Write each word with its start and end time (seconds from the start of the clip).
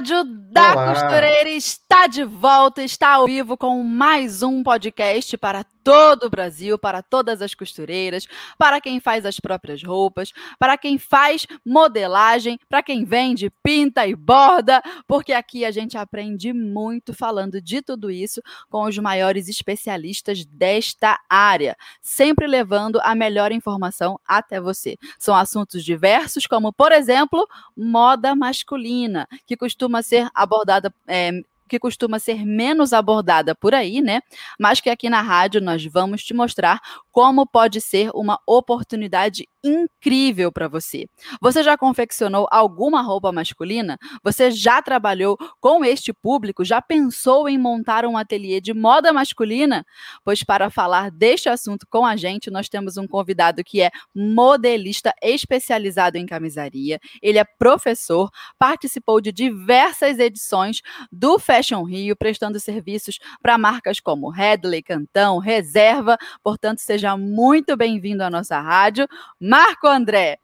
Rádio 0.00 0.24
da 0.24 0.72
Olá. 0.72 0.94
Costureira 0.94 1.50
está 1.50 2.06
de 2.06 2.24
volta, 2.24 2.82
está 2.82 3.16
ao 3.16 3.26
vivo 3.26 3.54
com 3.54 3.82
mais 3.82 4.42
um 4.42 4.62
podcast 4.62 5.36
para 5.36 5.62
todo 5.82 6.24
o 6.24 6.30
Brasil, 6.30 6.78
para 6.78 7.02
todas 7.02 7.42
as 7.42 7.54
costureiras, 7.54 8.26
para 8.58 8.80
quem 8.80 9.00
faz 9.00 9.24
as 9.26 9.38
próprias 9.40 9.82
roupas, 9.82 10.32
para 10.58 10.76
quem 10.76 10.98
faz 10.98 11.46
modelagem, 11.64 12.58
para 12.68 12.82
quem 12.82 13.04
vende, 13.04 13.50
pinta 13.62 14.06
e 14.06 14.14
borda, 14.14 14.82
porque 15.06 15.32
aqui 15.32 15.64
a 15.64 15.70
gente 15.70 15.96
aprende 15.96 16.52
muito 16.52 17.14
falando 17.14 17.60
de 17.60 17.82
tudo 17.82 18.10
isso 18.10 18.40
com 18.68 18.84
os 18.84 18.96
maiores 18.98 19.48
especialistas 19.48 20.44
desta 20.44 21.18
área, 21.28 21.76
sempre 22.00 22.46
levando 22.46 23.00
a 23.02 23.14
melhor 23.14 23.52
informação 23.52 24.18
até 24.26 24.60
você. 24.60 24.96
São 25.18 25.34
assuntos 25.34 25.84
diversos, 25.84 26.46
como, 26.46 26.72
por 26.72 26.92
exemplo, 26.92 27.46
moda 27.76 28.34
masculina, 28.34 29.26
que 29.46 29.56
costuma 29.56 30.02
ser 30.02 30.28
abordada 30.34 30.92
é, 31.06 31.30
que 31.70 31.78
costuma 31.78 32.18
ser 32.18 32.44
menos 32.44 32.92
abordada 32.92 33.54
por 33.54 33.74
aí, 33.74 34.02
né? 34.02 34.20
Mas 34.58 34.80
que 34.80 34.90
aqui 34.90 35.08
na 35.08 35.22
rádio 35.22 35.60
nós 35.60 35.84
vamos 35.86 36.24
te 36.24 36.34
mostrar 36.34 36.80
como 37.12 37.46
pode 37.46 37.80
ser 37.80 38.10
uma 38.12 38.38
oportunidade 38.46 39.48
incrível 39.62 40.50
para 40.50 40.68
você. 40.68 41.06
Você 41.40 41.62
já 41.62 41.76
confeccionou 41.76 42.46
alguma 42.50 43.02
roupa 43.02 43.30
masculina? 43.30 43.98
Você 44.22 44.50
já 44.50 44.80
trabalhou 44.80 45.36
com 45.60 45.84
este 45.84 46.12
público? 46.12 46.64
Já 46.64 46.80
pensou 46.80 47.48
em 47.48 47.58
montar 47.58 48.06
um 48.06 48.16
ateliê 48.16 48.60
de 48.60 48.72
moda 48.72 49.12
masculina? 49.12 49.84
Pois 50.24 50.42
para 50.42 50.70
falar 50.70 51.10
deste 51.10 51.48
assunto 51.48 51.86
com 51.88 52.04
a 52.04 52.16
gente, 52.16 52.50
nós 52.50 52.68
temos 52.68 52.96
um 52.96 53.06
convidado 53.06 53.62
que 53.62 53.82
é 53.82 53.90
modelista 54.14 55.12
especializado 55.22 56.16
em 56.16 56.26
camisaria. 56.26 56.98
Ele 57.22 57.38
é 57.38 57.44
professor, 57.58 58.30
participou 58.58 59.20
de 59.20 59.30
diversas 59.30 60.18
edições 60.18 60.80
do 61.12 61.38
Fashion 61.60 61.82
Rio, 61.82 62.16
prestando 62.16 62.58
serviços 62.58 63.18
para 63.42 63.58
marcas 63.58 64.00
como 64.00 64.30
Headley, 64.30 64.82
Cantão, 64.82 65.38
Reserva. 65.38 66.16
Portanto, 66.42 66.78
seja 66.78 67.16
muito 67.18 67.76
bem-vindo 67.76 68.24
à 68.24 68.30
nossa 68.30 68.58
rádio. 68.58 69.06
Marco 69.38 69.86
André. 69.86 70.38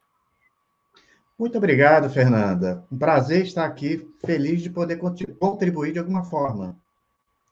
Muito 1.38 1.56
obrigado, 1.56 2.10
Fernanda. 2.10 2.84
Um 2.92 2.98
prazer 2.98 3.46
estar 3.46 3.64
aqui, 3.64 4.06
feliz 4.24 4.60
de 4.60 4.68
poder 4.68 4.98
contribuir 5.38 5.92
de 5.92 5.98
alguma 5.98 6.24
forma. 6.24 6.76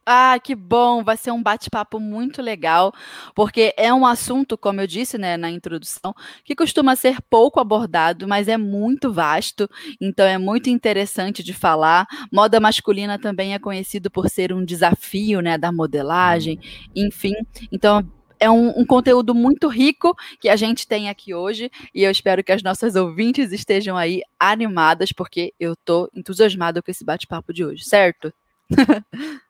Ah, 0.07 0.39
que 0.39 0.55
bom! 0.55 1.03
Vai 1.03 1.17
ser 1.17 1.31
um 1.31 1.43
bate-papo 1.43 1.99
muito 1.99 2.43
legal, 2.43 2.93
porque 3.35 3.73
é 3.77 3.93
um 3.93 4.05
assunto, 4.05 4.59
como 4.59 4.81
eu 4.83 4.87
disse 4.87 5.17
né, 5.17 5.37
na 5.39 5.51
introdução, 5.51 6.15
que 6.45 6.55
costuma 6.55 6.95
ser 6.95 7.23
pouco 7.23 7.59
abordado, 7.59 8.29
mas 8.29 8.47
é 8.47 8.59
muito 8.59 9.11
vasto, 9.11 9.69
então 9.99 10.27
é 10.27 10.37
muito 10.37 10.69
interessante 10.69 11.43
de 11.43 11.55
falar. 11.55 12.07
Moda 12.31 12.61
masculina 12.61 13.19
também 13.19 13.55
é 13.55 13.59
conhecido 13.59 14.11
por 14.11 14.29
ser 14.29 14.53
um 14.53 14.63
desafio 14.63 15.41
né, 15.41 15.57
da 15.57 15.73
modelagem, 15.73 16.61
enfim. 16.95 17.35
Então 17.73 18.07
é 18.39 18.51
um, 18.51 18.79
um, 18.81 18.85
conteúdo 18.85 19.35
muito 19.35 19.69
rico 19.69 20.15
que 20.39 20.51
a 20.51 20.57
gente 20.57 20.87
tem 20.87 21.09
aqui 21.09 21.33
hoje 21.33 21.71
e 21.95 22.03
eu 22.03 22.11
espero 22.11 22.45
que 22.45 22.53
as 22.53 22.63
nossas 22.63 22.95
ouvintes 22.95 23.53
estejam 23.53 23.97
aí 23.97 24.21
animadas, 24.39 25.13
porque 25.13 25.55
eu 25.59 25.73
estou 25.73 26.11
entusiasmada 26.15 26.83
com 26.83 26.91
esse 26.91 27.05
bate-papo 27.05 27.55
de 27.55 27.65
hoje, 27.65 27.85
certo? 27.85 28.31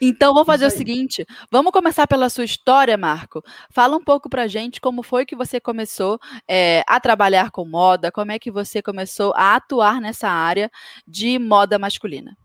então, 0.00 0.32
vamos 0.32 0.46
fazer 0.46 0.66
o 0.66 0.70
seguinte: 0.70 1.26
vamos 1.50 1.72
começar 1.72 2.06
pela 2.06 2.28
sua 2.28 2.44
história, 2.44 2.96
Marco. 2.96 3.42
Fala 3.70 3.96
um 3.96 4.02
pouco 4.02 4.28
pra 4.28 4.46
gente 4.46 4.80
como 4.80 5.02
foi 5.02 5.24
que 5.24 5.36
você 5.36 5.60
começou 5.60 6.18
é, 6.48 6.82
a 6.86 6.98
trabalhar 7.00 7.50
com 7.50 7.64
moda, 7.64 8.10
como 8.10 8.32
é 8.32 8.38
que 8.38 8.50
você 8.50 8.82
começou 8.82 9.32
a 9.36 9.56
atuar 9.56 10.00
nessa 10.00 10.28
área 10.28 10.70
de 11.06 11.38
moda 11.38 11.78
masculina. 11.78 12.36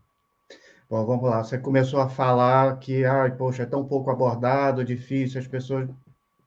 Bom, 0.88 1.04
vamos 1.04 1.28
lá. 1.28 1.42
Você 1.42 1.58
começou 1.58 2.00
a 2.00 2.08
falar 2.08 2.78
que, 2.78 3.04
ai, 3.04 3.34
poxa, 3.36 3.64
é 3.64 3.66
tão 3.66 3.84
pouco 3.84 4.10
abordado, 4.10 4.84
difícil, 4.84 5.40
as 5.40 5.46
pessoas. 5.46 5.88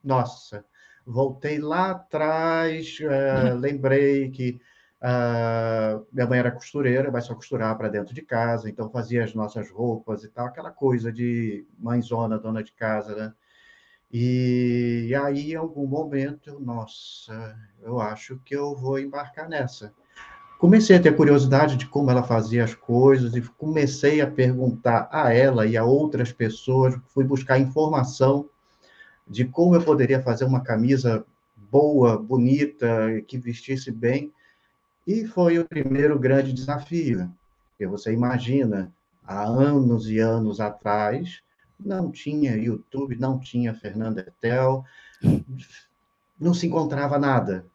Nossa, 0.01 0.63
voltei 1.05 1.59
lá 1.59 1.91
atrás, 1.91 2.97
é, 3.01 3.53
lembrei 3.53 4.29
que 4.31 4.61
uh, 5.01 6.05
minha 6.11 6.27
mãe 6.27 6.39
era 6.39 6.51
costureira, 6.51 7.11
mas 7.11 7.25
só 7.25 7.35
costurar 7.35 7.77
para 7.77 7.89
dentro 7.89 8.13
de 8.13 8.21
casa, 8.21 8.69
então 8.69 8.89
fazia 8.89 9.23
as 9.23 9.33
nossas 9.33 9.69
roupas 9.69 10.23
e 10.23 10.29
tal, 10.29 10.47
aquela 10.47 10.71
coisa 10.71 11.11
de 11.11 11.65
mãezona, 11.77 12.39
dona 12.39 12.63
de 12.63 12.71
casa, 12.73 13.15
né? 13.15 13.33
E, 14.11 15.05
e 15.09 15.15
aí, 15.15 15.51
em 15.51 15.55
algum 15.55 15.85
momento, 15.85 16.59
nossa, 16.59 17.55
eu 17.81 17.99
acho 17.99 18.39
que 18.43 18.55
eu 18.55 18.75
vou 18.75 18.97
embarcar 18.97 19.47
nessa 19.47 19.93
comecei 20.59 20.97
a 20.97 21.01
ter 21.01 21.15
curiosidade 21.15 21.77
de 21.77 21.87
como 21.87 22.11
ela 22.11 22.21
fazia 22.21 22.65
as 22.65 22.75
coisas 22.75 23.33
e 23.33 23.41
comecei 23.41 24.19
a 24.19 24.29
perguntar 24.29 25.07
a 25.09 25.33
ela 25.33 25.65
e 25.65 25.77
a 25.77 25.85
outras 25.85 26.33
pessoas, 26.33 26.99
fui 27.13 27.23
buscar 27.23 27.57
informação 27.57 28.47
de 29.25 29.45
como 29.45 29.73
eu 29.73 29.81
poderia 29.81 30.21
fazer 30.21 30.43
uma 30.43 30.59
camisa 30.59 31.25
boa, 31.55 32.17
bonita, 32.17 33.21
que 33.25 33.37
vestisse 33.37 33.89
bem. 33.89 34.33
E 35.09 35.25
foi 35.25 35.57
o 35.57 35.67
primeiro 35.67 36.19
grande 36.19 36.53
desafio. 36.53 37.33
Porque 37.71 37.87
você 37.87 38.13
imagina, 38.13 38.93
há 39.25 39.43
anos 39.43 40.07
e 40.07 40.19
anos 40.19 40.59
atrás, 40.59 41.41
não 41.79 42.11
tinha 42.11 42.55
YouTube, 42.55 43.15
não 43.15 43.39
tinha 43.39 43.73
Fernanda 43.73 44.21
Etel, 44.21 44.85
não 46.39 46.53
se 46.53 46.67
encontrava 46.67 47.17
nada. 47.17 47.65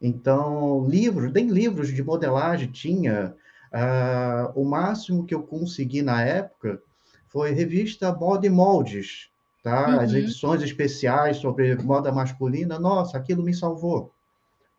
Então, 0.00 0.88
livros, 0.88 1.30
nem 1.30 1.48
livros 1.48 1.92
de 1.92 2.02
modelagem 2.02 2.72
tinha. 2.72 3.36
Uh, 3.70 4.58
o 4.58 4.64
máximo 4.64 5.26
que 5.26 5.34
eu 5.34 5.42
consegui 5.42 6.00
na 6.00 6.22
época 6.22 6.80
foi 7.28 7.50
revista 7.50 8.14
Moda 8.14 8.46
e 8.46 8.50
Moldes, 8.50 9.28
tá? 9.62 9.90
Uhum. 9.90 10.00
As 10.00 10.14
edições 10.14 10.62
especiais 10.62 11.36
sobre 11.36 11.76
moda 11.82 12.10
masculina. 12.10 12.78
Nossa, 12.78 13.18
aquilo 13.18 13.42
me 13.42 13.52
salvou. 13.52 14.10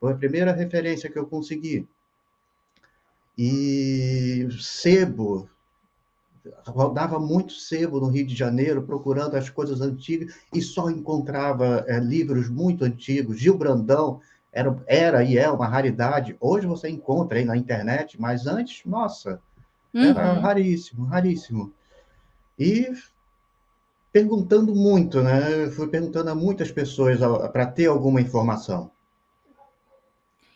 Foi 0.03 0.11
a 0.11 0.17
primeira 0.17 0.51
referência 0.51 1.09
que 1.09 1.17
eu 1.17 1.25
consegui. 1.25 1.87
E 3.37 4.49
sebo, 4.59 5.49
rodava 6.67 7.17
muito 7.21 7.53
sebo 7.53 8.01
no 8.01 8.09
Rio 8.09 8.27
de 8.27 8.35
Janeiro, 8.35 8.83
procurando 8.83 9.37
as 9.37 9.49
coisas 9.49 9.79
antigas, 9.79 10.35
e 10.53 10.61
só 10.61 10.89
encontrava 10.89 11.85
é, 11.87 12.01
livros 12.01 12.49
muito 12.49 12.83
antigos. 12.83 13.39
Gil 13.39 13.57
Brandão, 13.57 14.19
era, 14.51 14.77
era 14.87 15.23
e 15.23 15.37
é 15.37 15.49
uma 15.49 15.69
raridade. 15.69 16.35
Hoje 16.37 16.67
você 16.67 16.89
encontra 16.89 17.37
aí 17.37 17.45
na 17.45 17.55
internet, 17.55 18.19
mas 18.19 18.45
antes, 18.45 18.83
nossa, 18.85 19.39
uhum. 19.93 20.03
era 20.03 20.33
raríssimo, 20.33 21.05
raríssimo. 21.05 21.71
E 22.59 22.91
perguntando 24.11 24.75
muito, 24.75 25.21
né? 25.23 25.71
Fui 25.71 25.87
perguntando 25.87 26.29
a 26.29 26.35
muitas 26.35 26.73
pessoas 26.73 27.19
para 27.53 27.65
ter 27.65 27.85
alguma 27.85 28.19
informação. 28.19 28.91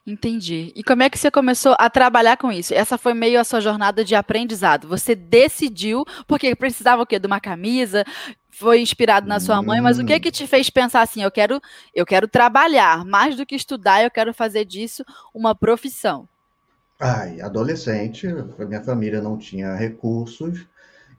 Entendi. 0.08 0.72
E 0.74 0.82
como 0.86 1.04
é 1.04 1.10
que 1.10 1.20
você 1.20 1.30
começou 1.30 1.76
a 1.78 1.90
trabalhar 1.90 2.38
com 2.38 2.50
isso? 2.50 2.74
Essa 2.74 2.98
foi 2.98 3.14
meio 3.14 3.38
a 3.38 3.44
sua 3.44 3.60
jornada 3.60 4.06
de 4.06 4.16
aprendizado. 4.16 4.88
Você 4.88 5.14
decidiu, 5.14 6.06
porque 6.26 6.56
precisava 6.56 7.02
o 7.02 7.06
quê? 7.06 7.20
De 7.20 7.28
uma 7.28 7.42
camisa, 7.42 8.06
foi 8.50 8.80
inspirado 8.80 9.28
na 9.28 9.42
sua 9.42 9.62
mãe, 9.62 9.82
mas 9.82 10.00
o 10.00 10.06
que 10.06 10.14
é 10.14 10.20
que 10.20 10.32
te 10.32 10.48
fez 10.48 10.70
pensar 10.70 11.02
assim, 11.02 11.22
eu 11.22 11.30
quero, 11.30 11.62
eu 11.94 12.06
quero 12.06 12.26
trabalhar, 12.26 13.04
mais 13.04 13.36
do 13.36 13.46
que 13.46 13.54
estudar, 13.54 14.02
eu 14.02 14.10
quero 14.10 14.34
fazer 14.34 14.64
disso 14.64 15.04
uma 15.34 15.54
profissão? 15.54 16.28
Ai, 17.00 17.42
adolescente, 17.42 18.28
minha 18.58 18.82
família 18.82 19.22
não 19.22 19.38
tinha 19.38 19.76
recursos, 19.76 20.66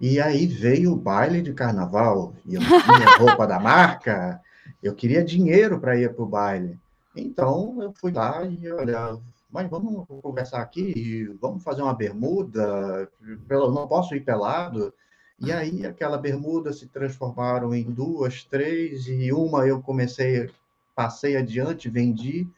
e 0.00 0.18
aí 0.18 0.46
veio 0.46 0.92
o 0.92 0.96
baile 0.96 1.42
de 1.42 1.52
carnaval, 1.52 2.34
e 2.44 2.54
eu 2.54 2.60
tinha 2.60 3.18
roupa 3.20 3.46
da 3.46 3.60
marca, 3.60 4.40
eu 4.82 4.94
queria 4.94 5.22
dinheiro 5.22 5.78
para 5.78 5.96
ir 5.96 6.12
para 6.12 6.24
o 6.24 6.26
baile. 6.26 6.76
Então 7.20 7.82
eu 7.82 7.92
fui 7.92 8.12
lá 8.12 8.44
e 8.44 8.70
olha, 8.70 9.18
mas 9.50 9.68
vamos 9.70 10.06
conversar 10.22 10.60
aqui, 10.62 11.24
vamos 11.40 11.62
fazer 11.62 11.82
uma 11.82 11.94
bermuda, 11.94 13.10
não 13.48 13.88
posso 13.88 14.14
ir 14.14 14.24
pelado. 14.24 14.92
E 15.38 15.52
aí 15.52 15.86
aquela 15.86 16.18
bermuda 16.18 16.72
se 16.72 16.88
transformaram 16.88 17.74
em 17.74 17.84
duas, 17.90 18.44
três, 18.44 19.06
e 19.06 19.32
uma 19.32 19.66
eu 19.66 19.80
comecei, 19.82 20.50
passei 20.94 21.36
adiante, 21.36 21.88
vendi. 21.88 22.48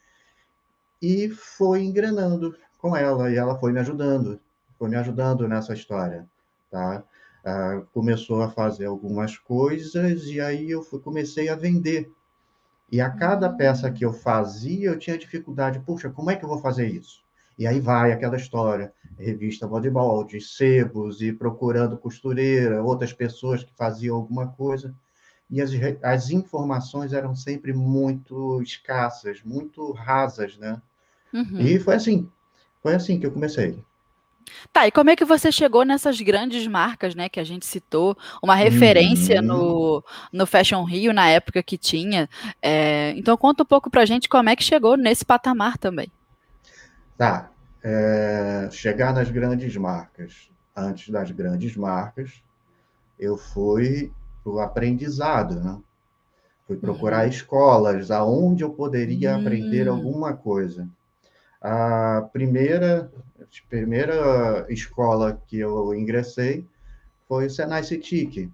e 1.00 1.28
foi 1.30 1.82
engrenando 1.82 2.56
com 2.78 2.96
ela, 2.96 3.30
e 3.30 3.36
ela 3.36 3.58
foi 3.58 3.72
me 3.72 3.80
ajudando, 3.80 4.40
foi 4.78 4.88
me 4.88 4.96
ajudando 4.96 5.46
nessa 5.48 5.72
história, 5.74 6.28
tá? 6.70 7.04
Ah, 7.44 7.82
começou 7.92 8.42
a 8.42 8.50
fazer 8.50 8.86
algumas 8.86 9.36
coisas 9.38 10.24
e 10.26 10.40
aí 10.40 10.70
eu 10.70 10.82
fui, 10.82 11.00
comecei 11.00 11.48
a 11.48 11.56
vender. 11.56 12.10
E 12.90 13.00
a 13.00 13.08
cada 13.08 13.48
peça 13.48 13.90
que 13.90 14.04
eu 14.04 14.12
fazia, 14.12 14.88
eu 14.88 14.98
tinha 14.98 15.16
dificuldade. 15.16 15.80
Puxa, 15.80 16.10
como 16.10 16.30
é 16.30 16.36
que 16.36 16.44
eu 16.44 16.48
vou 16.48 16.58
fazer 16.58 16.88
isso? 16.88 17.22
E 17.58 17.66
aí 17.66 17.78
vai 17.78 18.10
aquela 18.10 18.36
história, 18.36 18.92
revista 19.18 19.66
Bodyboard, 19.66 20.40
sebos, 20.40 21.20
e 21.20 21.32
procurando 21.32 21.98
costureira, 21.98 22.82
outras 22.82 23.12
pessoas 23.12 23.62
que 23.62 23.72
faziam 23.76 24.16
alguma 24.16 24.48
coisa. 24.48 24.94
E 25.50 25.60
as, 25.60 25.70
as 26.02 26.30
informações 26.30 27.12
eram 27.12 27.34
sempre 27.34 27.72
muito 27.72 28.62
escassas, 28.62 29.42
muito 29.42 29.92
rasas, 29.92 30.56
né? 30.56 30.80
Uhum. 31.32 31.60
E 31.60 31.78
foi 31.78 31.94
assim, 31.94 32.30
foi 32.82 32.94
assim 32.94 33.20
que 33.20 33.26
eu 33.26 33.32
comecei. 33.32 33.84
Tá, 34.72 34.86
e 34.86 34.90
como 34.90 35.10
é 35.10 35.16
que 35.16 35.24
você 35.24 35.50
chegou 35.50 35.84
nessas 35.84 36.20
grandes 36.20 36.66
marcas, 36.66 37.14
né, 37.14 37.28
que 37.28 37.40
a 37.40 37.44
gente 37.44 37.66
citou, 37.66 38.16
uma 38.42 38.54
referência 38.54 39.40
uhum. 39.40 39.46
no, 39.46 40.04
no 40.32 40.46
Fashion 40.46 40.84
Rio 40.84 41.12
na 41.12 41.28
época 41.28 41.62
que 41.62 41.78
tinha. 41.78 42.28
É, 42.62 43.12
então 43.16 43.36
conta 43.36 43.62
um 43.62 43.66
pouco 43.66 43.90
pra 43.90 44.04
gente 44.04 44.28
como 44.28 44.48
é 44.48 44.56
que 44.56 44.64
chegou 44.64 44.96
nesse 44.96 45.24
patamar 45.24 45.78
também. 45.78 46.10
Tá. 47.16 47.50
É, 47.82 48.68
chegar 48.70 49.12
nas 49.12 49.30
grandes 49.30 49.74
marcas. 49.76 50.48
Antes 50.76 51.08
das 51.08 51.30
grandes 51.30 51.76
marcas, 51.76 52.42
eu 53.18 53.36
fui 53.36 54.12
o 54.44 54.60
aprendizado, 54.60 55.56
né? 55.56 55.78
Fui 56.66 56.76
procurar 56.76 57.24
uhum. 57.24 57.30
escolas 57.30 58.10
aonde 58.10 58.62
eu 58.62 58.70
poderia 58.70 59.34
aprender 59.34 59.90
hum. 59.90 59.94
alguma 59.94 60.34
coisa. 60.34 60.88
A 61.60 62.28
primeira 62.32 63.10
primeira 63.68 64.66
escola 64.68 65.40
que 65.46 65.58
eu 65.58 65.94
ingressei 65.94 66.66
foi 67.26 67.46
o 67.46 67.50
Senai 67.50 67.82
CETIC. 67.82 68.50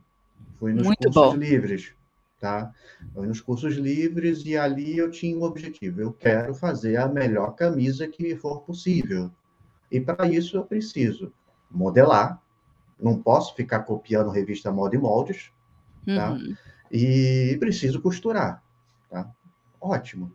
Fui 0.59 0.73
nos 0.73 0.87
Muito 0.87 0.99
cursos 1.05 1.33
bom. 1.33 1.37
livres, 1.37 1.93
tá? 2.41 2.73
Fui 3.15 3.27
nos 3.27 3.41
cursos 3.41 3.75
livres 3.77 4.45
e 4.45 4.57
ali 4.57 4.97
eu 4.97 5.11
tinha 5.11 5.37
um 5.37 5.43
objetivo. 5.43 6.01
Eu 6.01 6.13
quero 6.13 6.55
fazer 6.55 6.97
a 6.97 7.09
melhor 7.09 7.55
camisa 7.55 8.09
que 8.09 8.37
for 8.37 8.63
possível. 8.63 9.31
E 9.91 10.01
para 10.01 10.29
isso 10.29 10.57
eu 10.57 10.65
preciso 10.65 11.33
modelar. 11.71 12.41
Não 12.99 13.21
posso 13.21 13.55
ficar 13.55 13.81
copiando 13.81 14.31
revista 14.31 14.73
Moda 14.73 14.97
e 14.97 14.99
Moldes, 14.99 15.51
tá? 16.07 16.33
Uhum. 16.33 16.57
E 16.91 17.57
preciso 17.61 18.01
costurar, 18.01 18.63
tá? 19.11 19.31
Ótimo. 19.81 20.33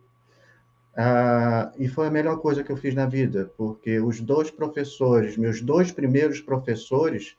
Ah, 0.96 1.72
e 1.78 1.88
foi 1.88 2.08
a 2.08 2.10
melhor 2.10 2.38
coisa 2.38 2.62
que 2.62 2.70
eu 2.70 2.76
fiz 2.76 2.94
na 2.94 3.06
vida, 3.06 3.50
porque 3.56 3.98
os 3.98 4.20
dois 4.20 4.50
professores, 4.50 5.36
meus 5.36 5.62
dois 5.62 5.90
primeiros 5.90 6.40
professores 6.40 7.34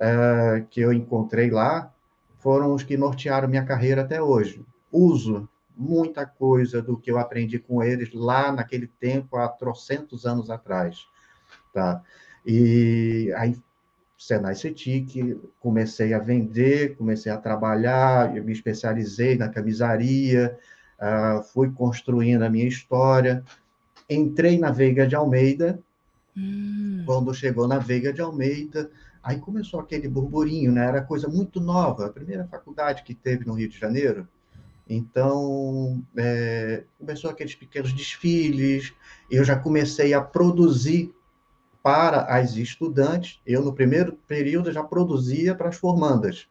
ah, 0.00 0.62
que 0.70 0.80
eu 0.80 0.92
encontrei 0.92 1.50
lá, 1.50 1.92
foram 2.38 2.74
os 2.74 2.82
que 2.82 2.96
nortearam 2.96 3.48
minha 3.48 3.64
carreira 3.64 4.02
até 4.02 4.22
hoje. 4.22 4.64
Uso 4.90 5.48
muita 5.76 6.26
coisa 6.26 6.82
do 6.82 6.96
que 6.96 7.10
eu 7.10 7.18
aprendi 7.18 7.58
com 7.58 7.82
eles 7.82 8.12
lá 8.12 8.50
naquele 8.50 8.88
tempo, 8.88 9.36
há 9.36 9.48
trocentos 9.48 10.26
anos 10.26 10.50
atrás. 10.50 11.06
Tá? 11.72 12.02
E 12.44 13.32
aí, 13.36 13.56
Senai 14.18 14.56
CETIC, 14.56 15.40
comecei 15.60 16.12
a 16.12 16.18
vender, 16.18 16.96
comecei 16.96 17.30
a 17.30 17.38
trabalhar, 17.38 18.36
eu 18.36 18.42
me 18.42 18.52
especializei 18.52 19.36
na 19.36 19.48
camisaria, 19.48 20.58
uh, 20.98 21.42
fui 21.42 21.70
construindo 21.70 22.42
a 22.42 22.50
minha 22.50 22.66
história. 22.66 23.44
Entrei 24.08 24.58
na 24.58 24.70
Veiga 24.70 25.06
de 25.06 25.14
Almeida. 25.14 25.78
Hum. 26.36 27.02
Quando 27.04 27.34
chegou 27.34 27.66
na 27.66 27.78
Veiga 27.78 28.12
de 28.12 28.20
Almeida, 28.20 28.90
aí 29.22 29.38
começou 29.38 29.80
aquele 29.80 30.08
burburinho, 30.08 30.72
né? 30.72 30.86
Era 30.86 31.02
coisa 31.02 31.28
muito 31.28 31.60
nova, 31.60 32.06
a 32.06 32.10
primeira 32.10 32.46
faculdade 32.46 33.02
que 33.02 33.14
teve 33.14 33.44
no 33.44 33.54
Rio 33.54 33.68
de 33.68 33.78
Janeiro. 33.78 34.26
Então, 34.88 36.02
é, 36.16 36.84
começou 36.98 37.30
aqueles 37.30 37.54
pequenos 37.54 37.92
desfiles, 37.92 38.94
eu 39.30 39.44
já 39.44 39.54
comecei 39.54 40.14
a 40.14 40.20
produzir 40.20 41.14
para 41.82 42.22
as 42.22 42.56
estudantes. 42.56 43.38
Eu, 43.46 43.62
no 43.62 43.74
primeiro 43.74 44.12
período, 44.26 44.72
já 44.72 44.82
produzia 44.82 45.54
para 45.54 45.68
as 45.68 45.76
formandas. 45.76 46.48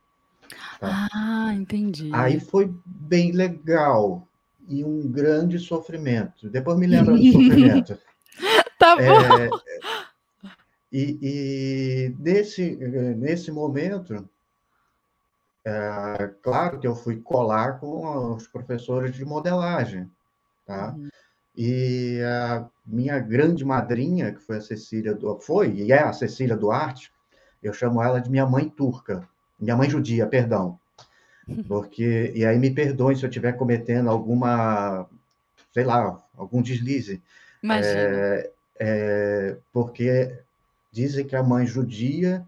Tá? 0.80 1.08
Ah, 1.12 1.54
entendi. 1.54 2.12
Aí 2.14 2.40
foi 2.40 2.72
bem 2.86 3.32
legal 3.32 4.28
e 4.68 4.84
um 4.84 5.08
grande 5.10 5.58
sofrimento. 5.60 6.50
Depois 6.50 6.78
me 6.78 6.88
lembra 6.88 7.16
do 7.18 7.32
sofrimento. 7.32 7.98
tá 8.78 8.96
bom. 8.96 9.02
É, 9.02 9.50
e, 10.92 11.20
e 11.22 12.16
nesse, 12.20 12.76
nesse 13.16 13.52
momento, 13.52 14.28
é, 15.66 16.32
claro 16.42 16.80
que 16.80 16.88
eu 16.88 16.96
fui 16.96 17.18
colar 17.18 17.80
com 17.80 18.36
os 18.36 18.48
professores 18.48 19.14
de 19.14 19.26
modelagem, 19.26 20.10
tá? 20.66 20.94
Uhum. 20.98 21.10
E 21.58 22.22
a 22.22 22.70
minha 22.86 23.20
grande 23.20 23.66
madrinha, 23.66 24.32
que 24.32 24.40
foi 24.40 24.58
a 24.58 24.62
Cecília, 24.62 25.14
do, 25.14 25.40
foi 25.40 25.72
e 25.74 25.92
é 25.92 26.04
a 26.04 26.14
Cecília 26.14 26.56
Duarte, 26.56 27.12
eu 27.62 27.74
chamo 27.74 28.02
ela 28.02 28.22
de 28.22 28.30
minha 28.30 28.46
mãe 28.46 28.70
turca, 28.70 29.28
minha 29.60 29.76
mãe 29.76 29.90
judia, 29.90 30.28
perdão. 30.28 30.80
Porque, 31.68 32.32
e 32.36 32.46
aí 32.46 32.58
me 32.58 32.70
perdoem 32.70 33.16
se 33.16 33.24
eu 33.24 33.30
estiver 33.30 33.54
cometendo 33.54 34.10
alguma, 34.10 35.08
sei 35.74 35.84
lá, 35.86 36.22
algum 36.36 36.62
deslize. 36.62 37.22
Imagina. 37.64 38.00
É, 38.00 38.52
é, 38.80 39.58
porque 39.72 40.36
dizem 40.92 41.26
que 41.26 41.36
a 41.36 41.44
mãe 41.44 41.66
judia, 41.66 42.46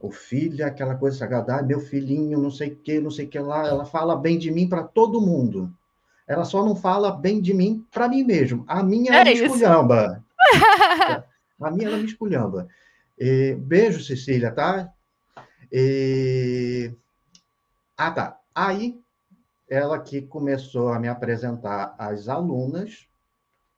o 0.00 0.10
filho 0.10 0.62
é 0.62 0.66
aquela 0.66 0.94
coisa 0.94 1.16
sagrada, 1.16 1.56
ah, 1.56 1.62
meu 1.62 1.80
filhinho, 1.80 2.38
não 2.38 2.50
sei 2.50 2.68
o 2.68 2.76
que, 2.76 3.00
não 3.00 3.10
sei 3.10 3.26
o 3.26 3.28
que 3.28 3.38
lá, 3.38 3.66
ela 3.66 3.84
fala 3.84 4.16
bem 4.16 4.38
de 4.38 4.50
mim 4.50 4.68
para 4.68 4.84
todo 4.84 5.20
mundo. 5.20 5.72
Ela 6.26 6.44
só 6.44 6.64
não 6.64 6.76
fala 6.76 7.10
bem 7.10 7.40
de 7.40 7.52
mim 7.52 7.84
para 7.90 8.08
mim 8.08 8.22
mesmo. 8.22 8.64
A 8.66 8.82
minha 8.82 9.12
é 9.12 9.14
ela 9.16 9.24
me 9.24 9.32
esculhamba. 9.32 10.24
a 11.60 11.70
minha 11.70 11.88
ela 11.88 11.98
me 11.98 12.04
esculhamba. 12.04 12.68
E, 13.18 13.54
beijo, 13.54 14.02
Cecília, 14.02 14.50
tá? 14.50 14.90
E, 15.70 16.92
ah, 17.96 18.10
tá. 18.10 18.40
Aí, 18.54 19.00
ela 19.68 19.98
que 19.98 20.22
começou 20.22 20.92
a 20.92 20.98
me 20.98 21.08
apresentar 21.08 21.94
as 21.98 22.28
alunas, 22.28 23.06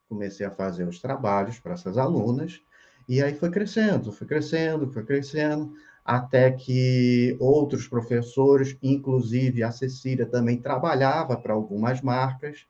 comecei 0.09 0.47
a 0.47 0.51
fazer 0.51 0.87
os 0.87 1.01
trabalhos 1.01 1.59
para 1.59 1.75
essas 1.75 1.99
alunas, 1.99 2.61
e 3.09 3.23
aí 3.23 3.35
foi 3.35 3.51
crescendo, 3.51 4.13
foi 4.13 4.27
crescendo, 4.27 4.91
foi 4.93 5.05
crescendo, 5.05 5.73
até 6.05 6.51
que 6.51 7.37
outros 7.41 7.89
professores, 7.89 8.77
inclusive 8.83 9.63
a 9.63 9.71
Cecília 9.71 10.27
também 10.27 10.61
trabalhava 10.61 11.37
para 11.37 11.55
algumas 11.55 12.01
marcas, 12.01 12.67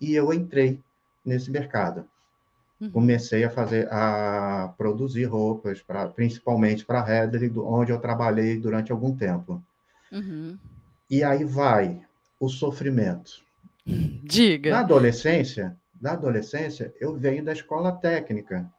e 0.00 0.14
eu 0.14 0.32
entrei 0.32 0.80
nesse 1.24 1.50
mercado. 1.50 2.06
Uhum. 2.80 2.90
Comecei 2.90 3.44
a 3.44 3.50
fazer, 3.50 3.88
a 3.92 4.72
produzir 4.78 5.24
roupas, 5.24 5.82
pra, 5.82 6.06
principalmente 6.06 6.84
para 6.84 7.00
a 7.00 7.04
Redley, 7.04 7.52
onde 7.56 7.90
eu 7.90 7.98
trabalhei 7.98 8.58
durante 8.58 8.92
algum 8.92 9.16
tempo. 9.16 9.62
Uhum. 10.12 10.56
E 11.10 11.22
aí 11.24 11.44
vai 11.44 12.00
o 12.38 12.48
sofrimento. 12.48 13.42
Diga. 13.86 14.70
Na 14.70 14.80
adolescência, 14.80 15.76
na 16.00 16.12
adolescência, 16.12 16.92
eu 17.00 17.16
venho 17.16 17.44
da 17.44 17.52
escola 17.52 17.92
técnica, 17.92 18.70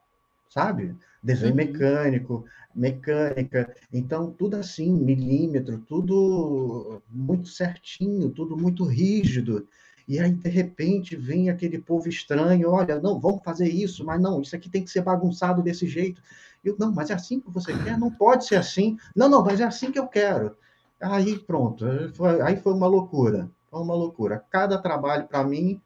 sabe? 0.49 0.95
Desenho 1.21 1.51
uhum. 1.51 1.57
mecânico, 1.57 2.45
mecânica, 2.73 3.75
então 3.91 4.31
tudo 4.31 4.55
assim, 4.55 4.91
milímetro, 4.91 5.79
tudo 5.79 7.01
muito 7.09 7.49
certinho, 7.49 8.29
tudo 8.29 8.55
muito 8.55 8.85
rígido. 8.85 9.67
E 10.07 10.19
aí, 10.19 10.31
de 10.31 10.49
repente, 10.49 11.15
vem 11.15 11.49
aquele 11.49 11.77
povo 11.77 12.07
estranho, 12.09 12.71
olha, 12.71 12.99
não, 12.99 13.19
vamos 13.19 13.43
fazer 13.43 13.69
isso, 13.69 14.03
mas 14.03 14.19
não, 14.19 14.41
isso 14.41 14.55
aqui 14.55 14.69
tem 14.69 14.83
que 14.83 14.89
ser 14.89 15.01
bagunçado 15.01 15.61
desse 15.61 15.87
jeito. 15.87 16.21
Eu, 16.63 16.75
não, 16.79 16.91
mas 16.91 17.09
é 17.09 17.13
assim 17.13 17.39
que 17.39 17.51
você 17.51 17.77
quer? 17.83 17.97
Não 17.97 18.09
pode 18.09 18.45
ser 18.45 18.55
assim. 18.55 18.97
Não, 19.15 19.29
não, 19.29 19.43
mas 19.43 19.59
é 19.59 19.65
assim 19.65 19.91
que 19.91 19.99
eu 19.99 20.07
quero. 20.07 20.55
Aí 21.01 21.39
pronto, 21.39 21.85
foi, 22.13 22.41
aí 22.41 22.57
foi 22.57 22.73
uma 22.73 22.87
loucura, 22.87 23.49
foi 23.69 23.81
uma 23.81 23.95
loucura. 23.95 24.43
Cada 24.49 24.77
trabalho 24.77 25.27
para 25.27 25.43
mim 25.43 25.81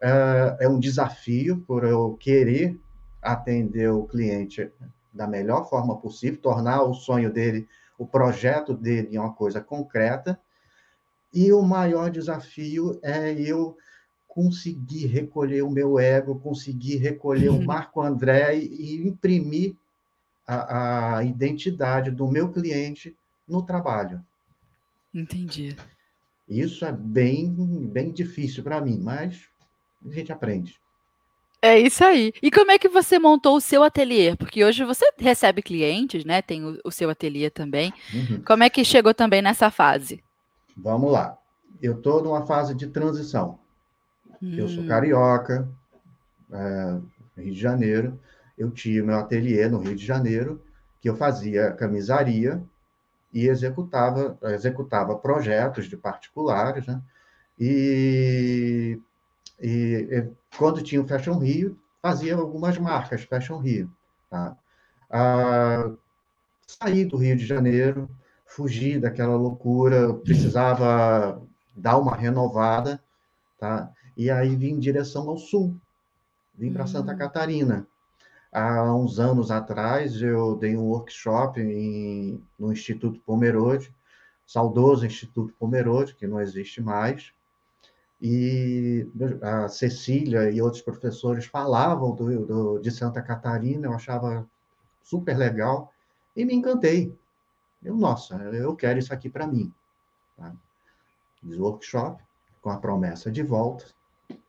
é, 0.00 0.56
é 0.60 0.68
um 0.68 0.78
desafio 0.78 1.64
por 1.66 1.84
eu 1.84 2.16
querer 2.20 2.78
atender 3.20 3.90
o 3.90 4.04
cliente 4.04 4.70
da 5.12 5.26
melhor 5.26 5.68
forma 5.68 5.96
possível, 5.96 6.40
tornar 6.40 6.82
o 6.82 6.94
sonho 6.94 7.32
dele, 7.32 7.68
o 7.98 8.06
projeto 8.06 8.74
dele 8.74 9.18
uma 9.18 9.32
coisa 9.32 9.60
concreta. 9.60 10.38
E 11.34 11.52
o 11.52 11.62
maior 11.62 12.10
desafio 12.10 12.98
é 13.02 13.32
eu 13.32 13.76
conseguir 14.28 15.06
recolher 15.06 15.62
o 15.62 15.70
meu 15.70 15.98
ego, 15.98 16.40
conseguir 16.40 16.96
recolher 16.96 17.50
o 17.50 17.62
Marco 17.62 18.00
André 18.00 18.56
e 18.56 19.06
imprimir 19.06 19.76
a, 20.46 21.18
a 21.18 21.24
identidade 21.24 22.10
do 22.10 22.28
meu 22.28 22.50
cliente 22.50 23.16
no 23.46 23.62
trabalho. 23.62 24.24
Entendi. 25.14 25.76
Isso 26.48 26.84
é 26.84 26.92
bem, 26.92 27.54
bem 27.86 28.12
difícil 28.12 28.62
para 28.62 28.80
mim, 28.80 29.00
mas 29.00 29.48
a 30.04 30.10
gente 30.10 30.32
aprende. 30.32 30.80
É 31.64 31.78
isso 31.78 32.02
aí. 32.04 32.32
E 32.42 32.50
como 32.50 32.72
é 32.72 32.78
que 32.78 32.88
você 32.88 33.20
montou 33.20 33.56
o 33.56 33.60
seu 33.60 33.84
ateliê? 33.84 34.34
Porque 34.34 34.64
hoje 34.64 34.84
você 34.84 35.06
recebe 35.16 35.62
clientes, 35.62 36.24
né? 36.24 36.42
Tem 36.42 36.64
o, 36.64 36.76
o 36.84 36.90
seu 36.90 37.08
ateliê 37.08 37.50
também. 37.50 37.92
Uhum. 38.12 38.42
Como 38.44 38.64
é 38.64 38.68
que 38.68 38.84
chegou 38.84 39.14
também 39.14 39.40
nessa 39.40 39.70
fase? 39.70 40.22
Vamos 40.76 41.12
lá. 41.12 41.38
Eu 41.80 41.98
estou 41.98 42.22
numa 42.22 42.44
fase 42.44 42.74
de 42.74 42.88
transição. 42.88 43.60
Hum. 44.42 44.54
Eu 44.56 44.68
sou 44.68 44.82
hum. 44.82 44.88
carioca, 44.88 45.68
é, 46.50 46.98
Rio 47.40 47.54
de 47.54 47.60
Janeiro. 47.60 48.18
Eu 48.58 48.70
tinha 48.72 49.02
meu 49.04 49.16
ateliê 49.16 49.68
no 49.68 49.78
Rio 49.78 49.94
de 49.94 50.04
Janeiro, 50.04 50.60
que 51.00 51.08
eu 51.08 51.16
fazia 51.16 51.70
camisaria 51.72 52.60
e 53.32 53.48
executava, 53.48 54.38
executava 54.54 55.16
projetos 55.16 55.86
de 55.86 55.96
particulares, 55.96 56.86
né? 56.86 57.00
E 57.58 59.00
e, 59.62 60.08
e, 60.10 60.32
quando 60.58 60.82
tinha 60.82 61.00
o 61.00 61.06
Fashion 61.06 61.38
Rio, 61.38 61.78
fazia 62.02 62.34
algumas 62.34 62.76
marcas 62.78 63.22
Fashion 63.22 63.58
Rio. 63.58 63.90
Tá? 64.28 64.56
Ah, 65.08 65.90
saí 66.66 67.04
do 67.04 67.16
Rio 67.16 67.36
de 67.36 67.46
Janeiro, 67.46 68.10
fugi 68.44 68.98
daquela 68.98 69.36
loucura, 69.36 70.12
precisava 70.14 71.40
dar 71.76 71.96
uma 71.98 72.16
renovada, 72.16 73.00
tá? 73.58 73.90
E 74.16 74.30
aí 74.30 74.56
vim 74.56 74.72
em 74.72 74.80
direção 74.80 75.28
ao 75.28 75.38
sul, 75.38 75.76
vim 76.54 76.72
para 76.72 76.86
Santa 76.86 77.12
hum. 77.12 77.16
Catarina. 77.16 77.86
Há 78.52 78.94
uns 78.94 79.18
anos 79.18 79.50
atrás, 79.50 80.20
eu 80.20 80.54
dei 80.56 80.76
um 80.76 80.84
workshop 80.88 81.58
em, 81.58 82.44
no 82.58 82.70
Instituto 82.70 83.18
Pomerode, 83.20 83.94
saudoso 84.46 85.06
Instituto 85.06 85.54
Pomerode, 85.58 86.14
que 86.14 86.26
não 86.26 86.38
existe 86.38 86.82
mais, 86.82 87.32
e 88.20 89.08
a 89.40 89.68
Cecília 89.68 90.50
e 90.50 90.60
outros 90.60 90.82
professores 90.82 91.46
falavam 91.46 92.14
do, 92.14 92.46
do, 92.46 92.78
de 92.78 92.90
Santa 92.90 93.22
Catarina, 93.22 93.88
eu 93.88 93.94
achava 93.94 94.46
super 95.02 95.36
legal 95.36 95.92
e 96.36 96.44
me 96.44 96.54
encantei. 96.54 97.16
Eu, 97.82 97.96
nossa, 97.96 98.36
eu 98.36 98.76
quero 98.76 98.98
isso 98.98 99.12
aqui 99.12 99.28
para 99.28 99.46
mim. 99.46 99.72
Tá? 100.36 100.54
Fiz 101.40 101.58
workshop 101.58 102.22
com 102.60 102.70
a 102.70 102.76
promessa 102.76 103.30
de 103.30 103.42
volta. 103.42 103.86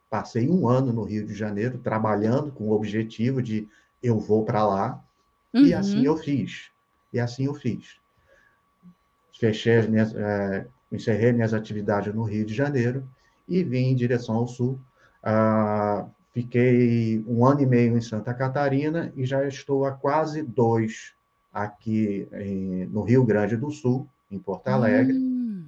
Passei 0.08 0.48
um 0.48 0.68
ano 0.68 0.94
no 0.94 1.04
Rio 1.04 1.26
de 1.26 1.34
Janeiro 1.34 1.80
trabalhando 1.80 2.52
com 2.52 2.66
o 2.66 2.74
objetivo 2.74 3.42
de 3.42 3.68
eu 4.04 4.20
vou 4.20 4.44
para 4.44 4.66
lá. 4.68 5.04
Uhum. 5.54 5.66
E 5.66 5.74
assim 5.74 6.06
eu 6.06 6.18
fiz. 6.18 6.70
E 7.12 7.20
assim 7.20 7.46
eu 7.46 7.56
fiz. 7.56 7.98
Fechei 9.40 9.78
as 9.78 9.88
minhas, 9.88 10.14
é, 10.14 10.68
encerrei 10.92 11.32
minhas 11.32 11.54
atividades 11.54 12.14
no 12.14 12.24
Rio 12.24 12.46
de 12.46 12.54
Janeiro 12.54 13.08
e 13.48 13.64
vim 13.64 13.88
em 13.88 13.96
direção 13.96 14.36
ao 14.36 14.48
sul. 14.48 14.80
Ah, 15.24 16.06
fiquei 16.34 17.24
um 17.28 17.46
ano 17.46 17.62
e 17.62 17.66
meio 17.66 17.98
em 17.98 18.02
Santa 18.02 18.34
Catarina 18.34 19.12
e 19.16 19.26
já 19.26 19.48
estou 19.48 19.86
há 19.86 19.92
quase 19.92 20.42
dois 20.42 21.14
aqui 21.54 22.28
em, 22.34 22.86
no 22.88 23.04
Rio 23.04 23.24
Grande 23.24 23.56
do 23.56 23.70
Sul, 23.70 24.08
em 24.32 24.40
Porto 24.40 24.68
Alegre, 24.68 25.14
hum. 25.14 25.66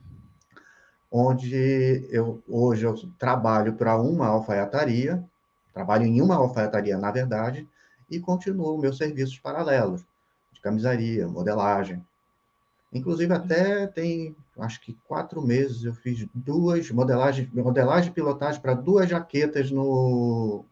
onde 1.12 2.08
eu 2.10 2.42
hoje 2.48 2.86
eu 2.86 2.96
trabalho 3.20 3.74
para 3.74 3.96
uma 4.01 4.27
alfaiataria, 4.27 5.24
trabalho 5.72 6.06
em 6.06 6.22
uma 6.22 6.36
alfaiataria, 6.36 6.98
na 6.98 7.12
verdade, 7.12 7.68
e 8.10 8.20
continuo 8.20 8.78
meus 8.78 8.98
serviços 8.98 9.40
paralelos 9.40 10.06
de 10.54 10.62
camisaria, 10.62 11.28
modelagem, 11.28 12.04
Inclusive, 12.96 13.34
até 13.34 13.88
tem, 13.88 14.34
acho 14.58 14.80
que 14.80 14.98
quatro 15.06 15.42
meses, 15.42 15.84
eu 15.84 15.94
fiz 15.94 16.26
duas 16.34 16.90
modelagens, 16.92 17.52
modelagem 17.52 18.10
e 18.10 18.14
pilotagem 18.14 18.62
para 18.62 18.74
duas 18.74 19.10
jaquetas 19.10 19.70
no, 19.70 20.64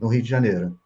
no 0.00 0.08
Rio 0.08 0.20
de 0.20 0.28
Janeiro. 0.28 0.76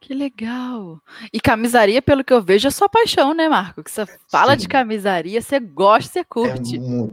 Que 0.00 0.14
legal! 0.14 1.00
E 1.32 1.40
camisaria, 1.40 2.00
pelo 2.00 2.22
que 2.22 2.32
eu 2.32 2.40
vejo, 2.40 2.68
é 2.68 2.70
sua 2.70 2.88
paixão, 2.88 3.34
né, 3.34 3.48
Marco? 3.48 3.82
Que 3.82 3.90
você 3.90 4.06
fala 4.28 4.52
sim. 4.52 4.58
de 4.58 4.68
camisaria, 4.68 5.42
você 5.42 5.58
gosta, 5.58 6.12
você 6.12 6.24
curte. 6.24 6.76
É, 6.76 7.10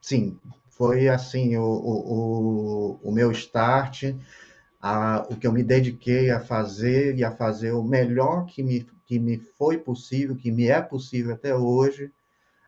sim, 0.00 0.38
foi 0.70 1.08
assim 1.08 1.56
o, 1.56 1.64
o, 1.64 3.00
o, 3.02 3.12
meu 3.12 3.32
start, 3.32 4.14
a, 4.86 5.26
o 5.30 5.36
que 5.36 5.46
eu 5.46 5.52
me 5.52 5.62
dediquei 5.62 6.30
a 6.30 6.38
fazer 6.38 7.16
e 7.16 7.24
a 7.24 7.30
fazer 7.30 7.72
o 7.72 7.82
melhor 7.82 8.44
que 8.44 8.62
me 8.62 8.86
que 9.06 9.18
me 9.18 9.38
foi 9.38 9.78
possível, 9.78 10.36
que 10.36 10.50
me 10.50 10.68
é 10.68 10.80
possível 10.80 11.34
até 11.34 11.54
hoje. 11.54 12.12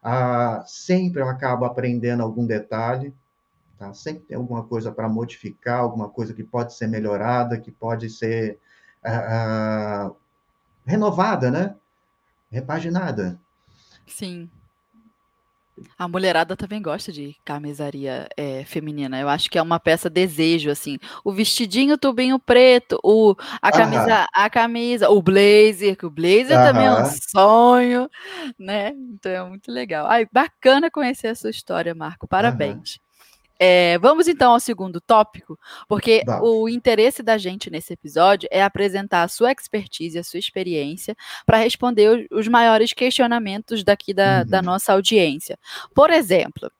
Ah, 0.02 0.64
sempre 0.66 1.20
eu 1.20 1.28
acabo 1.28 1.66
aprendendo 1.66 2.22
algum 2.22 2.46
detalhe, 2.46 3.14
tá? 3.78 3.92
sempre 3.92 4.24
tem 4.24 4.36
alguma 4.36 4.64
coisa 4.64 4.90
para 4.90 5.08
modificar, 5.08 5.80
alguma 5.80 6.08
coisa 6.08 6.32
que 6.32 6.42
pode 6.42 6.72
ser 6.74 6.86
melhorada, 6.86 7.60
que 7.60 7.70
pode 7.70 8.08
ser 8.08 8.58
ah 9.04 10.10
renovada, 10.86 11.50
né? 11.50 11.74
Repaginada. 12.50 13.38
Sim. 14.06 14.48
A 15.98 16.08
mulherada 16.08 16.56
também 16.56 16.80
gosta 16.80 17.12
de 17.12 17.36
camisaria 17.44 18.28
é, 18.36 18.64
feminina. 18.64 19.20
Eu 19.20 19.28
acho 19.28 19.50
que 19.50 19.58
é 19.58 19.62
uma 19.62 19.78
peça 19.78 20.08
desejo, 20.08 20.70
assim. 20.70 20.98
O 21.24 21.32
vestidinho 21.32 21.98
tubinho 21.98 22.38
preto, 22.38 22.98
o, 23.02 23.34
a 23.60 23.70
camisa, 23.70 24.26
a 24.32 24.48
camisa, 24.48 25.10
o 25.10 25.20
blazer, 25.22 25.96
que 25.96 26.06
o 26.06 26.10
blazer 26.10 26.56
também 26.56 26.86
é 26.86 26.92
um 26.92 27.04
sonho, 27.04 28.10
né? 28.58 28.92
Então 29.14 29.32
é 29.32 29.48
muito 29.48 29.70
legal. 29.70 30.06
Ai, 30.06 30.26
bacana 30.32 30.90
conhecer 30.90 31.28
a 31.28 31.34
sua 31.34 31.50
história, 31.50 31.94
Marco. 31.94 32.26
Parabéns. 32.26 32.98
É, 33.58 33.98
vamos 33.98 34.28
então 34.28 34.52
ao 34.52 34.60
segundo 34.60 35.00
tópico, 35.00 35.58
porque 35.88 36.22
Vamos. 36.26 36.48
o 36.48 36.68
interesse 36.68 37.22
da 37.22 37.38
gente 37.38 37.70
nesse 37.70 37.92
episódio 37.94 38.48
é 38.52 38.62
apresentar 38.62 39.22
a 39.22 39.28
sua 39.28 39.50
expertise, 39.50 40.18
a 40.18 40.24
sua 40.24 40.38
experiência, 40.38 41.16
para 41.46 41.58
responder 41.58 42.26
os 42.30 42.46
maiores 42.48 42.92
questionamentos 42.92 43.82
daqui 43.82 44.12
da, 44.12 44.40
uhum. 44.40 44.46
da 44.46 44.62
nossa 44.62 44.92
audiência. 44.92 45.58
Por 45.94 46.10
exemplo, 46.10 46.70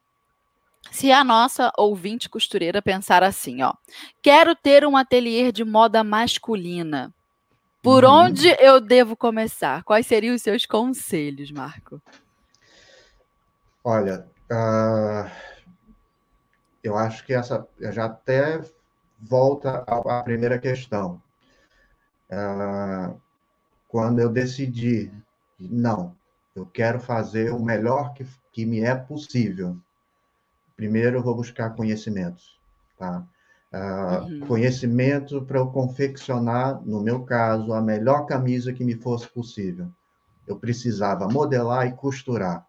se 0.91 1.11
a 1.11 1.25
nossa 1.25 1.73
ouvinte 1.79 2.29
costureira 2.29 2.83
pensar 2.83 3.23
assim, 3.23 3.63
ó, 3.63 3.73
quero 4.21 4.55
ter 4.55 4.87
um 4.87 4.97
ateliê 4.97 5.51
de 5.51 5.65
moda 5.65 6.05
masculina, 6.05 7.13
por 7.83 8.05
uhum. 8.05 8.11
onde 8.11 8.55
eu 8.59 8.81
devo 8.81 9.17
começar? 9.17 9.83
Quais 9.83 10.07
seriam 10.07 10.35
os 10.35 10.43
seus 10.43 10.67
conselhos, 10.67 11.51
Marco? 11.51 12.03
Olha, 13.83 14.27
uh 14.51 15.56
eu 16.87 16.97
acho 16.97 17.25
que 17.25 17.35
essa 17.35 17.67
já 17.81 18.05
até 18.05 18.63
volta 19.21 19.85
à, 19.87 20.23
primeira 20.23 20.59
questão. 20.59 21.21
Uh, 22.31 23.21
quando 23.89 24.21
eu 24.21 24.31
decidi, 24.31 25.13
não, 25.59 26.15
eu 26.55 26.67
quero 26.67 27.01
fazer 27.01 27.53
o 27.53 27.59
melhor 27.59 28.15
que, 28.15 28.27
que 28.53 28.65
me 28.65 28.81
é 28.81 28.95
possível. 28.95 29.77
Primeiro, 30.77 31.19
eu 31.19 31.23
vou 31.23 31.35
buscar 31.35 31.71
conhecimentos, 31.71 32.59
tá? 32.99 33.27
Uh, 33.73 34.25
uhum. 34.25 34.41
Conhecimento 34.47 35.43
para 35.43 35.59
eu 35.59 35.67
confeccionar, 35.69 36.81
no 36.83 37.03
meu 37.03 37.25
caso, 37.25 37.73
a 37.73 37.83
melhor 37.83 38.27
camisa 38.27 38.73
que 38.73 38.85
me 38.85 38.95
fosse 38.95 39.29
possível. 39.29 39.89
Eu 40.47 40.57
precisava 40.57 41.29
modelar 41.29 41.87
e 41.87 41.93
costurar. 41.93 42.65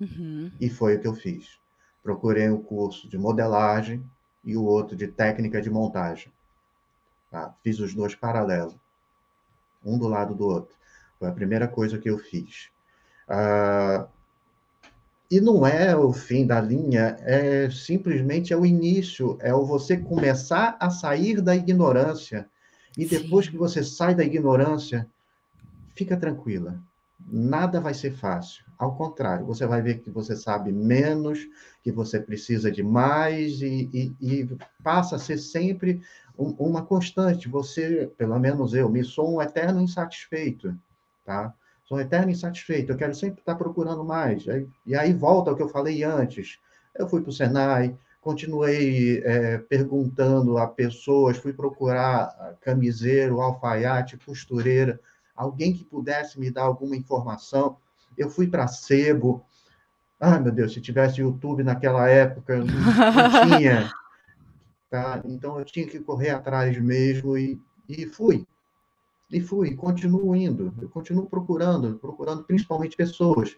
Uhum. 0.00 0.50
E 0.58 0.70
foi 0.70 0.96
o 0.96 1.00
que 1.00 1.06
eu 1.06 1.14
fiz 1.14 1.61
procurei 2.02 2.50
um 2.50 2.60
curso 2.60 3.08
de 3.08 3.16
modelagem 3.16 4.04
e 4.44 4.56
o 4.56 4.64
outro 4.64 4.96
de 4.96 5.06
técnica 5.06 5.62
de 5.62 5.70
montagem. 5.70 6.32
Tá? 7.30 7.54
Fiz 7.62 7.78
os 7.78 7.94
dois 7.94 8.14
paralelos, 8.14 8.76
um 9.84 9.98
do 9.98 10.08
lado 10.08 10.34
do 10.34 10.46
outro. 10.46 10.74
Foi 11.18 11.28
a 11.28 11.32
primeira 11.32 11.68
coisa 11.68 11.98
que 11.98 12.10
eu 12.10 12.18
fiz. 12.18 12.68
Ah, 13.28 14.06
e 15.30 15.40
não 15.40 15.66
é 15.66 15.96
o 15.96 16.12
fim 16.12 16.46
da 16.46 16.60
linha, 16.60 17.16
é 17.20 17.70
simplesmente 17.70 18.52
é 18.52 18.56
o 18.56 18.66
início, 18.66 19.38
é 19.40 19.54
o 19.54 19.64
você 19.64 19.96
começar 19.96 20.76
a 20.78 20.90
sair 20.90 21.40
da 21.40 21.56
ignorância. 21.56 22.48
E 22.98 23.06
depois 23.06 23.46
Sim. 23.46 23.52
que 23.52 23.56
você 23.56 23.82
sai 23.82 24.14
da 24.14 24.22
ignorância, 24.22 25.08
fica 25.94 26.18
tranquila 26.18 26.78
nada 27.26 27.80
vai 27.80 27.94
ser 27.94 28.12
fácil. 28.12 28.64
Ao 28.78 28.96
contrário, 28.96 29.46
você 29.46 29.66
vai 29.66 29.80
ver 29.80 30.00
que 30.00 30.10
você 30.10 30.34
sabe 30.34 30.72
menos, 30.72 31.46
que 31.82 31.92
você 31.92 32.18
precisa 32.18 32.70
de 32.70 32.82
mais 32.82 33.60
e, 33.62 33.88
e, 33.92 34.16
e 34.20 34.58
passa 34.82 35.16
a 35.16 35.18
ser 35.18 35.38
sempre 35.38 36.00
um, 36.36 36.50
uma 36.58 36.84
constante. 36.84 37.48
Você, 37.48 38.10
pelo 38.16 38.38
menos 38.38 38.74
eu, 38.74 38.88
me 38.88 39.04
sou 39.04 39.36
um 39.36 39.42
eterno 39.42 39.80
insatisfeito, 39.80 40.76
tá? 41.24 41.54
Sou 41.84 41.98
um 41.98 42.00
eterno 42.00 42.30
insatisfeito. 42.30 42.92
Eu 42.92 42.96
quero 42.96 43.14
sempre 43.14 43.40
estar 43.40 43.54
procurando 43.54 44.04
mais. 44.04 44.44
E 44.86 44.94
aí 44.94 45.12
volta 45.12 45.50
ao 45.50 45.56
que 45.56 45.62
eu 45.62 45.68
falei 45.68 46.02
antes. 46.02 46.58
Eu 46.94 47.08
fui 47.08 47.20
para 47.20 47.30
o 47.30 47.32
Senai, 47.32 47.96
continuei 48.20 49.22
é, 49.24 49.58
perguntando 49.58 50.58
a 50.58 50.66
pessoas, 50.66 51.36
fui 51.36 51.52
procurar 51.52 52.56
camiseiro, 52.60 53.40
alfaiate, 53.40 54.18
costureira 54.18 55.00
alguém 55.34 55.72
que 55.72 55.84
pudesse 55.84 56.38
me 56.38 56.50
dar 56.50 56.62
alguma 56.62 56.96
informação. 56.96 57.76
Eu 58.16 58.30
fui 58.30 58.46
para 58.46 58.68
Sebo. 58.68 59.44
Ai, 60.20 60.40
meu 60.40 60.52
Deus, 60.52 60.72
se 60.72 60.80
tivesse 60.80 61.20
YouTube 61.20 61.62
naquela 61.62 62.08
época, 62.08 62.58
não, 62.58 62.66
não 62.66 63.58
tinha. 63.58 63.92
tá? 64.90 65.22
Então 65.24 65.58
eu 65.58 65.64
tinha 65.64 65.86
que 65.86 65.98
correr 65.98 66.30
atrás 66.30 66.78
mesmo 66.78 67.36
e, 67.36 67.60
e 67.88 68.06
fui. 68.06 68.46
E 69.30 69.40
fui, 69.40 69.74
continuo 69.74 70.36
indo, 70.36 70.74
eu 70.80 70.90
continuo 70.90 71.26
procurando, 71.26 71.98
procurando 71.98 72.44
principalmente 72.44 72.94
pessoas, 72.94 73.56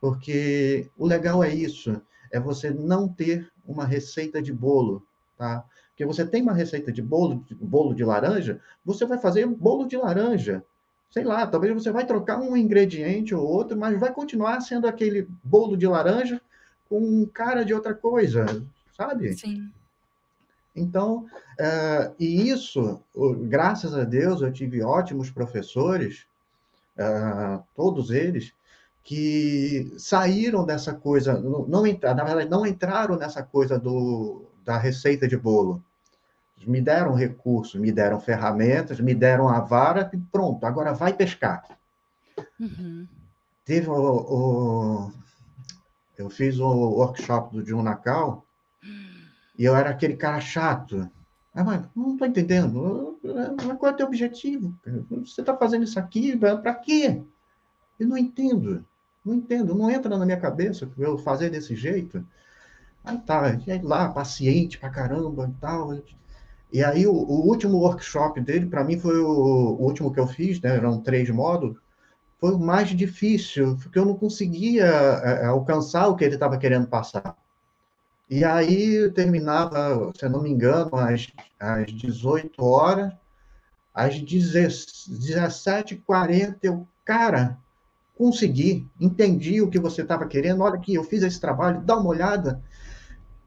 porque 0.00 0.90
o 0.96 1.06
legal 1.06 1.44
é 1.44 1.54
isso, 1.54 2.00
é 2.32 2.40
você 2.40 2.70
não 2.70 3.06
ter 3.06 3.52
uma 3.66 3.84
receita 3.84 4.40
de 4.40 4.50
bolo, 4.50 5.06
tá? 5.36 5.62
Porque 5.88 6.06
você 6.06 6.24
tem 6.24 6.40
uma 6.40 6.54
receita 6.54 6.90
de 6.90 7.02
bolo, 7.02 7.44
de 7.46 7.54
bolo 7.54 7.94
de 7.94 8.02
laranja, 8.02 8.58
você 8.82 9.04
vai 9.04 9.18
fazer 9.18 9.46
bolo 9.46 9.86
de 9.86 9.98
laranja. 9.98 10.64
Sei 11.10 11.24
lá, 11.24 11.46
talvez 11.46 11.74
você 11.74 11.90
vai 11.90 12.06
trocar 12.06 12.38
um 12.38 12.56
ingrediente 12.56 13.34
ou 13.34 13.44
outro, 13.44 13.76
mas 13.76 13.98
vai 13.98 14.12
continuar 14.12 14.60
sendo 14.60 14.86
aquele 14.86 15.28
bolo 15.42 15.76
de 15.76 15.86
laranja 15.86 16.40
com 16.88 17.26
cara 17.26 17.64
de 17.64 17.74
outra 17.74 17.94
coisa, 17.94 18.64
sabe? 18.96 19.34
Sim. 19.34 19.72
Então, 20.74 21.26
uh, 21.58 22.14
e 22.18 22.48
isso, 22.48 23.00
graças 23.48 23.94
a 23.94 24.04
Deus, 24.04 24.40
eu 24.40 24.52
tive 24.52 24.82
ótimos 24.82 25.30
professores, 25.30 26.26
uh, 26.96 27.62
todos 27.74 28.10
eles, 28.10 28.52
que 29.02 29.92
saíram 29.98 30.64
dessa 30.64 30.94
coisa, 30.94 31.40
não, 31.40 31.66
não 31.66 31.82
na 31.82 32.24
verdade, 32.24 32.48
não 32.48 32.66
entraram 32.66 33.16
nessa 33.16 33.42
coisa 33.42 33.78
do, 33.78 34.44
da 34.64 34.78
receita 34.78 35.26
de 35.26 35.36
bolo. 35.36 35.82
Me 36.66 36.80
deram 36.80 37.14
recursos, 37.14 37.80
me 37.80 37.90
deram 37.90 38.20
ferramentas, 38.20 39.00
me 39.00 39.14
deram 39.14 39.48
a 39.48 39.60
vara 39.60 40.10
e 40.12 40.18
pronto, 40.18 40.64
agora 40.64 40.92
vai 40.92 41.12
pescar. 41.12 41.64
Uhum. 42.58 43.06
Teve 43.64 43.88
o, 43.88 43.94
o, 43.94 45.12
Eu 46.18 46.28
fiz 46.28 46.58
o 46.58 46.68
workshop 46.68 47.54
do 47.54 47.62
John 47.62 47.82
Nakal, 47.82 48.44
e 49.58 49.64
eu 49.64 49.76
era 49.76 49.90
aquele 49.90 50.16
cara 50.16 50.40
chato. 50.40 51.10
Ah, 51.54 51.64
mas 51.64 51.84
não 51.94 52.12
estou 52.12 52.26
entendendo. 52.26 53.18
Qual 53.78 53.90
é 53.90 53.94
o 53.94 53.96
teu 53.96 54.06
objetivo? 54.06 54.74
Você 55.10 55.40
está 55.42 55.56
fazendo 55.56 55.84
isso 55.84 55.98
aqui 55.98 56.36
para 56.36 56.74
quê? 56.74 57.22
Eu 57.98 58.08
não 58.08 58.16
entendo. 58.16 58.84
Não 59.24 59.34
entendo. 59.34 59.74
Não 59.74 59.90
entra 59.90 60.16
na 60.16 60.24
minha 60.24 60.40
cabeça 60.40 60.90
eu 60.96 61.18
fazer 61.18 61.50
desse 61.50 61.76
jeito. 61.76 62.26
Aí 63.04 63.18
tá, 63.18 63.58
e 63.66 63.70
aí 63.70 63.82
lá, 63.82 64.08
paciente 64.08 64.78
pra 64.78 64.88
caramba 64.88 65.46
e 65.48 65.60
tal. 65.60 65.94
E 66.72 66.84
aí 66.84 67.06
o, 67.06 67.12
o 67.12 67.46
último 67.46 67.78
workshop 67.78 68.40
dele, 68.40 68.66
para 68.66 68.84
mim, 68.84 68.98
foi 68.98 69.18
o, 69.18 69.28
o, 69.28 69.82
último 69.82 70.12
que 70.12 70.20
eu 70.20 70.26
fiz, 70.26 70.60
né? 70.60 70.76
Eram 70.76 71.00
três 71.00 71.28
módulos. 71.30 71.78
Foi 72.38 72.52
o 72.54 72.58
mais 72.58 72.90
difícil, 72.90 73.76
porque 73.82 73.98
eu 73.98 74.04
não 74.04 74.16
conseguia 74.16 74.84
é, 74.84 75.46
alcançar 75.46 76.08
o 76.08 76.16
que 76.16 76.24
ele 76.24 76.34
estava 76.34 76.58
querendo 76.58 76.86
passar. 76.86 77.36
E 78.28 78.44
aí 78.44 79.10
terminava, 79.10 80.12
se 80.16 80.24
eu 80.24 80.30
não 80.30 80.42
me 80.42 80.50
engano, 80.50 80.96
às, 80.96 81.26
às 81.58 81.92
18 81.92 82.64
horas, 82.64 83.12
às 83.92 84.14
17h40, 84.14 86.58
eu, 86.62 86.86
cara, 87.04 87.58
consegui, 88.16 88.88
entendi 89.00 89.60
o 89.60 89.68
que 89.68 89.78
você 89.78 90.02
estava 90.02 90.26
querendo, 90.26 90.62
olha 90.62 90.76
aqui, 90.76 90.94
eu 90.94 91.02
fiz 91.02 91.22
esse 91.22 91.40
trabalho, 91.40 91.80
dá 91.80 91.96
uma 91.96 92.10
olhada. 92.10 92.62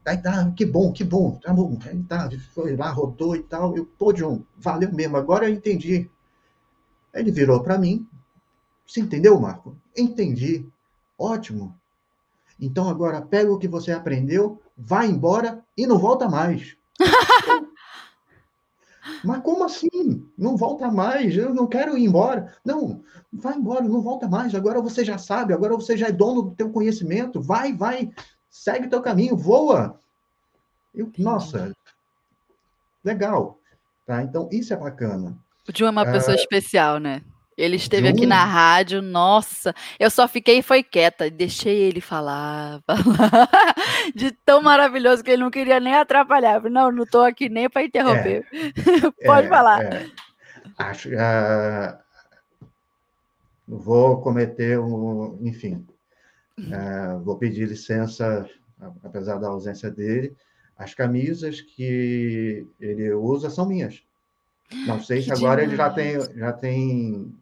Aí 0.04 0.18
tá, 0.18 0.50
que 0.52 0.66
bom, 0.66 0.92
que 0.92 1.02
bom, 1.02 1.38
tá 1.42 1.52
bom. 1.52 1.78
Aí 1.86 2.02
tá, 2.02 2.28
foi 2.52 2.76
lá, 2.76 2.90
rodou 2.90 3.34
e 3.34 3.42
tal. 3.42 3.76
Eu, 3.76 3.86
pô, 3.86 4.12
John, 4.12 4.42
valeu 4.56 4.92
mesmo, 4.92 5.16
agora 5.16 5.48
eu 5.48 5.54
entendi. 5.54 6.10
Aí 7.12 7.22
ele 7.22 7.30
virou 7.30 7.62
para 7.62 7.78
mim, 7.78 8.06
você 8.86 9.00
entendeu, 9.00 9.40
Marco? 9.40 9.76
Entendi. 9.96 10.66
Ótimo. 11.18 11.74
Então 12.60 12.88
agora 12.88 13.22
pega 13.22 13.50
o 13.50 13.58
que 13.58 13.66
você 13.66 13.92
aprendeu, 13.92 14.60
vai 14.76 15.08
embora 15.08 15.64
e 15.76 15.86
não 15.86 15.98
volta 15.98 16.28
mais. 16.28 16.76
Mas 19.22 19.42
como 19.42 19.64
assim? 19.64 20.26
Não 20.36 20.56
volta 20.56 20.90
mais, 20.90 21.36
eu 21.36 21.52
não 21.54 21.66
quero 21.66 21.96
ir 21.96 22.04
embora. 22.04 22.54
Não, 22.64 23.02
vai 23.32 23.56
embora, 23.56 23.82
não 23.82 24.00
volta 24.00 24.28
mais. 24.28 24.54
Agora 24.54 24.80
você 24.80 25.04
já 25.04 25.18
sabe, 25.18 25.52
agora 25.52 25.74
você 25.76 25.96
já 25.96 26.08
é 26.08 26.12
dono 26.12 26.42
do 26.42 26.54
teu 26.54 26.70
conhecimento. 26.70 27.40
Vai, 27.40 27.72
vai, 27.72 28.10
segue 28.54 28.86
o 28.86 28.90
teu 28.90 29.02
caminho, 29.02 29.36
voa. 29.36 29.98
Eu, 30.94 31.10
nossa, 31.18 31.74
legal. 33.04 33.58
Tá? 34.06 34.22
Então, 34.22 34.48
isso 34.52 34.72
é 34.72 34.76
bacana. 34.76 35.36
O 35.68 35.72
John 35.72 35.86
é 35.86 35.90
uma 35.90 36.06
pessoa 36.06 36.36
é... 36.36 36.38
especial, 36.38 36.98
né? 36.98 37.22
Ele 37.56 37.76
esteve 37.76 38.08
aqui 38.08 38.26
na 38.26 38.44
rádio, 38.44 39.00
nossa, 39.00 39.72
eu 39.98 40.10
só 40.10 40.26
fiquei 40.26 40.60
foi 40.60 40.82
quieta, 40.82 41.30
deixei 41.30 41.82
ele 41.82 42.00
falar, 42.00 42.82
falar, 42.82 43.48
de 44.12 44.32
tão 44.44 44.60
maravilhoso 44.60 45.22
que 45.22 45.30
ele 45.30 45.42
não 45.42 45.52
queria 45.52 45.78
nem 45.78 45.94
atrapalhar. 45.94 46.60
Não, 46.64 46.90
não 46.90 47.04
estou 47.04 47.22
aqui 47.22 47.48
nem 47.48 47.68
para 47.68 47.84
interromper. 47.84 48.46
É, 49.20 49.26
Pode 49.26 49.46
é, 49.46 49.50
falar. 49.50 49.82
É. 49.84 50.10
Acho, 50.76 51.10
uh, 51.10 51.96
vou 53.66 54.20
cometer 54.20 54.78
um, 54.80 55.38
enfim, 55.40 55.86
uh, 56.58 57.20
vou 57.22 57.36
pedir 57.36 57.68
licença, 57.68 58.48
apesar 59.02 59.38
da 59.38 59.48
ausência 59.48 59.90
dele. 59.90 60.36
As 60.76 60.92
camisas 60.92 61.60
que 61.60 62.66
ele 62.80 63.12
usa 63.12 63.48
são 63.48 63.66
minhas. 63.66 64.02
Não 64.86 65.00
sei 65.00 65.18
que 65.18 65.24
se 65.24 65.32
agora 65.32 65.66
demais. 65.66 65.68
ele 65.68 65.76
já 65.76 65.90
tem, 65.90 66.38
já 66.38 66.52
tem 66.52 67.34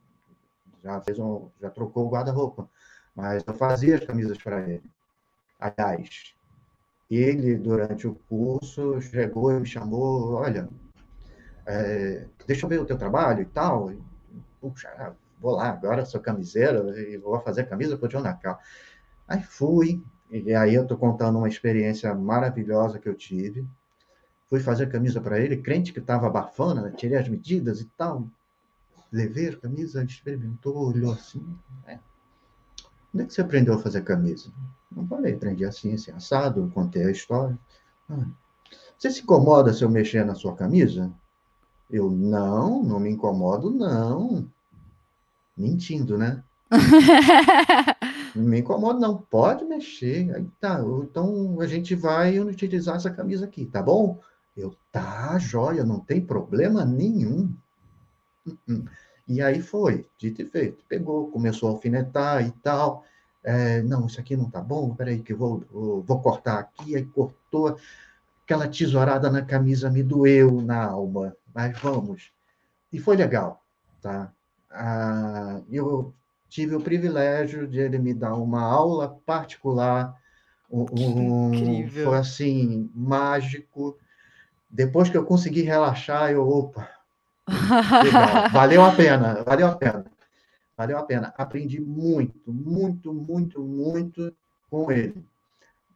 já 0.83 1.01
fez 1.01 1.19
um, 1.19 1.49
já 1.61 1.71
trocou 1.71 2.07
o 2.07 2.11
guarda-roupa, 2.11 2.69
mas 3.15 3.43
eu 3.47 3.55
fazia 3.55 3.97
as 3.97 4.05
camisas 4.05 4.37
para 4.39 4.61
ele. 4.69 4.83
Aliás, 5.59 6.35
ele 7.11 7.57
durante 7.57 8.07
o 8.07 8.15
curso 8.29 9.01
chegou 9.01 9.53
e 9.53 9.61
me 9.61 9.67
chamou, 9.67 10.35
olha, 10.35 10.69
é, 11.67 12.27
deixa 12.47 12.67
eu 12.67 12.69
ver 12.69 12.81
o 12.81 12.85
teu 12.85 12.99
trabalho 12.99 13.43
e 13.43 13.47
tal. 13.47 13.93
Puxa, 14.61 15.15
vou 15.41 15.57
lá 15.57 15.69
agora, 15.69 16.05
sou 16.05 16.21
camiseiro 16.21 16.99
e 16.99 17.17
vou 17.17 17.41
fazer 17.41 17.69
camisa 17.69 17.97
para 17.97 18.07
o 18.07 18.09
John 18.09 18.23
Nacal. 18.23 18.59
Aí 19.27 19.43
fui, 19.43 20.03
e 20.31 20.55
aí 20.55 20.75
eu 20.75 20.83
estou 20.83 20.97
contando 20.97 21.39
uma 21.39 21.49
experiência 21.49 22.15
maravilhosa 22.15 22.99
que 22.99 23.09
eu 23.09 23.15
tive. 23.15 23.67
Fui 24.49 24.61
fazer 24.61 24.91
camisa 24.91 25.21
para 25.21 25.41
ele, 25.41 25.57
crente 25.57 25.93
que 25.93 25.99
estava 25.99 26.27
abafando, 26.27 26.83
né? 26.83 26.93
tirei 26.97 27.19
as 27.19 27.29
medidas 27.29 27.81
e 27.81 27.87
tal, 27.97 28.29
levei 29.11 29.49
a 29.49 29.57
camisa, 29.57 30.05
experimentou, 30.05 30.77
olhou 30.77 31.13
assim. 31.13 31.45
É. 31.87 31.99
Onde 33.15 33.25
é 33.25 33.27
que 33.27 33.35
você 33.35 33.41
aprendeu 33.41 33.75
a 33.75 33.79
fazer 33.79 34.03
camisa? 34.03 34.51
Não 34.91 35.07
falei, 35.07 35.35
aprendi 35.35 35.65
assim, 35.65 35.95
assim, 35.95 36.11
assado, 36.13 36.71
contei 36.75 37.05
a 37.05 37.11
história. 37.11 37.59
Ah, 38.09 38.27
você 38.99 39.11
se 39.11 39.23
incomoda 39.23 39.73
se 39.73 39.85
eu 39.85 39.91
mexer 39.91 40.25
na 40.25 40.35
sua 40.35 40.55
camisa? 40.55 41.13
Eu, 41.91 42.11
não, 42.11 42.83
não 42.83 42.99
me 42.99 43.11
incomodo, 43.11 43.71
não. 43.71 44.49
Mentindo, 45.57 46.17
né? 46.17 46.43
não 48.35 48.45
me 48.45 48.61
incomodo, 48.61 49.01
não. 49.01 49.19
Pode 49.19 49.65
mexer. 49.65 50.35
Aí 50.35 50.47
tá, 50.61 50.81
então 51.03 51.61
a 51.61 51.67
gente 51.67 51.95
vai 51.95 52.39
utilizar 52.41 52.97
essa 52.97 53.11
camisa 53.11 53.45
aqui, 53.45 53.67
tá 53.67 53.83
bom? 53.83 54.21
Eu, 54.57 54.75
tá, 54.91 55.39
joia, 55.39 55.85
não 55.85 56.01
tem 56.01 56.21
problema 56.21 56.85
nenhum. 56.85 57.55
E 59.27 59.41
aí 59.41 59.63
foi, 59.63 60.07
dito 60.19 60.43
e 60.43 60.47
feito. 60.47 60.85
Pegou, 60.89 61.31
começou 61.31 61.69
a 61.69 61.73
alfinetar 61.73 62.47
e 62.47 62.51
tal. 62.63 63.05
É, 63.45 63.83
não, 63.83 64.07
isso 64.07 64.21
aqui 64.21 64.37
não 64.37 64.49
tá 64.49 64.61
bom, 64.61 64.95
peraí 64.95 65.21
que 65.21 65.33
eu 65.33 65.37
vou, 65.37 65.65
vou, 65.71 66.03
vou 66.03 66.21
cortar 66.21 66.59
aqui. 66.59 66.97
Aí 66.97 67.05
cortou, 67.05 67.77
aquela 68.45 68.69
tesourada 68.69 69.31
na 69.31 69.43
camisa 69.43 69.91
me 69.91 70.03
doeu 70.03 70.61
na 70.61 70.85
alma, 70.85 71.37
mas 71.55 71.79
vamos. 71.81 72.33
E 72.93 72.99
foi 72.99 73.17
legal, 73.17 73.63
tá? 74.01 74.33
Ah, 74.71 75.61
eu 75.71 76.15
tive 76.53 76.77
o 76.77 76.81
privilégio 76.81 77.67
de 77.67 77.81
ele 77.81 77.99
me 77.99 78.13
dar 78.13 78.35
uma 78.35 78.63
aula 78.63 79.19
particular, 79.25 80.15
um, 80.71 80.87
foi 81.89 82.19
assim, 82.19 82.91
mágico. 82.95 83.97
Depois 84.71 85.09
que 85.09 85.17
eu 85.17 85.25
consegui 85.25 85.63
relaxar, 85.63 86.31
eu, 86.31 86.47
opa, 86.47 86.87
Legal. 88.05 88.51
Valeu 88.53 88.85
a 88.85 88.93
pena, 88.93 89.43
valeu 89.43 89.67
a 89.67 89.75
pena. 89.75 90.05
Valeu 90.77 90.99
a 90.99 91.03
pena. 91.03 91.35
Aprendi 91.39 91.81
muito, 91.81 92.53
muito, 92.53 93.15
muito, 93.15 93.63
muito 93.63 94.33
com 94.71 94.93
ele. 94.93 95.25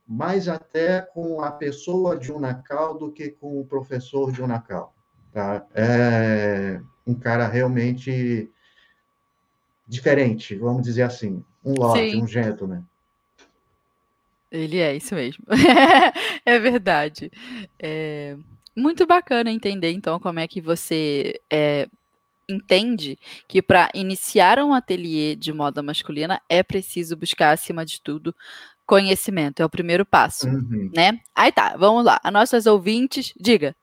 Mais 0.09 0.49
até 0.49 1.03
com 1.03 1.43
a 1.43 1.51
pessoa 1.51 2.17
de 2.17 2.33
Unacal 2.33 2.97
do 2.97 3.13
que 3.13 3.29
com 3.29 3.61
o 3.61 3.67
professor 3.67 4.33
de 4.33 4.43
Unacal. 4.43 4.95
Tá? 5.33 5.67
É 5.75 6.81
um 7.07 7.15
cara 7.15 7.47
realmente 7.47 8.51
diferente, 9.87 10.55
vamos 10.57 10.83
dizer 10.83 11.03
assim. 11.03 11.43
Um 11.65 11.75
lorde, 11.75 12.11
Sim. 12.11 12.23
um 12.23 12.27
gentleman. 12.27 12.85
Ele 14.51 14.79
é 14.79 14.97
isso 14.97 15.15
mesmo. 15.15 15.45
é 16.45 16.59
verdade. 16.59 17.31
É... 17.79 18.37
Muito 18.75 19.07
bacana 19.07 19.51
entender, 19.51 19.91
então, 19.93 20.21
como 20.21 20.39
é 20.39 20.47
que 20.47 20.61
você 20.61 21.41
é, 21.51 21.89
entende 22.49 23.19
que 23.49 23.63
para 23.63 23.89
iniciar 23.95 24.59
um 24.59 24.75
ateliê 24.75 25.35
de 25.35 25.53
moda 25.53 25.83
masculina 25.83 26.41
é 26.49 26.63
preciso 26.63 27.17
buscar, 27.17 27.53
acima 27.53 27.87
de 27.87 28.01
tudo, 28.03 28.35
conhecimento. 28.85 29.61
É 29.61 29.65
o 29.65 29.71
primeiro 29.71 30.05
passo, 30.05 30.47
uhum. 30.47 30.91
né? 30.95 31.19
Aí 31.35 31.51
tá, 31.51 31.77
vamos 31.77 32.05
lá. 32.05 32.21
As 32.23 32.33
nossas 32.33 32.67
ouvintes, 32.67 33.33
diga. 33.39 33.75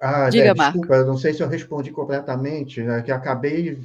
Ah, 0.00 0.28
Diga, 0.28 0.50
é, 0.50 0.54
desculpa, 0.54 1.04
não 1.04 1.16
sei 1.16 1.32
se 1.32 1.42
eu 1.42 1.48
respondi 1.48 1.90
completamente, 1.90 2.82
né, 2.82 3.00
que 3.00 3.10
acabei 3.10 3.82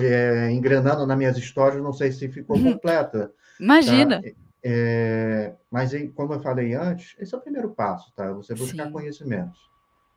é, 0.00 0.50
engrenando 0.50 1.06
nas 1.06 1.18
minhas 1.18 1.36
histórias, 1.36 1.82
não 1.82 1.92
sei 1.92 2.12
se 2.12 2.28
ficou 2.28 2.56
uhum. 2.56 2.72
completa. 2.72 3.30
Imagina. 3.58 4.22
Tá? 4.22 4.28
É, 4.66 5.52
mas, 5.70 5.92
como 6.14 6.32
eu 6.32 6.40
falei 6.40 6.74
antes, 6.74 7.14
esse 7.18 7.34
é 7.34 7.38
o 7.38 7.40
primeiro 7.40 7.70
passo, 7.70 8.10
tá? 8.16 8.32
Você 8.32 8.54
buscar 8.54 8.86
Sim. 8.86 8.92
conhecimento, 8.92 9.58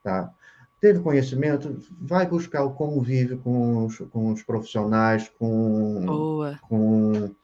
tá? 0.01 0.31
Teve 0.79 0.99
conhecimento, 0.99 1.77
vai 1.99 2.25
buscar 2.25 2.63
o 2.63 2.73
convívio 2.73 3.39
com 3.39 3.85
os, 3.85 3.97
com 3.97 4.31
os 4.31 4.43
profissionais, 4.43 5.27
com, 5.37 6.05
Boa. 6.05 6.59
com, 6.69 7.35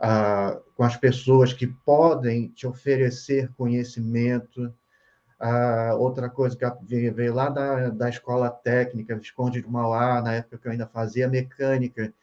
ah, 0.00 0.58
com 0.74 0.82
as 0.82 0.96
pessoas 0.96 1.52
que 1.52 1.66
podem 1.66 2.48
te 2.48 2.66
oferecer 2.66 3.52
conhecimento, 3.56 4.74
ah, 5.44 5.96
outra 5.96 6.30
coisa 6.30 6.56
que 6.56 6.64
veio, 6.82 7.12
veio 7.12 7.34
lá 7.34 7.48
da, 7.48 7.88
da 7.88 8.08
escola 8.08 8.48
técnica, 8.48 9.16
Visconde 9.16 9.60
de 9.60 9.68
Mauá, 9.68 10.22
na 10.22 10.34
época 10.34 10.56
que 10.56 10.68
eu 10.68 10.70
ainda 10.70 10.86
fazia 10.86 11.26
mecânica, 11.28 12.14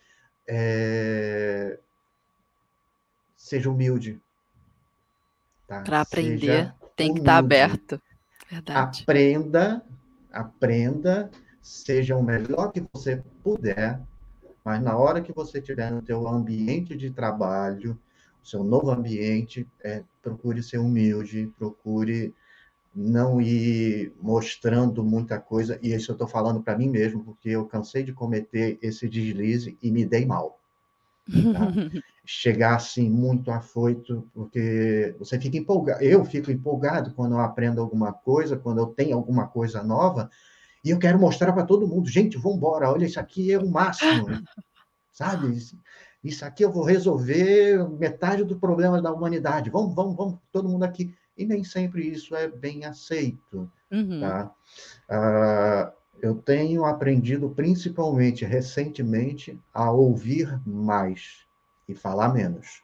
é... 0.48 1.78
seja 3.36 3.70
humilde. 3.70 4.22
Tá? 5.68 5.82
Para 5.82 6.00
aprender, 6.00 6.74
tem 6.96 7.14
que 7.14 7.20
estar 7.20 7.34
tá 7.34 7.38
aberto. 7.40 8.02
Verdade. 8.50 9.02
Aprenda, 9.04 9.84
aprenda, 10.32 11.30
seja 11.62 12.16
o 12.16 12.24
melhor 12.24 12.72
que 12.72 12.82
você 12.94 13.22
puder, 13.44 14.00
mas 14.64 14.82
na 14.82 14.96
hora 14.96 15.22
que 15.22 15.34
você 15.34 15.60
estiver 15.60 15.92
no 15.92 16.06
seu 16.06 16.26
ambiente 16.26 16.96
de 16.96 17.12
trabalho, 17.12 18.00
o 18.42 18.48
seu 18.48 18.64
novo 18.64 18.90
ambiente, 18.92 19.68
é, 19.84 20.04
procure 20.22 20.64
ser 20.64 20.78
humilde, 20.78 21.52
procure 21.60 22.34
não 23.00 23.40
ir 23.40 24.14
mostrando 24.22 25.02
muita 25.04 25.40
coisa, 25.40 25.80
e 25.82 25.94
isso 25.94 26.12
eu 26.12 26.14
estou 26.14 26.28
falando 26.28 26.62
para 26.62 26.78
mim 26.78 26.90
mesmo, 26.90 27.24
porque 27.24 27.50
eu 27.50 27.66
cansei 27.66 28.04
de 28.04 28.12
cometer 28.12 28.78
esse 28.82 29.08
deslize 29.08 29.78
e 29.82 29.90
me 29.90 30.06
dei 30.06 30.26
mal. 30.26 30.60
Tá? 31.26 31.72
Chegar 32.26 32.76
assim 32.76 33.10
muito 33.10 33.52
afoito, 33.52 34.28
porque 34.34 35.16
você 35.18 35.40
fica 35.40 35.58
empolgado. 35.58 36.04
Eu 36.04 36.26
fico 36.26 36.52
empolgado 36.52 37.14
quando 37.14 37.36
eu 37.36 37.40
aprendo 37.40 37.80
alguma 37.80 38.12
coisa, 38.12 38.58
quando 38.58 38.80
eu 38.80 38.88
tenho 38.88 39.16
alguma 39.16 39.48
coisa 39.48 39.82
nova, 39.82 40.30
e 40.84 40.90
eu 40.90 41.00
quero 41.00 41.18
mostrar 41.18 41.54
para 41.54 41.66
todo 41.66 41.88
mundo: 41.88 42.10
gente, 42.10 42.38
vamos 42.38 42.58
embora, 42.58 42.92
olha, 42.92 43.06
isso 43.06 43.20
aqui 43.20 43.52
é 43.54 43.58
o 43.58 43.68
máximo, 43.68 44.28
sabe? 45.14 45.58
Isso 46.22 46.44
aqui 46.46 46.66
eu 46.66 46.72
vou 46.72 46.84
resolver 46.84 47.90
metade 47.98 48.44
do 48.44 48.60
problema 48.60 49.02
da 49.02 49.12
humanidade. 49.12 49.70
Vamos, 49.70 49.96
vamos, 49.96 50.16
vamos, 50.16 50.38
todo 50.52 50.68
mundo 50.68 50.84
aqui 50.84 51.16
e 51.40 51.46
nem 51.46 51.64
sempre 51.64 52.06
isso 52.06 52.36
é 52.36 52.50
bem 52.50 52.84
aceito. 52.84 53.72
Uhum. 53.90 54.20
Tá? 54.20 54.52
Uh, 55.10 55.92
eu 56.22 56.36
tenho 56.36 56.84
aprendido, 56.84 57.50
principalmente 57.50 58.44
recentemente, 58.44 59.58
a 59.74 59.90
ouvir 59.90 60.60
mais 60.68 61.46
e 61.88 61.96
falar 61.96 62.34
menos. 62.34 62.84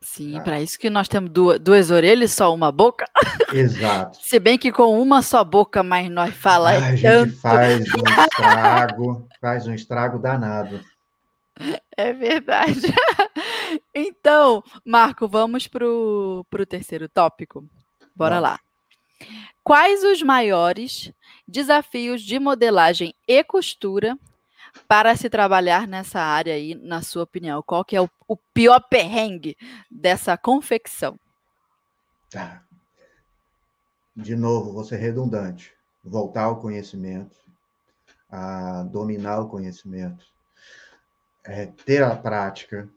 Sim, 0.00 0.32
tá? 0.32 0.40
para 0.40 0.62
isso 0.62 0.78
que 0.78 0.88
nós 0.88 1.06
temos 1.06 1.28
duas, 1.28 1.60
duas 1.60 1.90
orelhas 1.90 2.30
e 2.30 2.34
só 2.34 2.54
uma 2.54 2.72
boca. 2.72 3.04
Exato. 3.52 4.16
Se 4.24 4.38
bem 4.38 4.56
que 4.56 4.72
com 4.72 4.98
uma 4.98 5.20
só 5.20 5.44
boca, 5.44 5.82
mas 5.82 6.10
nós 6.10 6.34
falamos. 6.34 6.82
A 6.82 6.96
gente 6.96 7.36
faz 7.36 7.80
um 7.94 8.02
estrago, 8.24 9.28
faz 9.38 9.66
um 9.66 9.74
estrago 9.74 10.18
danado. 10.18 10.80
É 11.94 12.12
verdade. 12.14 12.80
Então, 13.94 14.62
Marco, 14.84 15.26
vamos 15.26 15.66
para 15.66 15.86
o 15.86 16.44
terceiro 16.68 17.08
tópico. 17.08 17.68
Bora 18.14 18.38
lá. 18.38 18.60
Quais 19.62 20.02
os 20.04 20.22
maiores 20.22 21.12
desafios 21.46 22.22
de 22.22 22.38
modelagem 22.38 23.14
e 23.26 23.42
costura 23.44 24.18
para 24.86 25.16
se 25.16 25.28
trabalhar 25.28 25.86
nessa 25.86 26.20
área 26.20 26.54
aí, 26.54 26.74
na 26.74 27.02
sua 27.02 27.24
opinião? 27.24 27.62
Qual 27.62 27.84
que 27.84 27.96
é 27.96 28.00
o, 28.00 28.08
o 28.26 28.36
pior 28.36 28.80
perrengue 28.88 29.56
dessa 29.90 30.36
confecção? 30.36 31.18
Tá. 32.30 32.62
De 34.16 34.36
novo, 34.36 34.72
vou 34.72 34.84
ser 34.84 34.96
redundante. 34.96 35.72
Voltar 36.02 36.44
ao 36.44 36.60
conhecimento, 36.60 37.36
a 38.30 38.84
dominar 38.84 39.40
o 39.40 39.48
conhecimento, 39.48 40.24
é, 41.44 41.66
ter 41.66 42.02
a 42.02 42.16
prática, 42.16 42.88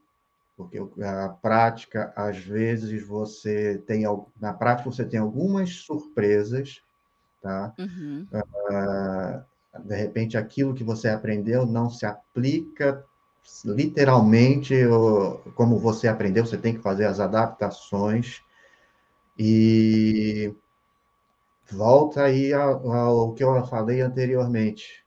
porque 0.56 0.80
a 1.02 1.30
prática, 1.30 2.14
às 2.16 2.38
vezes, 2.38 3.06
você 3.06 3.82
tem, 3.88 4.04
na 4.40 4.54
prática, 4.54 4.92
você 4.92 5.04
tem 5.04 5.20
algumas 5.20 5.78
surpresas, 5.78 6.82
tá? 7.42 7.74
Uhum. 7.80 8.28
Uh, 8.32 9.44
de 9.84 9.96
repente, 9.96 10.38
aquilo 10.38 10.76
que 10.76 10.84
você 10.84 11.10
aprendeu 11.10 11.66
não 11.66 11.90
se 11.90 12.06
aplica 12.06 13.04
literalmente 13.66 14.74
como 15.56 15.78
você 15.78 16.08
aprendeu, 16.08 16.46
você 16.46 16.58
tem 16.58 16.76
que 16.76 16.82
fazer 16.82 17.06
as 17.06 17.20
adaptações 17.20 18.42
e 19.38 20.54
volta 21.70 22.24
aí 22.24 22.54
ao, 22.54 22.92
ao 22.92 23.34
que 23.34 23.44
eu 23.44 23.66
falei 23.66 24.02
anteriormente, 24.02 25.04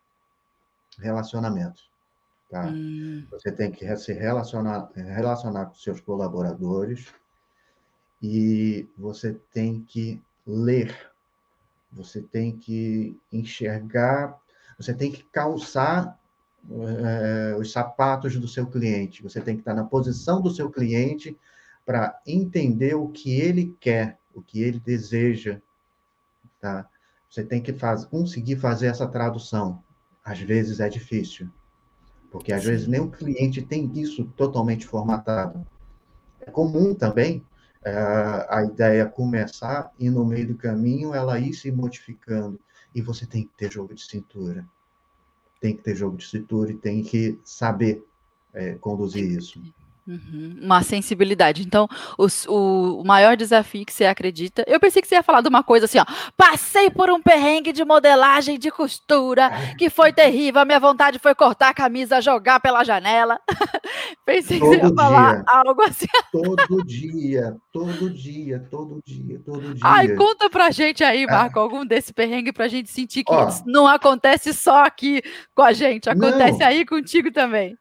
relacionamento. 0.98 1.82
Tá? 2.50 2.66
Hum. 2.66 3.26
Você 3.30 3.50
tem 3.50 3.70
que 3.70 3.96
se 3.96 4.12
relacionar, 4.12 4.90
relacionar 4.94 5.66
com 5.66 5.74
seus 5.74 6.00
colaboradores 6.00 7.12
e 8.22 8.88
você 8.96 9.36
tem 9.52 9.82
que 9.82 10.22
ler, 10.46 10.94
você 11.92 12.22
tem 12.22 12.56
que 12.56 13.18
enxergar, 13.32 14.38
você 14.78 14.94
tem 14.94 15.10
que 15.10 15.24
calçar 15.24 16.18
é, 16.70 17.56
os 17.58 17.72
sapatos 17.72 18.38
do 18.38 18.48
seu 18.48 18.66
cliente, 18.66 19.22
você 19.22 19.40
tem 19.40 19.56
que 19.56 19.62
estar 19.62 19.74
na 19.74 19.84
posição 19.84 20.40
do 20.40 20.50
seu 20.50 20.70
cliente 20.70 21.36
para 21.84 22.20
entender 22.26 22.94
o 22.94 23.08
que 23.08 23.40
ele 23.40 23.76
quer, 23.80 24.18
o 24.34 24.42
que 24.42 24.62
ele 24.62 24.80
deseja, 24.80 25.60
tá? 26.60 26.88
Você 27.30 27.44
tem 27.44 27.62
que 27.62 27.72
faz, 27.72 28.04
conseguir 28.04 28.56
fazer 28.56 28.86
essa 28.86 29.06
tradução. 29.06 29.82
Às 30.24 30.40
vezes 30.40 30.80
é 30.80 30.88
difícil, 30.88 31.48
porque 32.30 32.52
às 32.52 32.62
Sim. 32.62 32.70
vezes 32.70 32.86
nem 32.86 33.00
o 33.00 33.10
cliente 33.10 33.62
tem 33.62 33.90
isso 33.94 34.24
totalmente 34.36 34.86
formatado. 34.86 35.66
É 36.40 36.50
comum 36.50 36.94
também 36.94 37.38
uh, 37.84 38.46
a 38.48 38.64
ideia 38.64 39.06
começar 39.06 39.92
e 39.98 40.10
no 40.10 40.24
meio 40.24 40.48
do 40.48 40.54
caminho 40.56 41.14
ela 41.14 41.38
ir 41.38 41.54
se 41.54 41.70
modificando. 41.70 42.60
E 42.94 43.02
você 43.02 43.26
tem 43.26 43.44
que 43.44 43.52
ter 43.56 43.70
jogo 43.70 43.94
de 43.94 44.02
cintura. 44.02 44.66
Tem 45.60 45.76
que 45.76 45.82
ter 45.82 45.94
jogo 45.94 46.16
de 46.16 46.26
cintura 46.26 46.70
e 46.70 46.76
tem 46.76 47.02
que 47.02 47.38
saber 47.44 48.04
é, 48.52 48.74
conduzir 48.76 49.24
isso. 49.24 49.60
Uhum, 50.08 50.60
uma 50.62 50.82
sensibilidade. 50.82 51.62
Então, 51.62 51.88
os, 52.16 52.46
o, 52.46 53.00
o, 53.00 53.04
maior 53.04 53.36
desafio 53.36 53.84
que 53.84 53.92
você 53.92 54.04
acredita. 54.04 54.64
Eu 54.64 54.78
pensei 54.78 55.02
que 55.02 55.08
você 55.08 55.16
ia 55.16 55.22
falar 55.22 55.40
de 55.40 55.48
uma 55.48 55.64
coisa 55.64 55.86
assim, 55.86 55.98
ó. 55.98 56.04
Passei 56.36 56.90
por 56.90 57.10
um 57.10 57.20
perrengue 57.20 57.72
de 57.72 57.84
modelagem 57.84 58.56
de 58.56 58.70
costura 58.70 59.50
que 59.76 59.90
foi 59.90 60.12
terrível. 60.12 60.60
A 60.60 60.64
minha 60.64 60.78
vontade 60.78 61.18
foi 61.18 61.34
cortar 61.34 61.70
a 61.70 61.74
camisa, 61.74 62.20
jogar 62.20 62.60
pela 62.60 62.84
janela. 62.84 63.40
pensei 64.24 64.60
todo 64.60 64.70
que 64.70 64.76
você 64.76 64.86
ia 64.86 64.94
falar 64.94 65.42
algo 65.44 65.82
assim. 65.82 66.06
Todo 66.30 66.84
dia, 66.84 67.56
todo 67.72 68.08
dia, 68.08 68.64
todo 68.70 69.02
dia, 69.04 69.40
todo 69.44 69.74
dia. 69.74 69.82
Ai, 69.82 70.14
conta 70.14 70.48
pra 70.48 70.70
gente 70.70 71.02
aí, 71.02 71.24
ah. 71.24 71.32
Marco, 71.32 71.58
ah. 71.58 71.62
algum 71.62 71.84
desse 71.84 72.12
perrengue 72.12 72.52
pra 72.52 72.68
gente 72.68 72.90
sentir 72.90 73.24
que 73.24 73.32
ó, 73.32 73.48
não 73.66 73.88
acontece 73.88 74.54
só 74.54 74.84
aqui 74.84 75.20
com 75.52 75.62
a 75.62 75.72
gente, 75.72 76.08
acontece 76.08 76.60
não. 76.60 76.66
aí 76.66 76.86
contigo 76.86 77.32
também. 77.32 77.76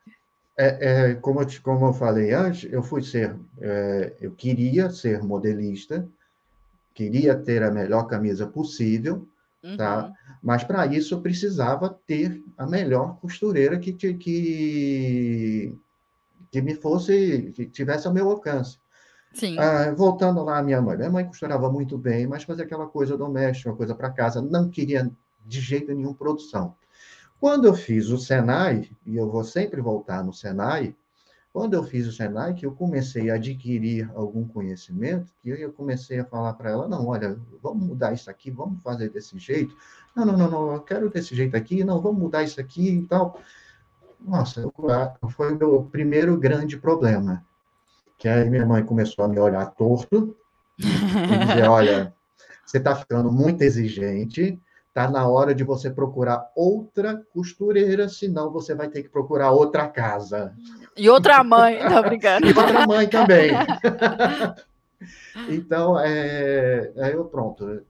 É, 0.58 1.10
é, 1.12 1.16
como, 1.16 1.42
eu, 1.42 1.48
como 1.62 1.88
eu 1.88 1.94
falei 1.94 2.34
antes, 2.34 2.72
eu 2.72 2.82
fui 2.82 3.02
ser, 3.02 3.36
é, 3.60 4.14
eu 4.22 4.32
queria 4.32 4.90
ser 4.90 5.22
modelista, 5.22 6.08
queria 6.94 7.36
ter 7.36 7.62
a 7.62 7.70
melhor 7.70 8.08
camisa 8.08 8.48
possível, 8.48 9.28
tá? 9.62 9.70
uhum. 9.70 9.78
tá? 9.78 10.14
Mas 10.42 10.64
para 10.64 10.86
isso 10.86 11.14
eu 11.14 11.22
precisava 11.22 11.90
ter 12.08 12.42
a 12.58 12.66
melhor 12.66 13.18
costureira 13.20 13.78
que, 13.78 13.92
que, 13.92 14.14
que 16.52 16.62
me 16.62 16.76
fosse, 16.76 17.52
que 17.54 17.66
tivesse 17.66 18.08
ao 18.08 18.14
meu 18.14 18.30
alcance. 18.30 18.78
Sim. 19.34 19.60
Ah, 19.60 19.92
voltando 19.92 20.42
lá 20.42 20.60
à 20.60 20.64
minha 20.64 20.82
mãe, 20.82 20.96
minha 20.96 21.10
mãe 21.10 21.26
costurava 21.26 21.70
muito 21.70 21.98
bem, 21.98 22.26
mas 22.26 22.44
fazia 22.44 22.64
aquela 22.64 22.88
coisa 22.88 23.18
doméstica, 23.18 23.70
uma 23.70 23.76
coisa 23.76 23.94
para 23.94 24.10
casa, 24.10 24.42
não 24.42 24.70
queria 24.70 25.12
de 25.46 25.60
jeito 25.60 25.94
nenhum 25.94 26.14
produção. 26.14 26.74
Quando 27.40 27.66
eu 27.66 27.74
fiz 27.74 28.10
o 28.10 28.18
Senai, 28.18 28.90
e 29.06 29.16
eu 29.16 29.30
vou 29.30 29.44
sempre 29.44 29.82
voltar 29.82 30.24
no 30.24 30.34
Senai, 30.34 30.96
quando 31.52 31.74
eu 31.74 31.84
fiz 31.84 32.06
o 32.06 32.12
Senai, 32.12 32.54
que 32.54 32.66
eu 32.66 32.74
comecei 32.74 33.30
a 33.30 33.36
adquirir 33.36 34.12
algum 34.14 34.46
conhecimento, 34.46 35.32
que 35.42 35.50
eu 35.50 35.72
comecei 35.72 36.20
a 36.20 36.26
falar 36.26 36.54
para 36.54 36.70
ela, 36.70 36.88
não, 36.88 37.08
olha, 37.08 37.40
vamos 37.64 37.88
mudar 37.88 38.14
isso 38.14 38.30
aqui, 38.30 38.52
vamos 38.52 38.82
fazer 38.84 39.10
desse 39.10 39.38
jeito. 39.40 39.74
Não, 40.14 40.26
não, 40.26 40.38
não, 40.38 40.52
não, 40.52 40.74
eu 40.74 40.82
quero 40.82 41.10
desse 41.10 41.34
jeito 41.34 41.56
aqui, 41.56 41.84
não, 41.84 42.02
vamos 42.02 42.20
mudar 42.20 42.44
isso 42.44 42.60
aqui 42.60 42.90
e 42.90 43.08
tal. 43.08 43.40
Nossa, 44.20 44.70
foi 45.30 45.54
o 45.54 45.58
meu 45.58 45.84
primeiro 45.84 46.38
grande 46.38 46.78
problema. 46.78 47.46
Que 48.18 48.28
aí 48.28 48.50
minha 48.50 48.66
mãe 48.66 48.84
começou 48.84 49.24
a 49.24 49.28
me 49.28 49.40
olhar 49.40 49.66
torto 49.68 50.36
e 50.78 50.84
dizer, 50.84 51.70
olha, 51.70 52.14
você 52.66 52.80
está 52.80 52.96
ficando 52.96 53.32
muito 53.32 53.62
exigente, 53.62 54.60
Está 54.96 55.12
na 55.12 55.28
hora 55.28 55.54
de 55.54 55.62
você 55.62 55.92
procurar 55.92 56.50
outra 56.56 57.22
costureira, 57.34 58.08
senão 58.08 58.50
você 58.50 58.74
vai 58.74 58.88
ter 58.88 59.04
que 59.04 59.10
procurar 59.10 59.52
outra 59.52 59.90
casa. 59.90 60.56
E 60.96 61.10
outra 61.10 61.44
mãe, 61.44 61.78
tá 61.84 62.02
brincando? 62.02 62.48
e 62.48 62.58
outra 62.58 62.88
mãe 62.88 63.06
também. 63.06 63.52
então, 65.52 66.00
é, 66.00 66.94
eu 67.14 67.26
pronto, 67.26 67.84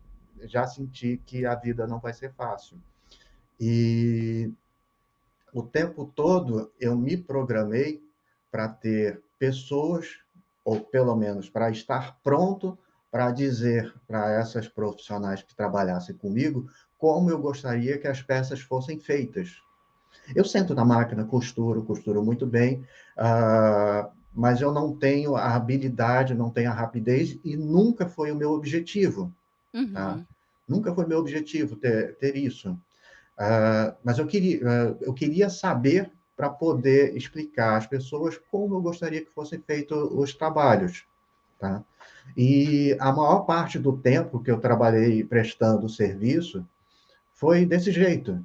já 0.45 0.65
senti 0.65 1.21
que 1.27 1.45
a 1.45 1.53
vida 1.53 1.85
não 1.85 1.99
vai 1.99 2.11
ser 2.11 2.33
fácil. 2.33 2.75
E 3.59 4.51
o 5.53 5.61
tempo 5.61 6.11
todo 6.15 6.71
eu 6.79 6.95
me 6.95 7.15
programei 7.15 8.01
para 8.49 8.67
ter 8.67 9.21
pessoas, 9.37 10.17
ou 10.63 10.79
pelo 10.79 11.15
menos 11.15 11.51
para 11.51 11.69
estar 11.69 12.17
pronto 12.23 12.75
para 13.15 13.31
dizer 13.31 13.93
para 14.05 14.29
essas 14.31 14.67
profissionais 14.67 15.41
que 15.41 15.55
trabalhassem 15.55 16.17
comigo 16.17 16.67
como 16.97 17.29
eu 17.29 17.39
gostaria 17.39 17.97
que 17.97 18.08
as 18.08 18.21
peças 18.21 18.62
fossem 18.62 18.99
feitas. 18.99 19.62
Eu 20.34 20.45
sento 20.45 20.73
na 20.73 20.86
máquina, 20.86 21.25
costuro, 21.25 21.84
costuro 21.84 22.23
muito 22.23 22.45
bem, 22.45 22.86
uh, 23.17 24.10
mas 24.34 24.62
eu 24.62 24.71
não 24.71 24.95
tenho 24.95 25.36
a 25.36 25.55
habilidade, 25.55 26.34
não 26.34 26.49
tenho 26.49 26.71
a 26.71 26.73
rapidez 26.73 27.38
e 27.43 27.55
nunca 27.55 28.08
foi 28.08 28.31
o 28.31 28.36
meu 28.36 28.51
objetivo. 28.51 29.31
Tá? 29.71 29.79
Uhum. 29.79 29.93
Tá? 29.93 30.19
Nunca 30.67 30.93
foi 30.95 31.05
meu 31.05 31.19
objetivo 31.19 31.75
ter, 31.75 32.15
ter 32.15 32.36
isso. 32.36 32.71
Uh, 32.71 33.95
mas 34.03 34.17
eu 34.17 34.25
queria, 34.25 34.60
uh, 34.60 34.97
eu 35.01 35.13
queria 35.13 35.49
saber 35.49 36.12
para 36.36 36.49
poder 36.49 37.15
explicar 37.15 37.77
às 37.77 37.88
pessoas 37.88 38.39
como 38.51 38.75
eu 38.75 38.81
gostaria 38.81 39.23
que 39.23 39.31
fossem 39.31 39.60
feitos 39.60 39.97
os 40.12 40.34
trabalhos. 40.34 41.05
Tá? 41.60 41.84
E 42.36 42.95
a 42.99 43.12
maior 43.12 43.41
parte 43.41 43.79
do 43.79 43.95
tempo 43.95 44.41
que 44.41 44.51
eu 44.51 44.60
trabalhei 44.60 45.23
prestando 45.23 45.88
serviço 45.88 46.65
foi 47.35 47.65
desse 47.65 47.91
jeito. 47.91 48.43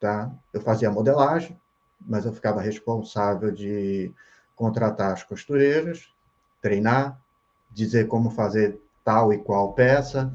Tá? 0.00 0.32
Eu 0.52 0.60
fazia 0.60 0.90
modelagem, 0.90 1.56
mas 2.00 2.26
eu 2.26 2.32
ficava 2.32 2.60
responsável 2.60 3.52
de 3.52 4.12
contratar 4.56 5.12
as 5.12 5.22
costureiras, 5.22 6.12
treinar, 6.60 7.20
dizer 7.70 8.08
como 8.08 8.30
fazer 8.30 8.80
tal 9.04 9.32
e 9.32 9.38
qual 9.38 9.72
peça, 9.72 10.32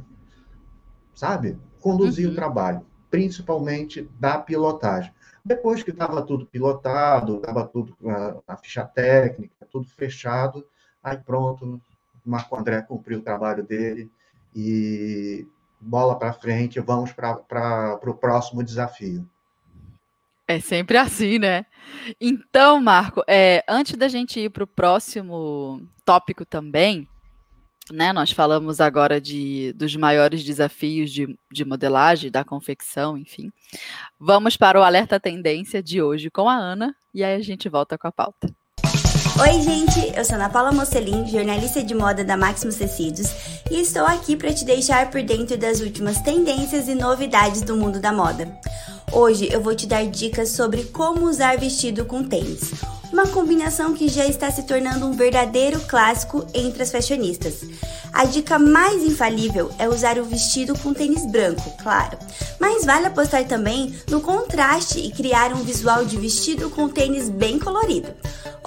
sabe? 1.14 1.58
Conduzir 1.82 2.28
uhum. 2.28 2.34
o 2.34 2.36
trabalho, 2.36 2.86
principalmente 3.10 4.10
da 4.20 4.38
pilotagem. 4.38 5.14
Depois 5.44 5.84
que 5.84 5.92
estava 5.92 6.22
tudo 6.22 6.46
pilotado, 6.46 7.38
estava 7.38 7.66
tudo 7.66 7.96
a, 8.06 8.54
a, 8.54 8.58
ficha 8.58 8.84
técnica, 8.86 9.66
tudo 9.70 9.88
fechado, 9.88 10.66
aí 11.02 11.18
pronto, 11.18 11.82
Marco 12.26 12.58
André 12.58 12.82
cumpriu 12.82 13.20
o 13.20 13.24
trabalho 13.24 13.64
dele 13.64 14.12
e 14.54 15.48
bola 15.88 16.18
para 16.18 16.34
frente, 16.34 16.80
vamos 16.80 17.12
para 17.12 18.00
o 18.04 18.14
próximo 18.14 18.64
desafio. 18.64 19.28
É 20.48 20.60
sempre 20.60 20.98
assim, 20.98 21.40
né? 21.40 21.66
Então, 22.20 22.80
Marco, 22.80 23.24
é, 23.28 23.64
antes 23.68 23.98
da 23.98 24.08
gente 24.08 24.40
ir 24.40 24.50
para 24.50 24.64
o 24.64 24.68
próximo 24.68 25.82
tópico 26.06 26.46
também, 26.46 27.08
né? 27.92 28.14
Nós 28.14 28.32
falamos 28.32 28.80
agora 28.80 29.20
de, 29.20 29.74
dos 29.74 29.96
maiores 29.96 30.44
desafios 30.44 31.12
de, 31.12 31.38
de 31.52 31.66
modelagem, 31.66 32.32
da 32.32 32.44
confecção, 32.44 33.18
enfim. 33.18 33.52
Vamos 34.20 34.56
para 34.56 34.80
o 34.80 34.84
alerta 34.84 35.20
tendência 35.20 35.82
de 35.82 36.02
hoje 36.02 36.30
com 36.30 36.50
a 36.50 36.56
Ana 36.56 36.96
e 37.14 37.24
aí 37.24 37.36
a 37.36 37.42
gente 37.42 37.68
volta 37.70 37.98
com 37.98 38.08
a 38.08 38.12
pauta. 38.12 38.54
Oi, 39.40 39.62
gente! 39.62 40.14
Eu 40.18 40.26
sou 40.26 40.36
Ana 40.36 40.50
Paula 40.50 40.72
Mocelin, 40.72 41.28
jornalista 41.28 41.84
de 41.84 41.94
moda 41.94 42.24
da 42.24 42.36
Maximus 42.36 42.76
Tecidos, 42.76 43.28
e 43.70 43.80
estou 43.80 44.04
aqui 44.04 44.36
para 44.36 44.52
te 44.52 44.66
deixar 44.66 45.12
por 45.12 45.22
dentro 45.22 45.56
das 45.56 45.80
últimas 45.80 46.20
tendências 46.22 46.88
e 46.88 46.96
novidades 46.96 47.62
do 47.62 47.76
mundo 47.76 48.00
da 48.00 48.12
moda. 48.12 48.48
Hoje 49.12 49.50
eu 49.52 49.62
vou 49.62 49.76
te 49.76 49.88
dar 49.88 50.06
dicas 50.06 50.50
sobre 50.50 50.84
como 50.86 51.26
usar 51.26 51.58
vestido 51.58 52.06
com 52.06 52.24
tênis 52.24 52.72
uma 53.12 53.28
combinação 53.28 53.94
que 53.94 54.08
já 54.08 54.26
está 54.26 54.52
se 54.52 54.64
tornando 54.64 55.06
um 55.06 55.14
verdadeiro 55.14 55.80
clássico 55.82 56.46
entre 56.54 56.84
as 56.84 56.92
fashionistas. 56.92 57.64
A 58.12 58.26
dica 58.26 58.60
mais 58.60 59.04
infalível 59.04 59.72
é 59.80 59.88
usar 59.88 60.18
o 60.18 60.24
vestido 60.24 60.78
com 60.80 60.94
tênis 60.94 61.26
branco, 61.26 61.72
claro, 61.82 62.18
mas 62.60 62.86
vale 62.86 63.08
apostar 63.08 63.46
também 63.46 63.96
no 64.10 64.22
contraste 64.22 65.00
e 65.00 65.12
criar 65.12 65.54
um 65.54 65.64
visual 65.64 66.06
de 66.06 66.18
vestido 66.18 66.70
com 66.70 66.90
tênis 66.90 67.30
bem 67.30 67.60
colorido. 67.60 68.10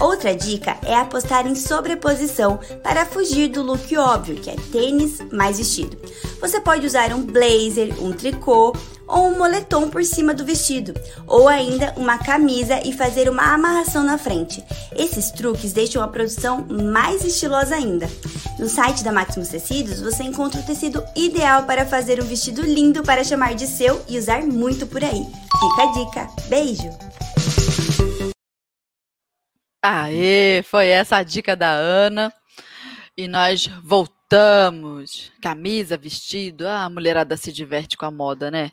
Outra 0.01 0.35
dica 0.35 0.79
é 0.83 0.95
apostar 0.95 1.47
em 1.47 1.55
sobreposição 1.55 2.59
para 2.83 3.05
fugir 3.05 3.49
do 3.49 3.63
look 3.63 3.95
óbvio, 3.99 4.37
que 4.37 4.49
é 4.49 4.57
tênis 4.73 5.19
mais 5.31 5.59
vestido. 5.59 5.97
Você 6.41 6.59
pode 6.59 6.87
usar 6.87 7.13
um 7.13 7.23
blazer, 7.23 8.03
um 8.03 8.11
tricô 8.13 8.75
ou 9.11 9.29
um 9.29 9.39
moletom 9.39 9.91
por 9.91 10.05
cima 10.05 10.33
do 10.33 10.45
vestido, 10.45 10.95
ou 11.27 11.49
ainda 11.49 11.93
uma 11.97 12.17
camisa 12.19 12.81
e 12.87 12.93
fazer 12.93 13.29
uma 13.29 13.53
amarração 13.53 14.05
na 14.05 14.17
frente. 14.17 14.63
Esses 14.97 15.31
truques 15.31 15.73
deixam 15.73 16.03
a 16.03 16.09
produção 16.09 16.65
mais 16.69 17.25
estilosa 17.25 17.75
ainda. 17.75 18.09
No 18.59 18.69
site 18.69 19.03
da 19.03 19.13
Maximus 19.13 19.49
Tecidos 19.49 20.01
você 20.01 20.23
encontra 20.23 20.61
o 20.61 20.65
tecido 20.65 21.05
ideal 21.17 21.65
para 21.65 21.85
fazer 21.85 22.23
um 22.23 22.27
vestido 22.27 22.63
lindo 22.63 23.03
para 23.03 23.25
chamar 23.25 23.55
de 23.55 23.67
seu 23.67 24.01
e 24.09 24.17
usar 24.17 24.43
muito 24.43 24.87
por 24.87 25.03
aí. 25.03 25.27
Fica 25.61 25.83
a 25.83 25.93
dica. 25.93 26.29
Beijo! 26.49 26.91
Aê, 29.83 30.63
foi 30.63 30.89
essa 30.89 31.17
a 31.17 31.23
dica 31.23 31.57
da 31.57 31.71
Ana. 31.71 32.33
E 33.17 33.27
nós 33.27 33.67
voltamos. 33.83 35.33
Camisa, 35.43 35.97
vestido. 35.97 36.67
Ah, 36.67 36.85
a 36.85 36.91
mulherada 36.91 37.37
se 37.37 37.51
diverte 37.53 37.97
com 37.97 38.07
a 38.07 38.11
moda, 38.11 38.51
né? 38.51 38.71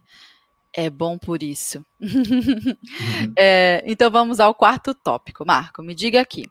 É 0.79 0.91
bom 0.91 1.17
por 1.17 1.41
isso. 1.41 1.83
Uhum. 1.99 2.77
é, 3.35 3.81
então 3.87 4.11
vamos 4.11 4.39
ao 4.39 4.53
quarto 4.53 4.93
tópico. 4.93 5.43
Marco, 5.43 5.81
me 5.81 5.95
diga 5.95 6.21
aqui. 6.21 6.45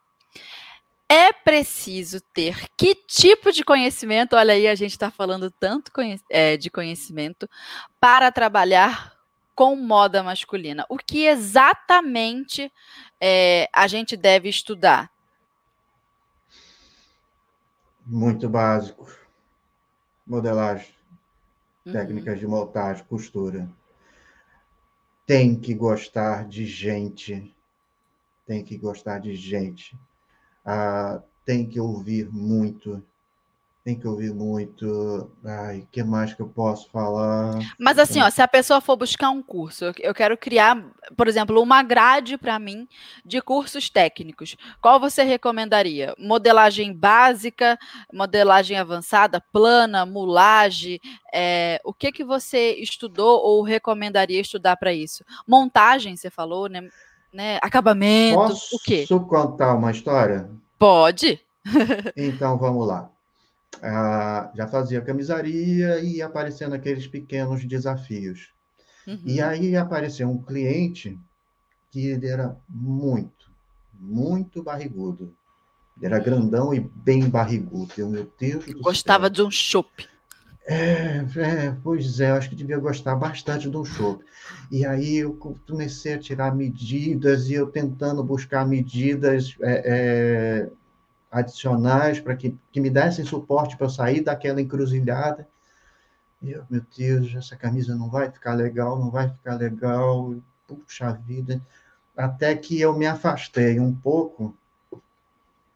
É 1.09 1.33
preciso 1.33 2.21
ter 2.35 2.67
que 2.77 2.97
tipo 2.97 3.53
de 3.53 3.63
conhecimento? 3.63 4.35
Olha 4.35 4.55
aí, 4.55 4.67
a 4.67 4.75
gente 4.75 4.91
está 4.91 5.13
falando 5.13 5.49
tanto 5.49 5.93
conhe 5.93 6.21
é, 6.29 6.57
de 6.57 6.69
conhecimento 6.69 7.49
para 8.01 8.33
trabalhar 8.33 9.17
com 9.55 9.77
moda 9.77 10.25
masculina. 10.25 10.85
O 10.89 10.99
que 10.99 11.25
exatamente 11.27 12.69
é, 13.21 13.69
a 13.73 13.87
gente 13.87 14.17
deve 14.17 14.49
estudar? 14.49 15.09
Muito 18.05 18.49
básico. 18.49 19.09
Modelagem, 20.27 20.93
uhum. 21.85 21.93
técnicas 21.93 22.41
de 22.41 22.47
montagem, 22.49 23.05
costura 23.05 23.69
tem 25.27 25.59
que 25.59 25.75
gostar 25.75 26.47
de 26.47 26.65
gente, 26.65 27.53
tem 28.47 28.65
que 28.65 28.79
gostar 28.79 29.19
de 29.19 29.35
gente, 29.35 29.99
ah, 30.65 31.21
tem 31.45 31.69
que 31.69 31.81
ouvir 31.81 32.31
muito, 32.31 33.05
tem 33.87 33.97
que 33.97 34.09
ouvir 34.09 34.35
muito. 34.35 35.31
Ai, 35.45 35.79
o 35.79 35.87
que 35.93 36.03
mais 36.03 36.35
que 36.35 36.43
eu 36.43 36.49
posso 36.49 36.91
falar? 36.91 37.57
Mas 37.79 38.01
assim, 38.01 38.21
ó, 38.21 38.29
se 38.29 38.43
a 38.43 38.49
pessoa 38.49 38.81
for 38.81 38.97
buscar 38.97 39.31
um 39.31 39.41
curso, 39.41 39.85
eu 40.01 40.13
quero 40.13 40.37
criar, 40.37 40.85
por 41.17 41.29
exemplo, 41.29 41.63
uma 41.63 41.85
grade 41.85 42.37
para 42.37 42.59
mim 42.59 42.89
de 43.25 43.41
cursos 43.41 43.89
técnicos. 43.89 44.57
Qual 44.81 44.99
você 44.99 45.23
recomendaria? 45.23 46.17
Modelagem 46.19 46.93
básica, 46.93 47.79
modelagem 48.13 48.77
avançada, 48.77 49.41
plana, 49.53 50.05
mulagem? 50.05 51.01
É, 51.33 51.81
o 51.85 51.95
que 51.95 52.11
que 52.11 52.25
você 52.25 52.73
estudou 52.73 53.41
ou 53.41 53.63
recomendaria 53.63 54.41
estudar 54.41 54.77
para 54.79 54.93
isso? 54.93 55.25
Montagem, 55.47 56.17
você 56.17 56.29
falou, 56.29 56.69
né? 56.69 56.89
né? 57.33 57.61
Acabamento, 57.63 58.35
Posso 58.35 58.75
o 58.75 58.81
quê? 58.81 59.07
Posso 59.09 59.25
contar 59.27 59.77
uma 59.77 59.93
história? 59.93 60.51
Pode. 60.77 61.41
então 62.17 62.59
vamos 62.59 62.85
lá 62.85 63.11
ah, 63.83 64.51
já 64.55 64.67
fazia 64.67 65.01
camisaria 65.01 66.01
e 66.01 66.17
ia 66.17 66.27
aparecendo 66.27 66.75
aqueles 66.75 67.07
pequenos 67.07 67.65
desafios. 67.65 68.51
Uhum. 69.07 69.21
E 69.25 69.41
aí 69.41 69.77
apareceu 69.77 70.29
um 70.29 70.43
cliente 70.43 71.19
que 71.91 72.07
ele 72.09 72.27
era 72.27 72.57
muito, 72.69 73.51
muito 73.95 74.63
barrigudo. 74.63 75.35
Ele 75.97 76.07
era 76.07 76.19
grandão 76.19 76.75
e 76.75 76.81
bem 76.81 77.29
barrigudo. 77.29 77.93
Eu, 77.97 78.09
meu 78.09 78.31
Deus 78.39 78.67
do 78.67 78.81
Gostava 78.81 79.27
céu. 79.27 79.31
de 79.31 79.43
um 79.43 79.51
chopp. 79.51 80.07
É, 80.69 81.25
é, 81.37 81.77
pois 81.83 82.19
é, 82.19 82.33
acho 82.33 82.51
que 82.51 82.57
devia 82.57 82.79
gostar 82.79 83.15
bastante 83.15 83.71
de 83.71 83.77
um 83.77 83.85
chopp. 83.85 84.25
E 84.71 84.85
aí 84.85 85.19
eu 85.19 85.39
comecei 85.67 86.15
a 86.15 86.19
tirar 86.19 86.55
medidas 86.55 87.49
e 87.49 87.55
eu 87.55 87.69
tentando 87.69 88.23
buscar 88.23 88.67
medidas 88.67 89.57
é, 89.63 89.83
é, 89.87 90.71
adicionais 91.37 92.19
para 92.19 92.35
que, 92.35 92.57
que 92.73 92.81
me 92.81 92.89
dessem 92.89 93.25
suporte 93.25 93.77
para 93.77 93.87
eu 93.87 93.91
sair 93.91 94.23
daquela 94.23 94.61
encruzilhada. 94.61 95.47
Eu, 96.43 96.65
meu 96.71 96.83
Deus, 96.97 97.35
essa 97.35 97.57
camisa 97.57 97.95
não 97.95 98.09
vai 98.09 98.31
ficar 98.31 98.55
legal, 98.55 98.99
não 98.99 99.11
vai 99.11 99.29
ficar 99.29 99.55
legal. 99.57 100.35
Puxa 100.67 101.13
vida. 101.13 101.61
Até 102.17 102.55
que 102.55 102.81
eu 102.81 102.97
me 102.97 103.07
afastei 103.07 103.79
um 103.79 103.95
pouco 103.95 104.57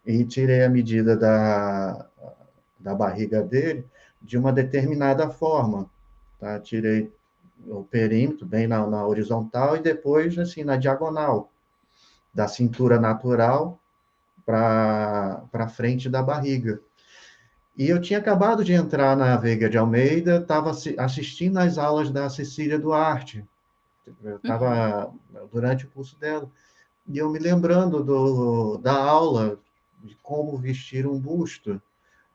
e 0.07 0.25
tirei 0.25 0.65
a 0.65 0.69
medida 0.69 1.17
da, 1.17 2.07
da 2.79 2.95
barriga 2.95 3.43
dele 3.43 3.85
de 4.21 4.39
uma 4.39 4.53
determinada 4.53 5.29
forma. 5.29 5.89
Tá? 6.39 6.59
Tirei 6.59 7.13
o 7.67 7.85
perímetro, 7.85 8.47
bem 8.47 8.67
na, 8.67 8.87
na 8.87 9.07
horizontal, 9.07 9.77
e 9.77 9.81
depois, 9.81 10.39
assim, 10.39 10.65
na 10.65 10.77
diagonal, 10.77 11.51
da 12.33 12.49
cintura 12.49 12.99
natural 12.99 13.80
para 14.51 15.69
frente 15.69 16.09
da 16.09 16.23
barriga. 16.23 16.81
E 17.77 17.89
eu 17.89 18.01
tinha 18.01 18.19
acabado 18.19 18.65
de 18.65 18.73
entrar 18.73 19.17
na 19.17 19.37
Veiga 19.37 19.71
de 19.71 19.79
Almeida, 19.79 20.37
estava 20.37 20.71
assistindo 20.99 21.59
às 21.59 21.79
aulas 21.79 22.11
da 22.11 22.29
Cecília 22.29 22.79
Duarte, 22.79 23.45
estava 24.37 25.07
uhum. 25.07 25.49
durante 25.53 25.87
o 25.87 25.91
curso 25.91 26.19
dela, 26.19 26.51
e 27.09 27.17
eu 27.17 27.31
me 27.31 27.39
lembrando 27.39 28.05
do, 28.05 28.77
da 28.79 28.95
aula 28.95 29.59
de 30.03 30.15
como 30.23 30.59
vestir 30.59 31.07
um 31.07 31.19
busto, 31.19 31.81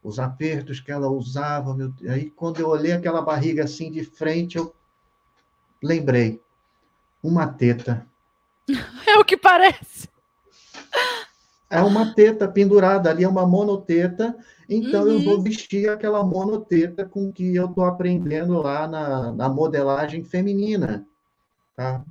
os 0.04 0.20
apertos 0.20 0.80
que 0.80 0.92
ela 0.92 1.10
usava. 1.10 1.74
Meu... 1.74 1.94
Aí, 2.10 2.30
quando 2.30 2.60
eu 2.60 2.70
olhei 2.70 2.92
aquela 2.92 3.22
barriga 3.22 3.64
assim 3.64 3.92
de 3.92 4.04
frente, 4.04 4.58
eu 4.58 4.74
lembrei. 5.82 6.42
Uma 7.22 7.48
teta. 7.48 8.06
É 9.08 9.20
o 9.20 9.24
que 9.24 9.38
parece. 9.38 10.10
É 11.76 11.82
uma 11.82 12.14
teta 12.14 12.48
pendurada 12.48 13.10
ali, 13.10 13.24
é 13.24 13.28
uma 13.28 13.46
monoteta. 13.46 14.38
Então, 14.70 15.04
uhum. 15.04 15.10
eu 15.10 15.20
vou 15.22 15.36
uhum. 15.36 15.44
vestir 15.44 15.90
aquela 15.90 16.24
monoteta 16.24 17.06
com 17.06 17.32
que 17.32 17.56
eu 17.56 17.66
estou 17.66 17.86
aprendendo 17.86 18.62
lá 18.62 18.88
na, 18.88 19.32
na 19.32 19.50
modelagem 19.50 20.24
feminina. 20.24 21.06
Tá? 21.76 22.04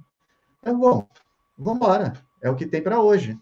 É 0.63 0.73
bom, 0.73 1.09
vamos 1.57 1.77
embora. 1.77 2.13
É 2.43 2.51
o 2.51 2.55
que 2.57 2.67
tem 2.67 2.83
para 2.83 3.01
hoje. 3.01 3.39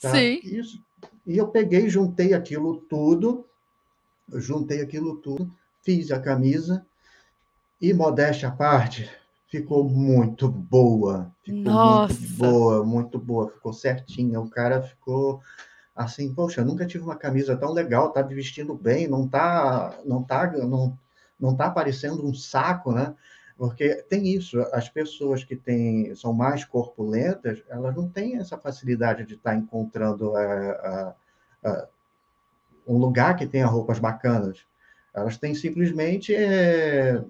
Tá? 0.00 0.10
Sim. 0.10 0.40
Isso. 0.42 0.82
E 1.26 1.36
eu 1.36 1.48
peguei, 1.48 1.88
juntei 1.88 2.34
aquilo 2.34 2.80
tudo, 2.88 3.46
juntei 4.32 4.80
aquilo 4.80 5.16
tudo, 5.18 5.52
fiz 5.82 6.10
a 6.10 6.18
camisa 6.18 6.84
e, 7.80 7.92
modéstia 7.92 8.48
à 8.48 8.52
parte, 8.52 9.10
ficou 9.52 9.84
muito 9.84 10.48
boa. 10.48 11.30
Ficou 11.44 11.60
Nossa. 11.62 12.14
muito 12.14 12.36
boa, 12.38 12.84
muito 12.84 13.18
boa, 13.18 13.50
ficou 13.50 13.74
certinha. 13.74 14.40
O 14.40 14.48
cara 14.48 14.80
ficou 14.80 15.42
assim, 15.94 16.32
poxa, 16.32 16.64
nunca 16.64 16.86
tive 16.86 17.04
uma 17.04 17.16
camisa 17.16 17.54
tão 17.54 17.70
legal, 17.70 18.10
tá 18.10 18.22
me 18.22 18.34
vestindo 18.34 18.74
bem, 18.74 19.06
não 19.06 19.28
tá, 19.28 19.94
não 20.06 20.22
tá, 20.22 20.50
não, 20.52 20.98
não 21.38 21.54
tá 21.54 21.70
parecendo 21.70 22.26
um 22.26 22.32
saco, 22.32 22.92
né? 22.92 23.14
Porque 23.58 23.96
tem 24.08 24.26
isso, 24.26 24.58
as 24.72 24.88
pessoas 24.88 25.44
que 25.44 25.54
têm, 25.54 26.14
são 26.14 26.32
mais 26.32 26.64
corpulentas, 26.64 27.62
elas 27.68 27.94
não 27.94 28.08
têm 28.08 28.38
essa 28.38 28.56
facilidade 28.56 29.26
de 29.26 29.34
estar 29.34 29.54
encontrando 29.54 30.34
é, 30.34 31.14
é, 31.62 31.86
um 32.88 32.96
lugar 32.96 33.36
que 33.36 33.46
tenha 33.46 33.66
roupas 33.66 33.98
bacanas. 33.98 34.60
Elas 35.12 35.36
têm 35.36 35.54
simplesmente 35.54 36.34
é, 36.34 37.22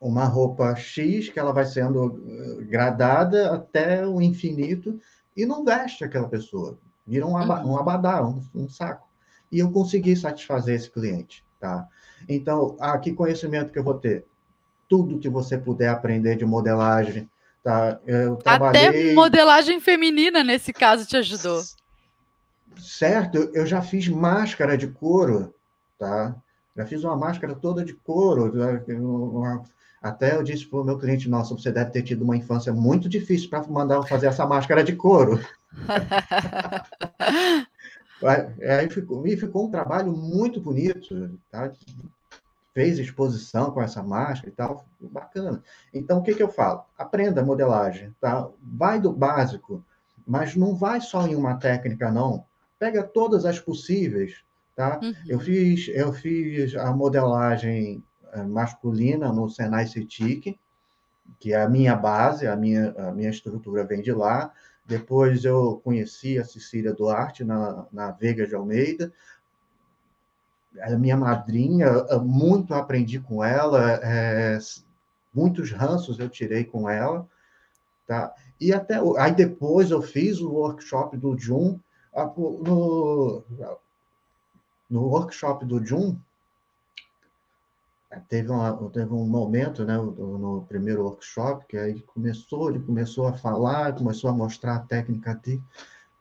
uma 0.00 0.24
roupa 0.24 0.74
X 0.74 1.28
que 1.28 1.38
ela 1.38 1.52
vai 1.52 1.66
sendo 1.66 2.22
eh, 2.26 2.64
gradada 2.64 3.54
até 3.54 4.06
o 4.06 4.20
infinito 4.20 4.98
e 5.36 5.44
não 5.44 5.64
veste 5.64 6.04
aquela 6.04 6.28
pessoa. 6.28 6.78
Vira 7.06 7.26
um, 7.26 7.36
aba, 7.36 7.60
um 7.64 7.70
uhum. 7.70 7.78
abadá, 7.78 8.26
um, 8.26 8.42
um 8.54 8.68
saco. 8.68 9.06
E 9.52 9.58
eu 9.58 9.70
consegui 9.70 10.16
satisfazer 10.16 10.76
esse 10.76 10.90
cliente. 10.90 11.44
Tá? 11.58 11.86
Então, 12.28 12.76
ah, 12.80 12.96
que 12.98 13.12
conhecimento 13.12 13.72
que 13.72 13.78
eu 13.78 13.84
vou 13.84 13.94
ter? 13.94 14.24
tudo 14.90 15.20
que 15.20 15.28
você 15.28 15.56
puder 15.56 15.88
aprender 15.88 16.34
de 16.34 16.44
modelagem. 16.44 17.30
Tá? 17.62 18.00
Eu 18.04 18.36
trabalhei... 18.36 18.88
Até 18.88 19.14
modelagem 19.14 19.80
feminina, 19.80 20.42
nesse 20.42 20.72
caso, 20.72 21.06
te 21.06 21.16
ajudou. 21.16 21.62
Certo, 22.76 23.50
eu 23.54 23.64
já 23.64 23.80
fiz 23.80 24.08
máscara 24.08 24.76
de 24.76 24.88
couro, 24.88 25.54
tá? 25.98 26.34
Já 26.76 26.86
fiz 26.86 27.04
uma 27.04 27.16
máscara 27.16 27.54
toda 27.54 27.84
de 27.84 27.94
couro. 27.94 28.52
Até 30.00 30.36
eu 30.36 30.42
disse 30.42 30.66
para 30.66 30.80
o 30.80 30.84
meu 30.84 30.98
cliente, 30.98 31.28
nossa, 31.28 31.54
você 31.54 31.70
deve 31.70 31.90
ter 31.90 32.02
tido 32.02 32.22
uma 32.22 32.36
infância 32.36 32.72
muito 32.72 33.08
difícil 33.08 33.50
para 33.50 33.62
mandar 33.66 34.02
fazer 34.04 34.28
essa 34.28 34.46
máscara 34.46 34.82
de 34.82 34.96
couro. 34.96 35.38
Aí 38.22 38.88
ficou, 38.90 39.26
e 39.26 39.36
ficou 39.36 39.66
um 39.66 39.70
trabalho 39.70 40.12
muito 40.12 40.60
bonito, 40.60 41.38
tá? 41.50 41.70
fez 42.72 42.98
exposição 42.98 43.70
com 43.70 43.82
essa 43.82 44.02
máscara 44.02 44.48
e 44.48 44.52
tal, 44.52 44.84
bacana. 45.00 45.62
Então, 45.92 46.18
o 46.18 46.22
que, 46.22 46.34
que 46.34 46.42
eu 46.42 46.48
falo? 46.48 46.84
Aprenda 46.96 47.44
modelagem, 47.44 48.14
tá? 48.20 48.48
Vai 48.62 49.00
do 49.00 49.12
básico, 49.12 49.84
mas 50.26 50.54
não 50.54 50.74
vai 50.74 51.00
só 51.00 51.26
em 51.26 51.34
uma 51.34 51.56
técnica, 51.56 52.10
não. 52.10 52.44
Pega 52.78 53.02
todas 53.02 53.44
as 53.44 53.58
possíveis, 53.58 54.42
tá? 54.76 55.00
Uhum. 55.02 55.14
Eu, 55.26 55.40
fiz, 55.40 55.88
eu 55.88 56.12
fiz 56.12 56.76
a 56.76 56.92
modelagem 56.92 58.02
masculina 58.48 59.32
no 59.32 59.48
Senai 59.48 59.86
CETIC, 59.86 60.58
que 61.38 61.52
é 61.52 61.62
a 61.62 61.68
minha 61.68 61.94
base, 61.94 62.46
a 62.46 62.56
minha, 62.56 62.94
a 62.98 63.12
minha 63.12 63.30
estrutura 63.30 63.84
vem 63.84 64.02
de 64.02 64.12
lá. 64.12 64.52
Depois 64.86 65.44
eu 65.44 65.80
conheci 65.84 66.38
a 66.38 66.44
Cecília 66.44 66.92
Duarte 66.92 67.44
na, 67.44 67.86
na 67.92 68.10
Veiga 68.10 68.46
de 68.46 68.54
Almeida 68.54 69.12
a 70.78 70.90
minha 70.96 71.16
madrinha, 71.16 71.88
muito 72.22 72.74
aprendi 72.74 73.18
com 73.18 73.42
ela, 73.42 74.00
é, 74.02 74.58
muitos 75.34 75.72
ranços 75.72 76.18
eu 76.18 76.28
tirei 76.28 76.64
com 76.64 76.88
ela, 76.88 77.26
tá? 78.06 78.32
E 78.60 78.72
até 78.72 79.00
aí 79.18 79.34
depois 79.34 79.90
eu 79.90 80.02
fiz 80.02 80.40
o 80.40 80.52
workshop 80.52 81.16
do 81.16 81.36
Jun, 81.36 81.78
no, 82.36 83.42
no 84.88 85.02
workshop 85.06 85.64
do 85.64 85.84
Jun, 85.84 86.16
teve, 88.18 88.50
uma, 88.50 88.72
teve 88.90 89.12
um 89.12 89.26
momento, 89.26 89.84
né, 89.84 89.96
no, 89.96 90.64
primeiro 90.68 91.04
workshop, 91.04 91.66
que 91.66 91.76
aí 91.76 92.00
começou, 92.02 92.70
ele 92.70 92.80
começou 92.80 93.28
a 93.28 93.32
falar, 93.32 93.94
começou 93.94 94.28
a 94.30 94.32
mostrar 94.32 94.76
a 94.76 94.80
técnica 94.80 95.34
dele, 95.34 95.62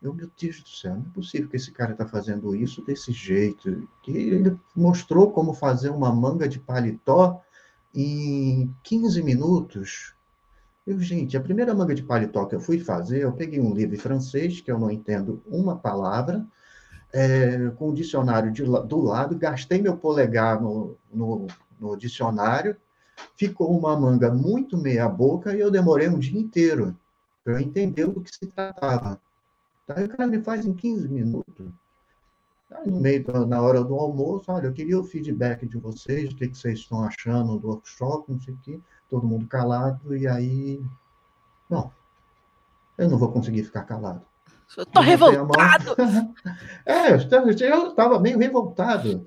eu, 0.01 0.13
meu 0.13 0.29
Deus 0.39 0.61
do 0.61 0.69
céu, 0.69 0.95
não 0.95 1.01
é 1.01 1.13
possível 1.13 1.49
que 1.49 1.57
esse 1.57 1.71
cara 1.71 1.91
está 1.91 2.05
fazendo 2.05 2.55
isso 2.55 2.81
desse 2.85 3.11
jeito. 3.11 3.87
Que 4.01 4.11
ele 4.11 4.57
mostrou 4.73 5.31
como 5.31 5.53
fazer 5.53 5.89
uma 5.89 6.13
manga 6.13 6.47
de 6.47 6.57
paletó 6.57 7.41
em 7.93 8.73
15 8.83 9.21
minutos. 9.21 10.15
Eu, 10.87 10.99
gente, 11.01 11.35
a 11.35 11.41
primeira 11.41 11.73
manga 11.73 11.93
de 11.93 12.03
paletó 12.03 12.45
que 12.45 12.55
eu 12.55 12.61
fui 12.61 12.79
fazer, 12.79 13.23
eu 13.23 13.33
peguei 13.33 13.59
um 13.59 13.73
livro 13.73 13.99
francês, 13.99 14.61
que 14.61 14.71
eu 14.71 14.79
não 14.79 14.89
entendo 14.89 15.41
uma 15.45 15.75
palavra, 15.77 16.45
é, 17.11 17.69
com 17.71 17.89
o 17.89 17.93
dicionário 17.93 18.51
de, 18.51 18.63
do 18.63 19.01
lado, 19.01 19.37
gastei 19.37 19.81
meu 19.81 19.97
polegar 19.97 20.61
no, 20.61 20.95
no, 21.11 21.47
no 21.79 21.95
dicionário, 21.95 22.75
ficou 23.35 23.77
uma 23.77 23.99
manga 23.99 24.33
muito 24.33 24.77
meia 24.77 25.07
boca 25.07 25.55
e 25.55 25.59
eu 25.59 25.71
demorei 25.71 26.07
um 26.07 26.19
dia 26.19 26.39
inteiro 26.39 26.95
para 27.43 27.61
entender 27.61 28.07
do 28.07 28.21
que 28.21 28.33
se 28.33 28.47
tratava. 28.47 29.19
Aí 29.87 30.05
o 30.05 30.09
cara 30.09 30.27
me 30.27 30.41
faz 30.41 30.65
em 30.65 30.73
15 30.73 31.07
minutos. 31.07 31.67
Aí 32.71 32.89
no 32.89 32.99
meio, 32.99 33.25
na 33.47 33.61
hora 33.61 33.83
do 33.83 33.95
almoço, 33.95 34.51
olha, 34.51 34.67
eu 34.67 34.73
queria 34.73 34.99
o 34.99 35.03
feedback 35.03 35.65
de 35.65 35.77
vocês, 35.77 36.31
o 36.31 36.35
que, 36.35 36.47
que 36.47 36.57
vocês 36.57 36.79
estão 36.79 37.03
achando 37.03 37.57
do 37.57 37.67
workshop, 37.69 38.31
não 38.31 38.39
sei 38.39 38.53
o 38.53 38.59
quê. 38.59 38.79
Todo 39.09 39.25
mundo 39.25 39.47
calado, 39.47 40.15
e 40.15 40.27
aí. 40.27 40.79
Bom, 41.67 41.91
eu 42.97 43.09
não 43.09 43.17
vou 43.17 43.31
conseguir 43.31 43.63
ficar 43.63 43.83
calado. 43.83 44.21
Eu 44.77 44.85
tô 44.85 45.01
revoltado! 45.01 45.95
é, 46.85 47.11
eu 47.13 47.87
estava 47.87 48.19
meio 48.19 48.37
revoltado. 48.37 49.25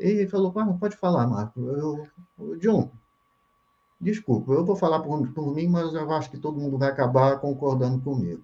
E 0.00 0.08
ele 0.08 0.28
falou, 0.28 0.52
pode 0.78 0.96
falar, 0.96 1.26
Marco. 1.26 1.60
Eu, 1.60 2.06
John, 2.58 2.90
desculpa, 4.00 4.52
eu 4.52 4.64
vou 4.64 4.76
falar 4.76 5.00
por, 5.00 5.28
por 5.32 5.54
mim, 5.54 5.68
mas 5.68 5.94
eu 5.94 6.10
acho 6.12 6.30
que 6.30 6.38
todo 6.38 6.60
mundo 6.60 6.78
vai 6.78 6.88
acabar 6.88 7.38
concordando 7.38 8.00
comigo 8.00 8.42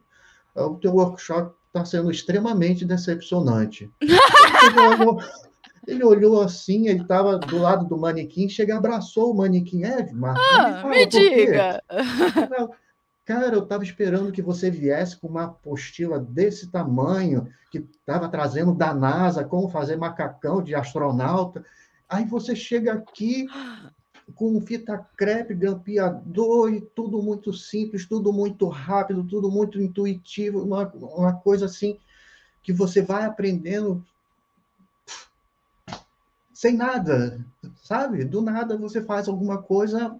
o 0.64 0.76
teu 0.76 0.94
workshop 0.94 1.54
está 1.68 1.84
sendo 1.84 2.11
extremamente 2.11 2.84
decepcionante. 2.84 3.90
Ele 5.86 6.02
olhou 6.02 6.42
assim, 6.42 6.88
ele 6.88 7.02
estava 7.02 7.38
do 7.38 7.59
lado 7.59 7.86
do 7.86 7.96
manequim, 7.96 8.48
chega 8.48 8.76
abraçou 8.76 9.30
o 9.30 9.36
manequim. 9.36 9.84
É, 9.84 10.12
Marcos, 10.12 10.42
ah, 10.44 10.82
me, 10.82 10.96
me 10.96 11.07
diga. 11.07 11.80
Cara, 13.26 13.56
eu 13.56 13.64
estava 13.64 13.82
esperando 13.82 14.30
que 14.30 14.40
você 14.40 14.70
viesse 14.70 15.16
com 15.16 15.26
uma 15.26 15.46
apostila 15.46 16.16
desse 16.20 16.68
tamanho, 16.68 17.52
que 17.72 17.78
estava 17.78 18.28
trazendo 18.28 18.72
da 18.72 18.94
NASA 18.94 19.42
como 19.42 19.68
fazer 19.68 19.96
macacão 19.96 20.62
de 20.62 20.76
astronauta. 20.76 21.64
Aí 22.08 22.24
você 22.24 22.54
chega 22.54 22.92
aqui 22.92 23.48
com 24.36 24.60
fita 24.60 25.04
crepe, 25.16 25.54
grampeador 25.54 26.72
e 26.72 26.80
tudo 26.80 27.20
muito 27.20 27.52
simples, 27.52 28.06
tudo 28.06 28.32
muito 28.32 28.68
rápido, 28.68 29.24
tudo 29.24 29.50
muito 29.50 29.82
intuitivo, 29.82 30.62
uma, 30.62 30.86
uma 30.94 31.32
coisa 31.32 31.66
assim 31.66 31.98
que 32.62 32.72
você 32.72 33.02
vai 33.02 33.24
aprendendo 33.24 34.04
sem 36.54 36.76
nada, 36.76 37.44
sabe? 37.82 38.24
Do 38.24 38.40
nada 38.40 38.76
você 38.76 39.02
faz 39.02 39.26
alguma 39.26 39.60
coisa 39.60 40.16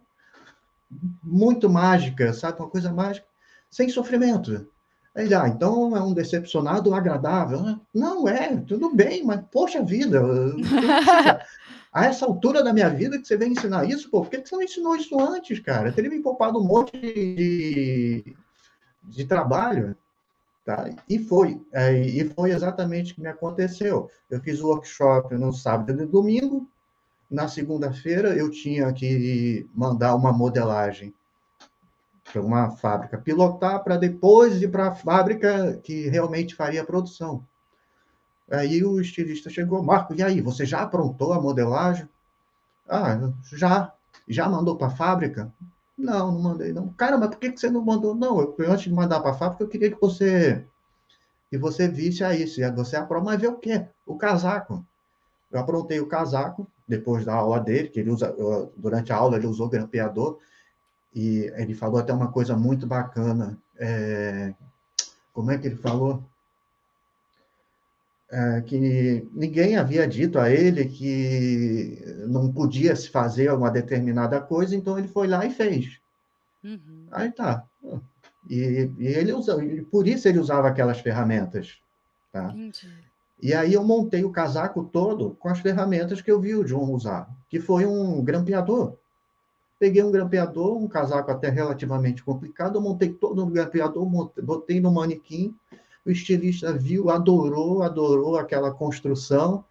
muito 1.22 1.68
mágica, 1.68 2.32
sabe? 2.32 2.61
Uma 2.61 2.70
coisa 2.70 2.93
mágica, 2.93 3.26
sem 3.70 3.89
sofrimento. 3.89 4.66
Aí, 5.14 5.32
ah, 5.32 5.49
então 5.49 5.97
é 5.97 6.01
um 6.03 6.12
decepcionado 6.12 6.95
agradável. 6.95 7.80
Não 7.95 8.28
é, 8.28 8.57
tudo 8.59 8.95
bem, 8.95 9.24
mas 9.24 9.41
poxa 9.51 9.82
vida. 9.82 10.22
a 11.91 12.05
essa 12.05 12.26
altura 12.26 12.62
da 12.62 12.74
minha 12.74 12.91
vida 12.91 13.18
que 13.18 13.26
você 13.26 13.39
vem 13.39 13.53
ensinar 13.53 13.89
isso, 13.89 14.11
pô, 14.11 14.20
por 14.20 14.28
que, 14.28 14.43
que 14.43 14.49
você 14.49 14.55
não 14.55 14.62
ensinou 14.62 14.97
isso 14.97 15.18
antes, 15.18 15.59
cara? 15.61 15.91
Teria 15.91 16.11
me 16.11 16.20
poupado 16.20 16.59
um 16.59 16.64
monte 16.64 16.93
de, 17.01 18.37
de 19.05 19.24
trabalho. 19.24 19.97
Tá? 20.66 20.91
E 21.09 21.18
foi, 21.18 21.62
é, 21.72 21.99
e 21.99 22.28
foi 22.30 22.51
exatamente 22.51 23.12
o 23.12 23.14
que 23.14 23.22
me 23.22 23.28
aconteceu. 23.28 24.11
Eu 24.28 24.41
fiz 24.41 24.61
o 24.61 24.66
workshop 24.66 25.34
no 25.37 25.53
sábado 25.53 25.93
e 25.93 25.97
no 25.97 26.07
domingo. 26.07 26.68
Na 27.31 27.49
segunda-feira, 27.49 28.37
eu 28.37 28.51
tinha 28.51 28.93
que 28.93 29.68
mandar 29.74 30.14
uma 30.14 30.33
modelagem 30.33 31.12
para 32.33 32.43
uma 32.43 32.70
fábrica 32.77 33.18
pilotar, 33.18 33.83
para 33.83 33.97
depois 33.97 34.61
ir 34.62 34.68
para 34.70 34.89
a 34.89 34.95
fábrica 34.95 35.79
que 35.83 36.09
realmente 36.09 36.55
faria 36.55 36.83
a 36.83 36.87
produção. 36.87 37.45
Aí 38.51 38.85
o 38.85 39.01
estilista 39.01 39.51
chegou, 39.51 39.83
Marco, 39.83 40.14
e 40.14 40.22
aí, 40.22 40.41
você 40.41 40.64
já 40.64 40.83
aprontou 40.83 41.33
a 41.33 41.41
modelagem? 41.41 42.09
Ah, 42.89 43.33
já. 43.53 43.93
Já 44.29 44.49
mandou 44.49 44.77
para 44.77 44.89
a 44.89 44.91
fábrica? 44.91 45.53
Não, 45.97 46.33
não 46.33 46.41
mandei, 46.41 46.72
não. 46.72 46.89
Cara, 46.91 47.16
mas 47.16 47.31
por 47.31 47.39
que, 47.39 47.51
você 47.51 47.70
não 47.70 47.85
mandou? 47.85 48.14
Não, 48.14 48.41
eu, 48.41 48.55
antes 48.68 48.85
de 48.85 48.93
mandar 48.93 49.20
para 49.20 49.31
a 49.31 49.35
fábrica, 49.35 49.64
eu 49.64 49.68
queria 49.68 49.91
que 49.91 50.01
você 50.01 50.64
que 51.49 51.57
você 51.57 51.87
visse 51.87 52.24
aí, 52.24 52.47
se 52.47 52.68
você 52.72 52.97
aprova, 52.97 53.24
mas 53.24 53.41
vê 53.41 53.47
o 53.47 53.57
quê? 53.57 53.87
O 54.05 54.16
casaco. 54.16 54.85
Eu 55.57 55.61
aprontei 55.61 55.98
o 56.00 56.07
casaco, 56.07 56.70
depois 56.86 57.24
da 57.24 57.34
aula 57.34 57.59
dele, 57.59 57.88
que 57.88 57.98
ele 57.98 58.11
usa, 58.11 58.34
durante 58.76 59.11
a 59.11 59.16
aula 59.16 59.36
ele 59.36 59.46
usou 59.46 59.70
grampeador, 59.70 60.38
e 61.14 61.50
ele 61.57 61.74
falou 61.74 61.98
até 61.98 62.12
uma 62.12 62.30
coisa 62.30 62.54
muito 62.54 62.86
bacana. 62.86 63.59
É, 63.78 64.52
como 65.32 65.50
é 65.50 65.57
que 65.57 65.66
ele 65.66 65.76
falou? 65.76 66.22
É, 68.30 68.61
que 68.61 69.26
ninguém 69.32 69.76
havia 69.76 70.07
dito 70.07 70.38
a 70.38 70.50
ele 70.50 70.84
que 70.84 72.02
não 72.28 72.52
podia 72.52 72.94
se 72.94 73.09
fazer 73.09 73.50
uma 73.50 73.70
determinada 73.70 74.38
coisa, 74.40 74.76
então 74.76 74.98
ele 74.98 75.09
foi 75.09 75.26
lá 75.26 75.46
e 75.46 75.50
fez. 75.50 75.98
Uhum. 76.62 77.07
Aí 77.11 77.32
tá. 77.32 77.64
E, 78.50 78.90
e, 78.98 79.07
ele 79.07 79.32
usa, 79.32 79.64
e 79.64 79.80
por 79.82 80.07
isso 80.07 80.28
ele 80.28 80.38
usava 80.38 80.68
aquelas 80.68 81.00
ferramentas. 81.00 81.78
Tá? 82.30 82.50
Entendi. 82.50 83.05
E 83.41 83.53
aí 83.53 83.74
eu 83.74 83.84
montei 83.84 84.24
o 84.24 84.30
casaco 84.30 84.84
todo 84.84 85.37
com 85.39 85.49
as 85.49 85.61
ferramentas 85.61 86.22
que 86.22 86.30
eu 86.30 86.41
vi 86.41 86.55
o 86.55 86.64
John 86.64 86.91
usar, 86.93 87.28
que 87.49 87.61
foi 87.61 87.84
um 87.84 88.22
grampeador. 88.24 88.95
Peguei 89.78 90.03
um 90.03 90.11
grampeador, 90.11 90.76
um 90.76 90.89
casaco 90.89 91.30
até 91.30 91.51
relativamente 91.51 92.24
complicado, 92.24 92.80
montei 92.80 93.12
todo 93.12 93.43
o 93.43 93.47
grampeador, 93.47 94.32
botei 94.43 94.80
no 94.80 94.91
manequim, 94.91 95.55
o 96.05 96.11
estilista 96.11 96.72
viu, 96.72 97.11
adorou, 97.11 97.82
adorou 97.82 98.39
aquela 98.39 98.72
construção. 98.72 99.64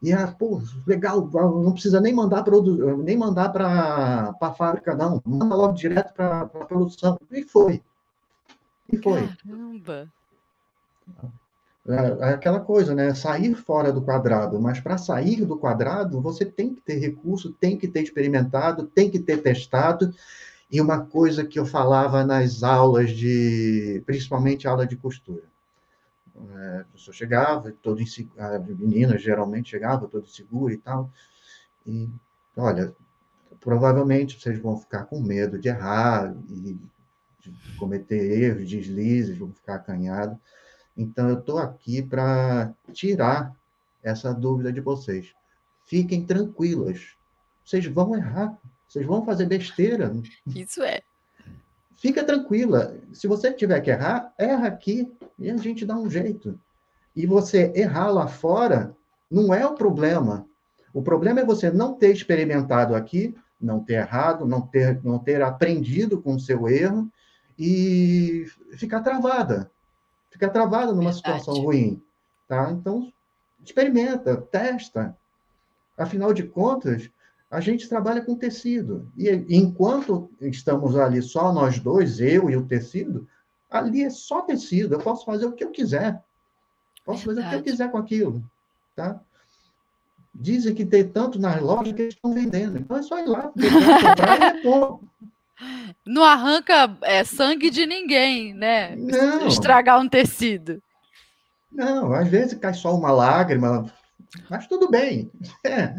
E 0.00 0.12
ah, 0.12 0.28
pô, 0.28 0.62
legal, 0.86 1.28
não 1.28 1.72
precisa 1.72 2.00
nem 2.00 2.14
mandar 2.14 2.44
para 2.44 2.54
nem 2.98 3.16
mandar 3.16 3.48
para 3.48 4.32
a 4.40 4.52
fábrica, 4.52 4.94
não. 4.94 5.20
Manda 5.26 5.56
logo 5.56 5.72
direto 5.72 6.14
para 6.14 6.42
a 6.42 6.46
produção. 6.46 7.18
E 7.32 7.42
foi. 7.42 7.82
E 8.92 8.96
foi. 8.96 9.28
Caramba! 9.44 10.08
É, 11.88 12.30
é 12.30 12.34
aquela 12.34 12.60
coisa, 12.60 12.94
né? 12.94 13.14
Sair 13.14 13.54
fora 13.54 13.92
do 13.92 14.02
quadrado, 14.02 14.60
mas 14.60 14.80
para 14.80 14.98
sair 14.98 15.44
do 15.44 15.56
quadrado, 15.56 16.20
você 16.20 16.44
tem 16.44 16.74
que 16.74 16.80
ter 16.80 16.98
recurso, 16.98 17.52
tem 17.52 17.76
que 17.76 17.88
ter 17.88 18.02
experimentado, 18.02 18.86
tem 18.86 19.10
que 19.10 19.18
ter 19.18 19.38
testado. 19.38 20.14
E 20.70 20.80
uma 20.80 21.04
coisa 21.06 21.44
que 21.46 21.58
eu 21.58 21.64
falava 21.64 22.24
nas 22.24 22.62
aulas 22.62 23.10
de, 23.10 24.02
principalmente 24.06 24.68
aula 24.68 24.86
de 24.86 24.96
costura 24.96 25.42
é, 26.54 26.80
a 26.80 26.84
pessoa 26.84 27.14
chegava, 27.14 27.72
todo 27.82 28.00
inseguro, 28.00 28.40
a 28.40 28.58
menina 28.58 29.18
geralmente 29.18 29.70
chegava 29.70 30.06
todo 30.06 30.26
insegura 30.26 30.74
e 30.74 30.78
tal. 30.78 31.10
E, 31.86 32.08
olha, 32.56 32.94
provavelmente 33.60 34.40
vocês 34.40 34.58
vão 34.58 34.78
ficar 34.78 35.04
com 35.04 35.20
medo 35.20 35.58
de 35.58 35.68
errar 35.68 36.34
e 36.48 36.78
de 37.40 37.76
cometer 37.78 38.42
erros, 38.42 38.68
deslizes, 38.68 39.38
vão 39.38 39.52
ficar 39.52 39.76
acanhados. 39.76 40.36
Então, 40.98 41.28
eu 41.28 41.38
estou 41.38 41.58
aqui 41.58 42.02
para 42.02 42.74
tirar 42.92 43.54
essa 44.02 44.34
dúvida 44.34 44.72
de 44.72 44.80
vocês. 44.80 45.32
Fiquem 45.86 46.26
tranquilas. 46.26 47.14
Vocês 47.64 47.86
vão 47.86 48.16
errar. 48.16 48.58
Vocês 48.88 49.06
vão 49.06 49.24
fazer 49.24 49.46
besteira. 49.46 50.12
Isso 50.46 50.82
é. 50.82 51.00
Fica 51.96 52.24
tranquila. 52.24 52.96
Se 53.12 53.28
você 53.28 53.52
tiver 53.52 53.80
que 53.80 53.90
errar, 53.90 54.32
erra 54.36 54.66
aqui 54.66 55.10
e 55.38 55.48
a 55.48 55.56
gente 55.56 55.86
dá 55.86 55.96
um 55.96 56.10
jeito. 56.10 56.58
E 57.14 57.26
você 57.26 57.72
errar 57.74 58.10
lá 58.10 58.26
fora 58.26 58.96
não 59.30 59.54
é 59.54 59.66
o 59.66 59.74
problema. 59.74 60.46
O 60.92 61.02
problema 61.02 61.40
é 61.40 61.44
você 61.44 61.70
não 61.70 61.94
ter 61.94 62.12
experimentado 62.12 62.94
aqui, 62.94 63.36
não 63.60 63.80
ter 63.80 63.94
errado, 63.94 64.46
não 64.46 64.62
ter, 64.62 65.00
não 65.04 65.18
ter 65.18 65.42
aprendido 65.42 66.20
com 66.20 66.34
o 66.34 66.40
seu 66.40 66.68
erro 66.68 67.08
e 67.58 68.46
ficar 68.72 69.00
travada. 69.00 69.70
Ficar 70.30 70.50
travada 70.50 70.92
numa 70.92 71.12
Verdade. 71.12 71.16
situação 71.16 71.54
ruim. 71.54 72.02
Tá? 72.46 72.70
Então, 72.70 73.12
experimenta, 73.64 74.36
testa. 74.36 75.16
Afinal 75.96 76.32
de 76.32 76.44
contas, 76.44 77.10
a 77.50 77.60
gente 77.60 77.88
trabalha 77.88 78.22
com 78.22 78.36
tecido. 78.36 79.10
E 79.16 79.28
enquanto 79.48 80.30
estamos 80.40 80.96
ali 80.96 81.22
só 81.22 81.52
nós 81.52 81.78
dois, 81.78 82.20
eu 82.20 82.50
e 82.50 82.56
o 82.56 82.66
tecido, 82.66 83.26
ali 83.70 84.04
é 84.04 84.10
só 84.10 84.42
tecido. 84.42 84.94
Eu 84.94 85.00
posso 85.00 85.24
fazer 85.24 85.46
o 85.46 85.52
que 85.52 85.64
eu 85.64 85.70
quiser. 85.70 86.22
Posso 87.04 87.24
fazer 87.24 87.40
Verdade. 87.40 87.56
o 87.56 87.62
que 87.62 87.68
eu 87.68 87.72
quiser 87.72 87.90
com 87.90 87.98
aquilo. 87.98 88.42
Tá? 88.94 89.20
Dizem 90.34 90.74
que 90.74 90.84
tem 90.84 91.08
tanto 91.08 91.38
nas 91.38 91.60
lojas 91.60 91.92
que 91.94 92.02
eles 92.02 92.14
estão 92.14 92.32
vendendo. 92.32 92.78
Então 92.78 92.96
é 92.96 93.02
só 93.02 93.18
ir 93.18 93.26
lá, 93.26 93.50
comprar 93.50 94.56
e 94.56 94.62
pôr. 94.62 95.00
Não 96.06 96.22
arranca 96.22 96.96
é, 97.02 97.24
sangue 97.24 97.70
de 97.70 97.86
ninguém, 97.86 98.54
né? 98.54 98.94
Não. 98.96 99.46
Estragar 99.48 100.00
um 100.00 100.08
tecido. 100.08 100.82
Não, 101.70 102.12
às 102.12 102.28
vezes 102.28 102.58
cai 102.58 102.74
só 102.74 102.94
uma 102.94 103.10
lágrima, 103.10 103.92
mas 104.48 104.66
tudo 104.66 104.88
bem. 104.90 105.30
É 105.64 105.94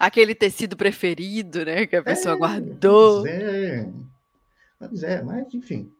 aquele 0.00 0.34
tecido 0.34 0.78
preferido, 0.78 1.62
né? 1.62 1.86
Que 1.86 1.96
a 1.96 2.02
pessoa 2.02 2.34
é, 2.34 2.38
guardou. 2.38 3.20
Pois 3.20 3.34
é. 3.34 3.88
Mas 4.80 5.02
é, 5.02 5.22
mas 5.22 5.52
enfim. 5.52 5.92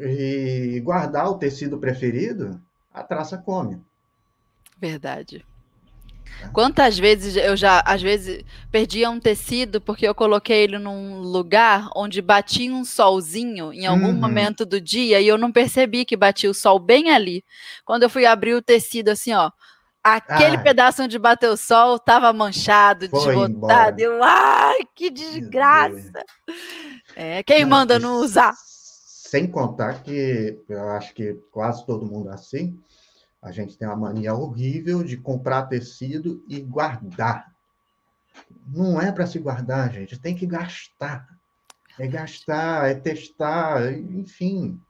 E 0.00 0.80
guardar 0.82 1.28
o 1.28 1.38
tecido 1.38 1.78
preferido, 1.78 2.58
a 2.92 3.02
traça 3.04 3.36
come. 3.36 3.78
Verdade. 4.78 5.44
É. 6.42 6.48
Quantas 6.48 6.98
vezes 6.98 7.36
eu 7.36 7.56
já, 7.56 7.82
às 7.86 8.02
vezes, 8.02 8.44
perdia 8.70 9.10
um 9.10 9.20
tecido 9.20 9.80
porque 9.80 10.06
eu 10.06 10.14
coloquei 10.14 10.62
ele 10.62 10.78
num 10.78 11.20
lugar 11.20 11.88
onde 11.94 12.20
batia 12.20 12.72
um 12.72 12.84
solzinho 12.84 13.72
em 13.72 13.86
algum 13.86 14.08
uhum. 14.08 14.12
momento 14.12 14.64
do 14.64 14.80
dia 14.80 15.20
e 15.20 15.28
eu 15.28 15.38
não 15.38 15.52
percebi 15.52 16.04
que 16.04 16.16
batia 16.16 16.50
o 16.50 16.54
sol 16.54 16.78
bem 16.78 17.10
ali. 17.10 17.44
Quando 17.84 18.04
eu 18.04 18.10
fui 18.10 18.26
abrir 18.26 18.54
o 18.54 18.62
tecido, 18.62 19.10
assim, 19.10 19.32
ó, 19.32 19.50
Aquele 20.04 20.56
ah, 20.58 20.62
pedaço 20.62 21.02
onde 21.02 21.18
bateu 21.18 21.52
o 21.52 21.56
sol 21.56 21.96
estava 21.96 22.30
manchado, 22.30 23.08
desbotado. 23.08 23.98
Eu, 23.98 24.22
ai, 24.22 24.80
que 24.94 25.08
desgraça! 25.08 26.22
É, 27.16 27.42
quem 27.42 27.64
manda 27.64 27.98
não 27.98 28.20
usar? 28.20 28.52
Sem 28.54 29.46
contar 29.46 30.02
que 30.02 30.60
eu 30.68 30.88
acho 30.90 31.14
que 31.14 31.32
quase 31.50 31.86
todo 31.86 32.04
mundo 32.04 32.28
é 32.28 32.34
assim. 32.34 32.78
A 33.44 33.52
gente 33.52 33.76
tem 33.76 33.86
uma 33.86 33.94
mania 33.94 34.34
horrível 34.34 35.04
de 35.04 35.18
comprar 35.18 35.64
tecido 35.64 36.42
e 36.48 36.62
guardar. 36.62 37.52
Não 38.66 38.98
é 38.98 39.12
para 39.12 39.26
se 39.26 39.38
guardar, 39.38 39.92
gente. 39.92 40.18
Tem 40.18 40.34
que 40.34 40.46
gastar. 40.46 41.28
É 41.98 42.08
gastar, 42.08 42.90
é 42.90 42.94
testar, 42.94 43.92
enfim. 43.92 44.80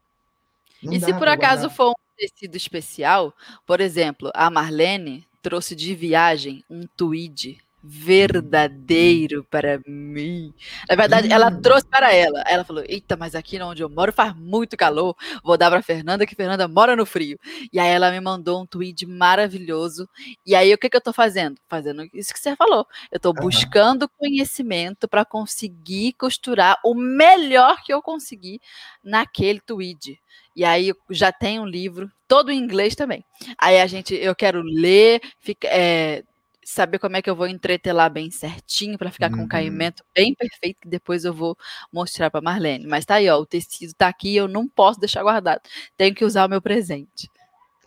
e 0.81 1.01
se 1.01 1.13
por 1.15 1.27
acaso 1.27 1.63
guardar. 1.63 1.77
for 1.77 1.91
um 1.91 2.17
tecido 2.17 2.57
especial, 2.57 3.35
por 3.67 3.81
exemplo, 3.81 4.31
a 4.33 4.49
Marlene 4.49 5.27
trouxe 5.43 5.75
de 5.75 5.93
viagem 5.93 6.65
um 6.71 6.87
tweed 6.97 7.59
verdadeiro 7.87 9.45
para 9.45 9.79
mim. 9.87 10.55
Na 10.89 10.97
verdade, 10.97 11.31
ela 11.31 11.49
hum. 11.49 11.61
trouxe 11.61 11.87
para 11.87 12.13
ela. 12.13 12.43
Ela 12.47 12.65
falou: 12.65 12.83
Eita, 12.89 13.15
mas 13.15 13.35
aqui 13.35 13.61
onde 13.61 13.83
eu 13.83 13.91
moro 13.91 14.13
faz 14.13 14.35
muito 14.35 14.77
calor. 14.77 15.15
Vou 15.43 15.59
dar 15.59 15.71
para 15.71 15.83
Fernanda, 15.83 16.27
que 16.27 16.35
Fernanda 16.35 16.67
mora 16.67 16.97
no 16.97 17.05
frio. 17.05 17.39
E 17.71 17.79
aí 17.79 17.91
ela 17.91 18.11
me 18.11 18.21
mandou 18.21 18.63
um 18.63 18.67
tweet 18.67 19.05
maravilhoso. 19.05 20.09
E 20.47 20.55
aí 20.55 20.73
o 20.73 20.79
que, 20.79 20.89
que 20.89 20.97
eu 20.97 20.99
estou 20.99 21.13
fazendo? 21.13 21.61
Fazendo 21.69 22.09
isso 22.15 22.33
que 22.33 22.41
você 22.41 22.57
falou. 22.57 22.87
Eu 23.13 23.19
estou 23.19 23.35
uhum. 23.37 23.43
buscando 23.43 24.09
conhecimento 24.09 25.07
para 25.07 25.25
conseguir 25.25 26.15
costurar 26.15 26.79
o 26.83 26.95
melhor 26.95 27.83
que 27.85 27.93
eu 27.93 28.01
conseguir 28.01 28.61
naquele 29.03 29.61
tweet. 29.61 30.19
E 30.57 30.65
aí 30.65 30.93
já 31.11 31.33
tem 31.33 31.59
um 31.59 31.67
livro, 31.67 32.11
todo 32.29 32.51
em 32.51 32.59
inglês 32.59 32.95
também. 32.95 33.25
Aí 33.59 33.81
a 33.81 33.87
gente, 33.87 34.15
eu 34.15 34.35
quero 34.35 34.63
ler, 34.63 35.21
fica, 35.41 35.67
é, 35.69 36.23
saber 36.65 36.99
como 36.99 37.17
é 37.17 37.23
que 37.23 37.31
eu 37.31 37.37
vou 37.37 37.47
entretelar 37.47 38.11
bem 38.11 38.31
certinho 38.31 38.99
para 38.99 39.11
ficar 39.11 39.27
uhum. 39.27 39.33
com 39.33 39.39
um 39.39 39.43
uhum. 39.43 39.49
caimento 39.49 40.05
bem 40.15 40.35
perfeito 40.35 40.81
que 40.81 40.89
depois 40.89 41.25
eu 41.25 41.33
vou 41.33 41.57
mostrar 41.93 42.31
para 42.31 42.41
Marlene. 42.41 42.87
Mas 42.87 43.05
tá 43.05 43.17
aí, 43.17 43.29
ó, 43.29 43.39
o 43.39 43.47
tecido 43.47 43.95
tá 43.95 44.09
aqui, 44.09 44.35
eu 44.35 44.49
não 44.49 44.69
posso 44.69 45.01
deixar 45.01 45.23
guardado. 45.23 45.61
Tenho 45.97 46.15
que 46.15 46.25
usar 46.25 46.47
o 46.47 46.49
meu 46.49 46.63
presente. 46.63 47.31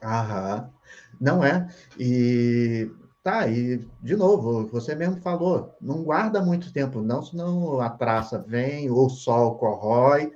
Aham. 0.03 0.69
Não 1.19 1.43
é? 1.43 1.67
E 1.97 2.91
Tá, 3.27 3.45
e 3.45 3.85
de 4.01 4.15
novo, 4.15 4.67
você 4.67 4.95
mesmo 4.95 5.17
falou, 5.17 5.75
não 5.81 6.01
guarda 6.01 6.41
muito 6.41 6.71
tempo, 6.71 7.01
não, 7.01 7.21
senão 7.21 7.81
a 7.81 7.89
traça 7.89 8.39
vem, 8.39 8.89
o 8.89 9.09
sol 9.09 9.57
corrói, 9.57 10.31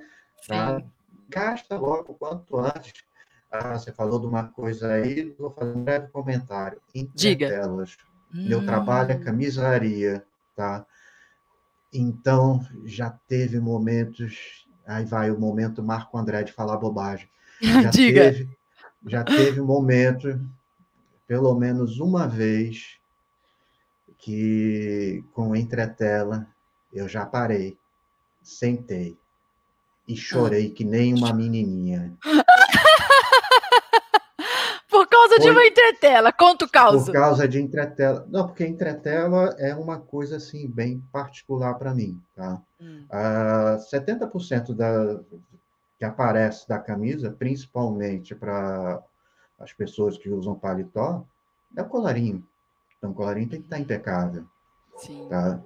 tá? 0.45 0.83
gasta 1.29 1.77
logo 1.77 2.13
quanto 2.15 2.59
antes. 2.59 3.05
Ah, 3.49 3.79
você 3.79 3.93
falou 3.93 4.19
de 4.19 4.25
uma 4.25 4.43
coisa 4.49 4.91
aí, 4.91 5.33
vou 5.39 5.51
fazer 5.51 5.71
um 5.71 5.85
breve 5.85 6.09
comentário. 6.09 6.81
Diga. 7.15 7.47
Telas. 7.47 7.95
Meu 8.33 8.59
hum. 8.59 8.65
trabalho 8.65 9.11
é 9.11 9.17
camisaria, 9.17 10.25
tá? 10.55 10.85
Então, 11.93 12.65
já 12.85 13.09
teve 13.27 13.59
momentos. 13.59 14.65
Aí 14.85 15.05
vai 15.05 15.29
o 15.31 15.39
momento 15.39 15.83
Marco 15.83 16.17
André 16.17 16.43
de 16.43 16.53
falar 16.53 16.77
bobagem. 16.77 17.29
Já 17.61 17.89
Diga. 17.91 18.31
Teve, 18.31 18.49
já 19.07 19.23
teve 19.23 19.61
momento 19.61 20.39
pelo 21.27 21.55
menos 21.55 21.99
uma 21.99 22.27
vez 22.27 22.99
que 24.17 25.23
com 25.33 25.55
entretela 25.55 26.45
eu 26.93 27.07
já 27.07 27.25
parei, 27.25 27.77
sentei 28.43 29.17
e 30.07 30.15
chorei 30.15 30.69
que 30.69 30.83
nem 30.83 31.13
uma 31.13 31.33
menininha. 31.33 32.17
Por 35.31 35.37
causa 35.37 35.37
Foi... 35.37 35.39
de 35.39 35.49
uma 35.51 35.65
entretela, 35.65 36.33
conta 36.33 36.65
o 36.65 36.69
caos. 36.69 37.05
Por 37.05 37.13
causa 37.13 37.47
de 37.47 37.61
entretela. 37.61 38.27
Não, 38.29 38.47
porque 38.47 38.65
entretela 38.65 39.55
é 39.57 39.73
uma 39.73 39.99
coisa 39.99 40.37
assim 40.37 40.67
bem 40.67 41.01
particular 41.11 41.75
para 41.75 41.93
mim, 41.93 42.21
tá? 42.35 42.61
Hum. 42.79 43.05
Uh, 43.05 43.07
ah, 43.11 43.77
70% 43.79 44.73
da 44.73 45.19
que 45.97 46.05
aparece 46.05 46.67
da 46.67 46.79
camisa, 46.79 47.29
principalmente 47.29 48.33
para 48.33 49.03
as 49.59 49.71
pessoas 49.71 50.17
que 50.17 50.29
usam 50.31 50.55
paletó, 50.55 51.23
é 51.77 51.81
o 51.83 51.85
colarinho. 51.85 52.43
Então, 52.97 53.11
o 53.11 53.13
colarinho 53.13 53.47
tem 53.47 53.59
que 53.59 53.67
estar 53.67 53.79
impecável. 53.79 54.43
Sim. 54.97 55.27
Tá? 55.29 55.61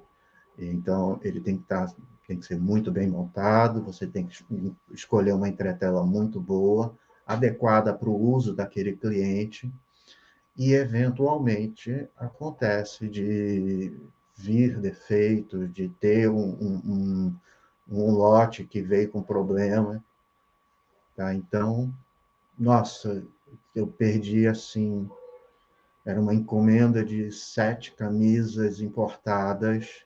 Então, 0.60 1.22
ele 1.24 1.40
tem 1.40 1.56
que 1.56 1.64
estar, 1.64 1.90
tem 2.28 2.38
que 2.38 2.46
ser 2.46 2.60
muito 2.60 2.92
bem 2.92 3.08
montado, 3.08 3.82
você 3.82 4.06
tem 4.06 4.28
que 4.28 4.44
escolher 4.92 5.34
uma 5.34 5.48
entretela 5.48 6.06
muito 6.06 6.42
boa, 6.42 6.94
adequada 7.26 7.94
para 7.94 8.10
o 8.10 8.34
uso 8.34 8.54
daquele 8.54 8.96
cliente, 8.96 9.72
e, 10.58 10.74
eventualmente, 10.74 12.08
acontece 12.18 13.10
de 13.10 13.94
vir 14.38 14.80
defeito, 14.80 15.68
de 15.68 15.90
ter 15.90 16.30
um, 16.30 16.58
um, 16.62 16.82
um, 16.86 17.36
um 17.90 18.12
lote 18.12 18.64
que 18.64 18.82
veio 18.82 19.10
com 19.10 19.22
problema. 19.22 20.04
Tá? 21.16 21.34
Então, 21.34 21.94
nossa, 22.58 23.26
eu 23.76 23.88
perdi, 23.88 24.48
assim, 24.48 25.10
era 26.06 26.22
uma 26.22 26.34
encomenda 26.34 27.04
de 27.04 27.32
sete 27.32 27.92
camisas 27.94 28.80
importadas. 28.80 30.06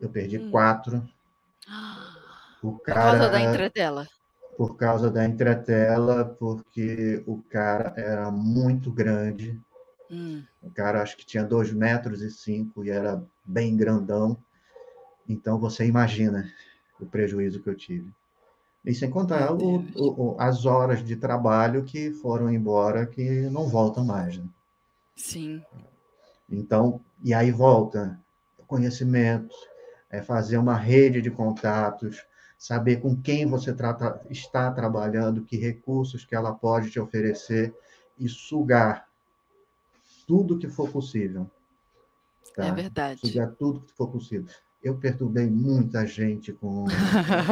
Eu 0.00 0.08
perdi 0.08 0.38
hum. 0.38 0.50
quatro. 0.50 1.08
O 2.64 2.78
cara, 2.78 3.10
por 3.10 3.18
causa 3.18 3.28
da 3.28 3.40
entretela. 3.40 4.06
Por 4.62 4.76
causa 4.76 5.10
da 5.10 5.24
entretela, 5.26 6.24
porque 6.38 7.20
o 7.26 7.42
cara 7.50 7.92
era 7.96 8.30
muito 8.30 8.92
grande. 8.92 9.60
Hum. 10.08 10.44
O 10.62 10.70
cara 10.70 11.02
acho 11.02 11.16
que 11.16 11.26
tinha 11.26 11.42
dois 11.42 11.72
metros 11.72 12.22
e 12.22 12.30
cinco 12.30 12.84
e 12.84 12.90
era 12.90 13.20
bem 13.44 13.76
grandão. 13.76 14.36
Então 15.28 15.58
você 15.58 15.84
imagina 15.84 16.48
o 17.00 17.04
prejuízo 17.04 17.60
que 17.60 17.70
eu 17.70 17.74
tive. 17.74 18.08
E 18.84 18.94
sem 18.94 19.10
contar 19.10 19.52
o, 19.52 19.84
o, 19.96 20.36
as 20.38 20.64
horas 20.64 21.04
de 21.04 21.16
trabalho 21.16 21.82
que 21.82 22.12
foram 22.12 22.48
embora, 22.48 23.04
que 23.04 23.40
não 23.50 23.66
voltam 23.66 24.04
mais. 24.04 24.38
Né? 24.38 24.44
Sim. 25.16 25.60
Então, 26.48 27.00
e 27.24 27.34
aí 27.34 27.50
volta 27.50 28.16
conhecimento, 28.68 29.56
é 30.08 30.22
fazer 30.22 30.56
uma 30.56 30.76
rede 30.76 31.20
de 31.20 31.32
contatos, 31.32 32.24
saber 32.62 32.98
com 32.98 33.20
quem 33.20 33.44
você 33.44 33.74
trata, 33.74 34.24
está 34.30 34.70
trabalhando, 34.70 35.42
que 35.42 35.56
recursos 35.56 36.24
que 36.24 36.32
ela 36.32 36.54
pode 36.54 36.92
te 36.92 37.00
oferecer 37.00 37.74
e 38.16 38.28
sugar 38.28 39.08
tudo 40.28 40.56
que 40.56 40.68
for 40.68 40.88
possível. 40.88 41.50
Tá? 42.54 42.66
É 42.66 42.70
verdade. 42.70 43.18
Sugar 43.18 43.50
tudo 43.58 43.80
que 43.80 43.92
for 43.92 44.08
possível. 44.12 44.46
Eu 44.80 44.96
perturbei 44.96 45.50
muita 45.50 46.06
gente 46.06 46.52
com 46.52 46.86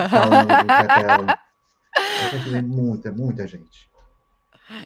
falando 0.09 0.47
do 0.47 1.33
Eu 1.33 2.31
perturbei 2.31 2.63
muita, 2.63 3.11
muita 3.11 3.49
gente. 3.49 3.91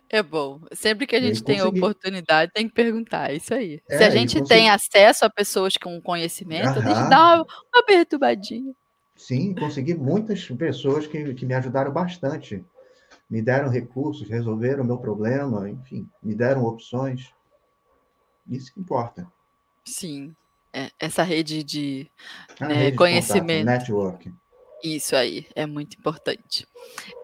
É 0.09 0.23
bom. 0.23 0.63
Sempre 0.73 1.07
que 1.07 1.17
a 1.17 1.21
gente 1.21 1.45
tem 1.45 1.61
a 1.61 1.69
oportunidade, 1.69 2.51
tem 2.51 2.67
que 2.67 2.75
perguntar. 2.75 3.31
É 3.31 3.37
isso 3.37 3.53
aí. 3.53 3.83
É, 3.91 3.99
Se 3.99 4.05
a 4.05 4.09
gente 4.09 4.39
consegui... 4.39 4.49
tem 4.49 4.71
acesso 4.71 5.27
a 5.27 5.29
pessoas 5.29 5.77
com 5.77 6.01
conhecimento, 6.01 6.79
Aham. 6.79 6.79
a 6.79 6.95
gente 6.95 7.11
dá 7.11 7.35
uma, 7.35 7.47
uma 7.75 7.85
perturbadinha. 7.85 8.73
Sim, 9.17 9.55
consegui 9.55 9.95
muitas 9.95 10.47
pessoas 10.49 11.07
que, 11.07 11.35
que 11.35 11.47
me 11.47 11.55
ajudaram 11.55 11.93
bastante. 11.93 12.65
Me 13.31 13.41
deram 13.41 13.69
recursos, 13.69 14.29
resolveram 14.29 14.83
o 14.83 14.87
meu 14.87 14.99
problema, 14.99 15.69
enfim, 15.69 16.09
me 16.23 16.35
deram 16.35 16.65
opções. 16.65 17.33
Isso 18.49 18.73
que 18.73 18.81
importa. 18.81 19.27
Sim. 19.85 20.35
É, 20.73 20.91
essa 20.99 21.23
rede 21.23 21.63
de 21.63 22.11
né, 22.61 22.75
rede 22.75 22.97
conhecimento. 22.97 23.47
De 23.47 23.65
contato, 23.65 23.79
network. 23.79 24.35
Isso 24.83 25.17
aí, 25.17 25.47
é 25.55 25.65
muito 25.65 25.97
importante. 25.97 26.67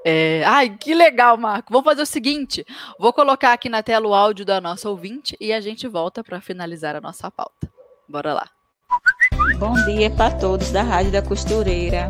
É... 0.02 0.42
Ai, 0.46 0.78
que 0.78 0.94
legal, 0.94 1.36
Marco. 1.36 1.72
Vamos 1.72 1.84
fazer 1.84 2.02
o 2.02 2.06
seguinte: 2.06 2.64
vou 2.98 3.12
colocar 3.12 3.52
aqui 3.52 3.68
na 3.68 3.82
tela 3.82 4.06
o 4.06 4.14
áudio 4.14 4.46
da 4.46 4.60
nossa 4.60 4.88
ouvinte 4.88 5.36
e 5.38 5.52
a 5.52 5.60
gente 5.60 5.86
volta 5.86 6.24
para 6.24 6.40
finalizar 6.40 6.96
a 6.96 7.00
nossa 7.00 7.30
pauta. 7.30 7.70
Bora 8.08 8.32
lá. 8.32 8.50
Bom 9.60 9.74
dia 9.84 10.08
para 10.08 10.30
todos 10.30 10.70
da 10.70 10.82
Rádio 10.82 11.12
da 11.12 11.20
Costureira. 11.20 12.08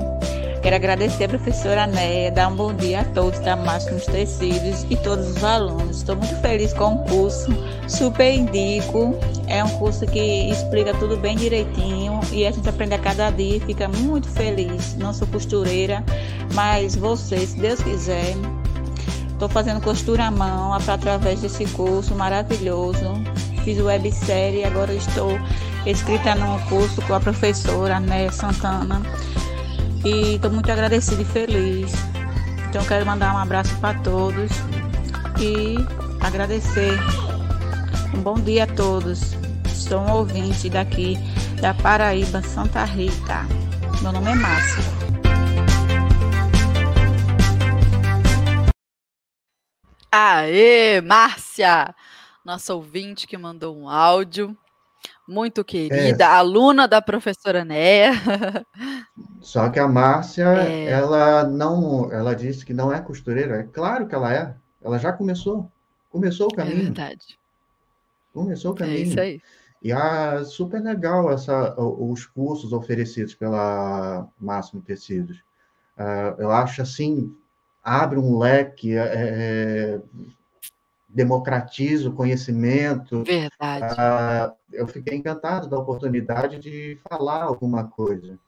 Quero 0.63 0.77
agradecer 0.77 1.25
a 1.25 1.29
professora 1.31 1.85
Néia, 1.85 2.31
dar 2.31 2.47
um 2.47 2.55
bom 2.55 2.73
dia 2.73 3.01
a 3.01 3.05
todos 3.07 3.41
da 3.41 3.57
Máximos 3.57 4.07
Tecidos 4.07 4.87
e 4.89 4.95
todos 4.95 5.31
os 5.31 5.43
alunos. 5.43 5.97
Estou 5.97 6.15
muito 6.15 6.37
feliz 6.37 6.73
com 6.73 6.95
o 6.95 7.05
curso, 7.07 7.51
super 7.89 8.33
indico. 8.33 9.19
É 9.49 9.65
um 9.65 9.69
curso 9.81 10.07
que 10.07 10.49
explica 10.49 10.95
tudo 10.95 11.17
bem 11.17 11.37
direitinho 11.37 12.21
e 12.31 12.47
a 12.47 12.53
gente 12.53 12.69
aprende 12.69 12.95
a 12.95 13.01
cada 13.01 13.31
dia 13.33 13.57
e 13.57 13.61
fica 13.61 13.89
muito 13.89 14.29
feliz. 14.29 14.95
Não 14.95 15.13
sou 15.13 15.27
costureira, 15.27 16.05
mas 16.55 16.95
você, 16.95 17.45
se 17.45 17.59
Deus 17.59 17.83
quiser, 17.83 18.37
estou 19.29 19.49
fazendo 19.49 19.81
costura 19.81 20.27
à 20.27 20.31
mão 20.31 20.73
através 20.73 21.41
desse 21.41 21.65
curso 21.67 22.15
maravilhoso. 22.15 23.13
Fiz 23.65 23.79
websérie 23.79 24.65
agora 24.65 24.93
estou 24.93 25.39
escrita 25.87 26.35
num 26.35 26.59
curso 26.67 27.03
com 27.03 27.15
a 27.15 27.21
professora 27.21 28.01
Néia 28.01 28.33
Santana 28.33 29.03
e 30.05 30.37
estou 30.37 30.51
muito 30.51 30.71
agradecida 30.71 31.21
e 31.21 31.25
feliz. 31.25 31.93
Então 32.69 32.85
quero 32.85 33.05
mandar 33.05 33.35
um 33.35 33.39
abraço 33.39 33.77
para 33.81 33.99
todos 34.01 34.51
e 35.39 35.77
agradecer. 36.25 36.99
Um 38.15 38.23
bom 38.23 38.35
dia 38.35 38.65
a 38.65 38.67
todos. 38.67 39.37
Sou 39.69 40.01
um 40.01 40.13
ouvinte 40.13 40.71
daqui 40.71 41.19
da 41.61 41.75
Paraíba, 41.75 42.43
Santa 42.43 42.85
Rita. 42.85 43.47
Meu 44.03 44.13
nome 44.13 44.31
é 44.31 44.35
Márcia. 44.35 44.85
Aê, 50.13 51.01
Márcia! 51.01 51.95
Nossa 52.45 52.74
ouvinte 52.74 53.26
que 53.26 53.36
mandou 53.36 53.76
um 53.76 53.88
áudio 53.88 54.57
muito 55.26 55.64
querida, 55.64 56.24
é. 56.24 56.26
aluna 56.26 56.88
da 56.88 57.01
professora 57.01 57.64
Néia. 57.64 58.12
Só 59.41 59.70
que 59.70 59.78
a 59.78 59.86
Márcia, 59.86 60.45
é. 60.45 60.91
ela 60.91 61.45
não, 61.45 62.12
ela 62.12 62.34
disse 62.34 62.64
que 62.64 62.74
não 62.74 62.93
é 62.93 63.01
costureira. 63.01 63.61
É 63.61 63.62
claro 63.62 64.07
que 64.07 64.14
ela 64.14 64.34
é. 64.34 64.55
Ela 64.82 64.99
já 64.99 65.12
começou. 65.12 65.70
Começou 66.11 66.49
o 66.49 66.53
é 66.55 66.57
caminho. 66.57 66.80
É 66.80 66.82
verdade. 66.82 67.38
Começou 68.32 68.72
o 68.72 68.74
caminho. 68.74 68.99
É 68.99 69.03
isso 69.03 69.20
aí. 69.20 69.41
E 69.82 69.93
é 69.93 70.45
super 70.45 70.82
legal 70.82 71.30
essa, 71.30 71.74
os 71.78 72.26
cursos 72.26 72.72
oferecidos 72.72 73.34
pela 73.34 74.28
Máximo 74.38 74.82
Tecidos. 74.82 75.38
Uh, 75.97 76.36
eu 76.38 76.51
acho 76.51 76.82
assim, 76.82 77.34
abre 77.82 78.18
um 78.18 78.38
leque, 78.38 78.97
é, 78.97 79.03
é 79.05 80.01
democratiza 81.13 82.09
o 82.09 82.15
conhecimento. 82.15 83.25
Verdade. 83.25 83.95
Uh, 83.95 84.57
eu 84.73 84.87
fiquei 84.87 85.19
encantado 85.19 85.69
da 85.69 85.79
oportunidade 85.79 86.59
de 86.59 86.99
falar 87.09 87.43
alguma 87.43 87.85
coisa. 87.89 88.39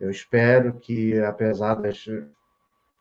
Eu 0.00 0.10
espero 0.10 0.74
que, 0.74 1.18
apesar 1.20 1.74
das, 1.74 2.04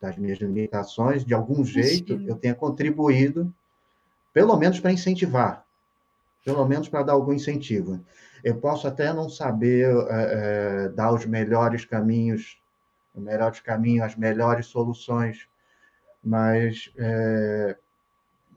das 0.02 0.18
minhas 0.18 0.40
limitações, 0.40 1.26
de 1.26 1.34
algum 1.34 1.64
jeito, 1.64 2.18
Sim. 2.18 2.28
eu 2.28 2.36
tenha 2.36 2.56
contribuído, 2.56 3.54
pelo 4.34 4.56
menos 4.58 4.80
para 4.80 4.92
incentivar, 4.92 5.66
pelo 6.44 6.66
menos 6.66 6.90
para 6.90 7.04
dar 7.04 7.14
algum 7.14 7.34
incentivo. 7.34 8.04
Eu 8.44 8.58
posso 8.58 8.88
até 8.88 9.14
não 9.14 9.30
saber 9.30 9.88
é, 9.88 10.06
é, 10.10 10.90
dar 10.90 11.14
os 11.14 11.26
melhores 11.26 11.86
caminhos, 11.86 12.58
os 13.16 13.24
melhores 13.24 13.60
caminhos, 13.60 14.06
as 14.06 14.16
melhores 14.16 14.66
soluções, 14.66 15.48
mas 16.24 16.92
é, 16.98 17.78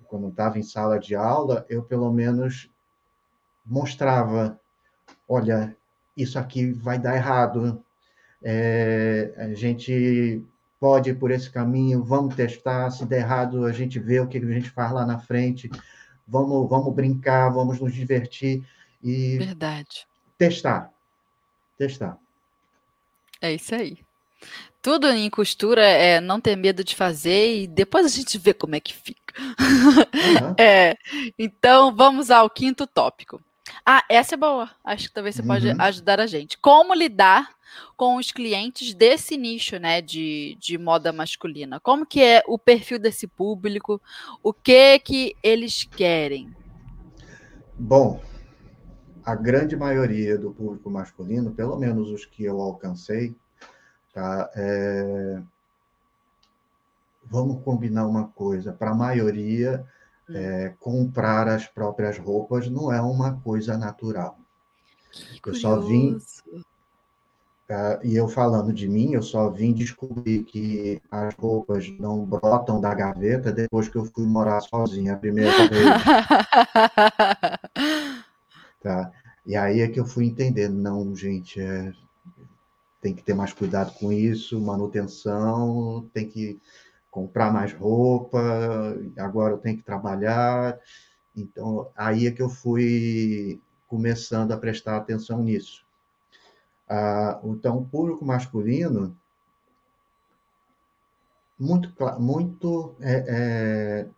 quando 0.08 0.28
estava 0.28 0.58
em 0.58 0.62
sala 0.62 0.98
de 0.98 1.14
aula, 1.14 1.64
eu 1.68 1.82
pelo 1.82 2.12
menos 2.12 2.70
mostrava, 3.64 4.58
olha, 5.28 5.76
isso 6.16 6.38
aqui 6.38 6.72
vai 6.72 6.98
dar 6.98 7.16
errado, 7.16 7.84
é, 8.42 9.34
a 9.36 9.54
gente 9.54 10.42
pode 10.78 11.10
ir 11.10 11.18
por 11.18 11.30
esse 11.30 11.50
caminho, 11.50 12.04
vamos 12.04 12.34
testar, 12.34 12.90
se 12.90 13.04
der 13.04 13.20
errado, 13.20 13.64
a 13.64 13.72
gente 13.72 13.98
vê 13.98 14.20
o 14.20 14.28
que 14.28 14.38
a 14.38 14.40
gente 14.40 14.70
faz 14.70 14.92
lá 14.92 15.04
na 15.04 15.18
frente, 15.18 15.70
vamos, 16.26 16.68
vamos 16.68 16.94
brincar, 16.94 17.50
vamos 17.50 17.80
nos 17.80 17.92
divertir 17.92 18.64
e 19.02 19.38
Verdade. 19.38 20.06
testar. 20.38 20.92
Testar. 21.76 22.18
É 23.40 23.52
isso 23.52 23.74
aí. 23.74 24.05
Tudo 24.82 25.08
em 25.08 25.28
costura 25.28 25.82
é 25.82 26.20
não 26.20 26.40
ter 26.40 26.54
medo 26.56 26.84
de 26.84 26.94
fazer 26.94 27.62
e 27.62 27.66
depois 27.66 28.06
a 28.06 28.08
gente 28.08 28.38
vê 28.38 28.54
como 28.54 28.74
é 28.76 28.80
que 28.80 28.94
fica. 28.94 29.34
Uhum. 29.38 30.54
É, 30.58 30.96
então 31.38 31.94
vamos 31.94 32.30
ao 32.30 32.48
quinto 32.48 32.86
tópico. 32.86 33.40
Ah, 33.84 34.02
essa 34.08 34.34
é 34.34 34.38
boa. 34.38 34.70
Acho 34.84 35.08
que 35.08 35.14
talvez 35.14 35.34
você 35.34 35.42
pode 35.42 35.68
Uhum. 35.68 35.76
ajudar 35.80 36.20
a 36.20 36.26
gente. 36.26 36.56
Como 36.58 36.94
lidar 36.94 37.50
com 37.96 38.16
os 38.16 38.30
clientes 38.30 38.94
desse 38.94 39.36
nicho, 39.36 39.76
né, 39.78 40.00
de, 40.00 40.56
de 40.60 40.78
moda 40.78 41.12
masculina? 41.12 41.80
Como 41.80 42.06
que 42.06 42.22
é 42.22 42.42
o 42.46 42.58
perfil 42.58 42.98
desse 42.98 43.26
público? 43.26 44.00
O 44.42 44.52
que 44.52 44.98
que 45.00 45.36
eles 45.42 45.82
querem? 45.84 46.54
Bom, 47.78 48.22
a 49.24 49.34
grande 49.34 49.76
maioria 49.76 50.38
do 50.38 50.52
público 50.52 50.88
masculino, 50.88 51.50
pelo 51.50 51.76
menos 51.76 52.08
os 52.10 52.24
que 52.24 52.44
eu 52.44 52.60
alcancei, 52.60 53.34
tá? 54.16 54.50
é, 54.56 55.42
Vamos 57.28 57.62
combinar 57.64 58.06
uma 58.06 58.28
coisa, 58.28 58.72
para 58.72 58.92
a 58.92 58.94
maioria, 58.94 59.84
é, 60.30 60.74
comprar 60.80 61.48
as 61.48 61.66
próprias 61.66 62.18
roupas 62.18 62.70
não 62.70 62.92
é 62.92 63.00
uma 63.02 63.40
coisa 63.40 63.76
natural. 63.76 64.38
Que 65.42 65.50
Eu 65.50 65.54
só 65.54 65.80
vim- 65.80 66.16
tá? 67.66 68.00
E 68.04 68.14
eu 68.14 68.28
falando 68.28 68.72
de 68.72 68.88
mim, 68.88 69.12
eu 69.12 69.22
só 69.22 69.50
vim 69.50 69.72
descobrir 69.72 70.44
que 70.44 71.00
as 71.10 71.34
roupas 71.34 71.88
não 71.98 72.24
brotam 72.24 72.80
da 72.80 72.94
gaveta 72.94 73.52
depois 73.52 73.88
que 73.88 73.96
eu 73.96 74.04
fui 74.04 74.26
morar 74.26 74.60
sozinha 74.60 75.14
a 75.14 75.18
primeira 75.18 75.50
vez. 75.68 75.84
Tá? 78.80 79.10
E 79.44 79.56
aí 79.56 79.80
é 79.80 79.88
que 79.88 79.98
eu 79.98 80.06
fui 80.06 80.26
entender, 80.26 80.68
não, 80.68 81.14
gente, 81.16 81.60
é, 81.60 81.92
tem 83.06 83.14
que 83.14 83.22
ter 83.22 83.34
mais 83.34 83.52
cuidado 83.52 83.92
com 83.92 84.10
isso, 84.10 84.60
manutenção, 84.60 86.10
tem 86.12 86.28
que 86.28 86.60
comprar 87.08 87.52
mais 87.52 87.72
roupa, 87.72 88.36
agora 89.16 89.54
eu 89.54 89.58
tenho 89.58 89.76
que 89.76 89.84
trabalhar. 89.84 90.76
Então, 91.36 91.88
aí 91.94 92.26
é 92.26 92.32
que 92.32 92.42
eu 92.42 92.48
fui 92.48 93.60
começando 93.86 94.50
a 94.50 94.56
prestar 94.56 94.96
atenção 94.96 95.40
nisso. 95.40 95.86
Ah, 96.88 97.40
então, 97.44 97.78
o 97.78 97.84
público 97.84 98.24
masculino, 98.24 99.16
muito, 101.56 101.88
muito 102.18 102.96
é, 103.00 103.24
é, 103.28 104.08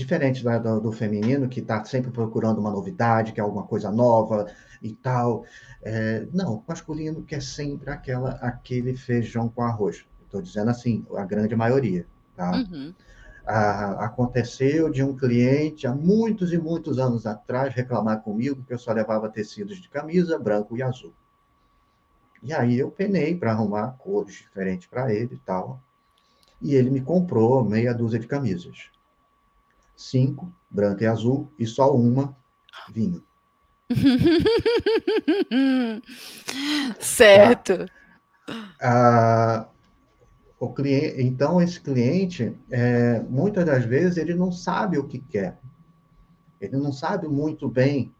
diferente 0.00 0.42
da- 0.44 0.58
do, 0.58 0.80
do 0.80 0.92
feminino, 0.92 1.48
que 1.48 1.60
está 1.60 1.84
sempre 1.84 2.10
procurando 2.10 2.58
uma 2.60 2.70
novidade, 2.70 3.32
quer 3.32 3.42
alguma 3.42 3.64
coisa 3.66 3.90
nova 3.90 4.46
e 4.82 4.94
tal. 4.94 5.44
É, 5.82 6.26
não, 6.32 6.56
o 6.56 6.64
masculino 6.66 7.22
quer 7.24 7.42
sempre 7.42 7.90
aquela, 7.90 8.32
aquele 8.42 8.96
feijão 8.96 9.48
com 9.48 9.62
arroz. 9.62 10.04
Estou 10.24 10.42
dizendo 10.42 10.70
assim, 10.70 11.04
a 11.16 11.24
grande 11.24 11.56
maioria. 11.56 12.06
Tá? 12.36 12.52
Uhum. 12.52 12.94
Ah, 13.46 14.04
aconteceu 14.04 14.90
de 14.90 15.02
um 15.02 15.16
cliente 15.16 15.86
há 15.86 15.94
muitos 15.94 16.52
e 16.52 16.58
muitos 16.58 16.98
anos 16.98 17.26
atrás 17.26 17.74
reclamar 17.74 18.22
comigo 18.22 18.64
que 18.64 18.72
eu 18.74 18.78
só 18.78 18.92
levava 18.92 19.28
tecidos 19.28 19.78
de 19.80 19.88
camisa 19.88 20.38
branco 20.38 20.76
e 20.76 20.82
azul. 20.82 21.12
E 22.42 22.52
aí 22.52 22.78
eu 22.78 22.90
penei 22.90 23.34
para 23.34 23.52
arrumar 23.52 23.92
cores 23.98 24.34
diferentes 24.34 24.86
para 24.86 25.12
ele 25.14 25.34
e 25.34 25.38
tal. 25.38 25.80
E 26.60 26.74
ele 26.74 26.90
me 26.90 27.00
comprou 27.02 27.64
meia 27.64 27.94
dúzia 27.94 28.18
de 28.20 28.26
camisas. 28.28 28.90
Cinco, 30.00 30.50
branca 30.70 31.04
e 31.04 31.06
azul, 31.06 31.52
e 31.58 31.66
só 31.66 31.94
uma, 31.94 32.34
vinho. 32.90 33.22
certo. 36.98 37.84
Ah, 38.80 39.68
o 40.58 40.72
cliente, 40.72 41.20
então, 41.20 41.60
esse 41.60 41.78
cliente, 41.78 42.56
é, 42.70 43.20
muitas 43.28 43.66
das 43.66 43.84
vezes, 43.84 44.16
ele 44.16 44.34
não 44.34 44.50
sabe 44.50 44.96
o 44.96 45.06
que 45.06 45.18
quer. 45.18 45.58
Ele 46.58 46.78
não 46.78 46.94
sabe 46.94 47.28
muito 47.28 47.68
bem. 47.68 48.10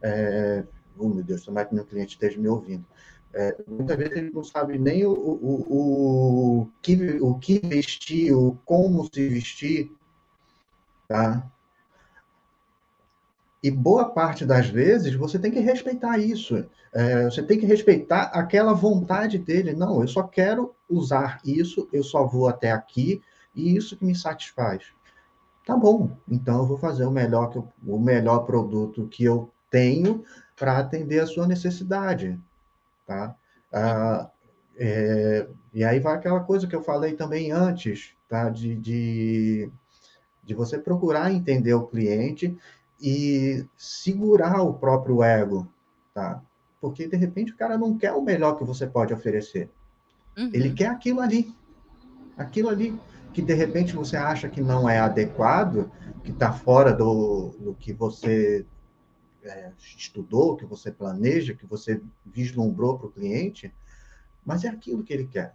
É, 0.00 0.64
oh, 0.96 1.10
meu 1.10 1.22
Deus, 1.22 1.44
tomara 1.44 1.66
que 1.66 1.74
meu 1.74 1.84
cliente 1.84 2.14
esteja 2.14 2.40
me 2.40 2.48
ouvindo. 2.48 2.86
É, 3.34 3.54
muitas 3.68 3.98
vezes 3.98 4.16
ele 4.16 4.30
não 4.30 4.42
sabe 4.42 4.78
nem 4.78 5.04
o, 5.04 5.12
o, 5.12 5.12
o, 5.12 6.62
o, 6.62 6.70
que, 6.80 7.18
o 7.20 7.38
que 7.38 7.58
vestir, 7.58 8.32
o 8.32 8.58
como 8.64 9.04
se 9.12 9.28
vestir, 9.28 9.92
tá? 11.08 11.50
E 13.62 13.70
boa 13.70 14.04
parte 14.10 14.46
das 14.46 14.68
vezes 14.68 15.14
você 15.14 15.38
tem 15.38 15.50
que 15.50 15.58
respeitar 15.58 16.18
isso. 16.18 16.64
É, 16.92 17.24
você 17.24 17.42
tem 17.42 17.58
que 17.58 17.66
respeitar 17.66 18.30
aquela 18.32 18.72
vontade 18.72 19.38
dele. 19.38 19.72
Não, 19.74 20.00
eu 20.00 20.08
só 20.08 20.22
quero 20.22 20.74
usar 20.88 21.40
isso, 21.44 21.88
eu 21.92 22.04
só 22.04 22.24
vou 22.24 22.46
até 22.46 22.70
aqui 22.70 23.20
e 23.54 23.76
isso 23.76 23.96
que 23.96 24.04
me 24.04 24.14
satisfaz. 24.14 24.84
Tá 25.66 25.76
bom, 25.76 26.16
então 26.26 26.58
eu 26.58 26.66
vou 26.66 26.78
fazer 26.78 27.04
o 27.04 27.10
melhor, 27.10 27.50
que 27.50 27.58
eu, 27.58 27.68
o 27.86 27.98
melhor 27.98 28.46
produto 28.46 29.06
que 29.08 29.24
eu 29.24 29.50
tenho 29.70 30.24
para 30.56 30.78
atender 30.78 31.20
a 31.20 31.26
sua 31.26 31.46
necessidade. 31.46 32.40
Tá? 33.06 33.34
Ah, 33.72 34.30
é, 34.78 35.46
e 35.74 35.84
aí 35.84 36.00
vai 36.00 36.14
aquela 36.14 36.40
coisa 36.40 36.66
que 36.66 36.74
eu 36.74 36.82
falei 36.82 37.14
também 37.14 37.52
antes, 37.52 38.14
tá? 38.28 38.48
de, 38.48 38.76
de, 38.76 39.70
de 40.48 40.54
você 40.54 40.78
procurar 40.78 41.30
entender 41.30 41.74
o 41.74 41.86
cliente 41.86 42.56
e 42.98 43.66
segurar 43.76 44.62
o 44.62 44.72
próprio 44.72 45.22
ego, 45.22 45.70
tá? 46.14 46.42
Porque 46.80 47.06
de 47.06 47.18
repente 47.18 47.52
o 47.52 47.56
cara 47.56 47.76
não 47.76 47.98
quer 47.98 48.12
o 48.12 48.22
melhor 48.22 48.56
que 48.56 48.64
você 48.64 48.86
pode 48.86 49.12
oferecer. 49.12 49.68
Uhum. 50.38 50.48
Ele 50.50 50.72
quer 50.72 50.86
aquilo 50.86 51.20
ali. 51.20 51.54
Aquilo 52.34 52.70
ali 52.70 52.98
que 53.34 53.42
de 53.42 53.52
repente 53.52 53.94
você 53.94 54.16
acha 54.16 54.48
que 54.48 54.62
não 54.62 54.88
é 54.88 54.98
adequado, 54.98 55.92
que 56.24 56.30
está 56.30 56.50
fora 56.50 56.94
do, 56.94 57.50
do 57.60 57.74
que 57.74 57.92
você 57.92 58.64
é, 59.42 59.70
estudou, 59.78 60.56
que 60.56 60.64
você 60.64 60.90
planeja, 60.90 61.52
que 61.52 61.66
você 61.66 62.00
vislumbrou 62.24 62.98
para 62.98 63.08
o 63.08 63.12
cliente, 63.12 63.70
mas 64.46 64.64
é 64.64 64.68
aquilo 64.68 65.04
que 65.04 65.12
ele 65.12 65.26
quer. 65.26 65.54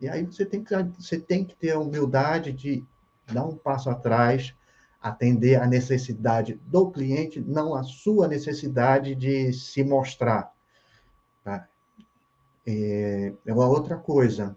E 0.00 0.08
aí 0.08 0.24
você 0.24 0.44
tem 0.44 0.64
que, 0.64 0.74
você 0.98 1.16
tem 1.16 1.44
que 1.44 1.54
ter 1.54 1.70
a 1.70 1.78
humildade 1.78 2.50
de 2.50 2.84
dar 3.32 3.44
um 3.44 3.56
passo 3.56 3.90
atrás, 3.90 4.54
atender 5.00 5.60
a 5.60 5.66
necessidade 5.66 6.54
do 6.66 6.90
cliente, 6.90 7.40
não 7.40 7.74
a 7.74 7.82
sua 7.82 8.26
necessidade 8.28 9.14
de 9.14 9.52
se 9.52 9.84
mostrar. 9.84 10.52
Tá? 11.44 11.68
É, 12.66 13.32
é 13.46 13.52
uma 13.52 13.68
outra 13.68 13.96
coisa. 13.96 14.56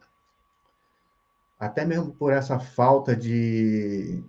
Até 1.60 1.86
mesmo 1.86 2.14
por 2.14 2.32
essa 2.32 2.60
falta 2.60 3.16
de 3.16 4.24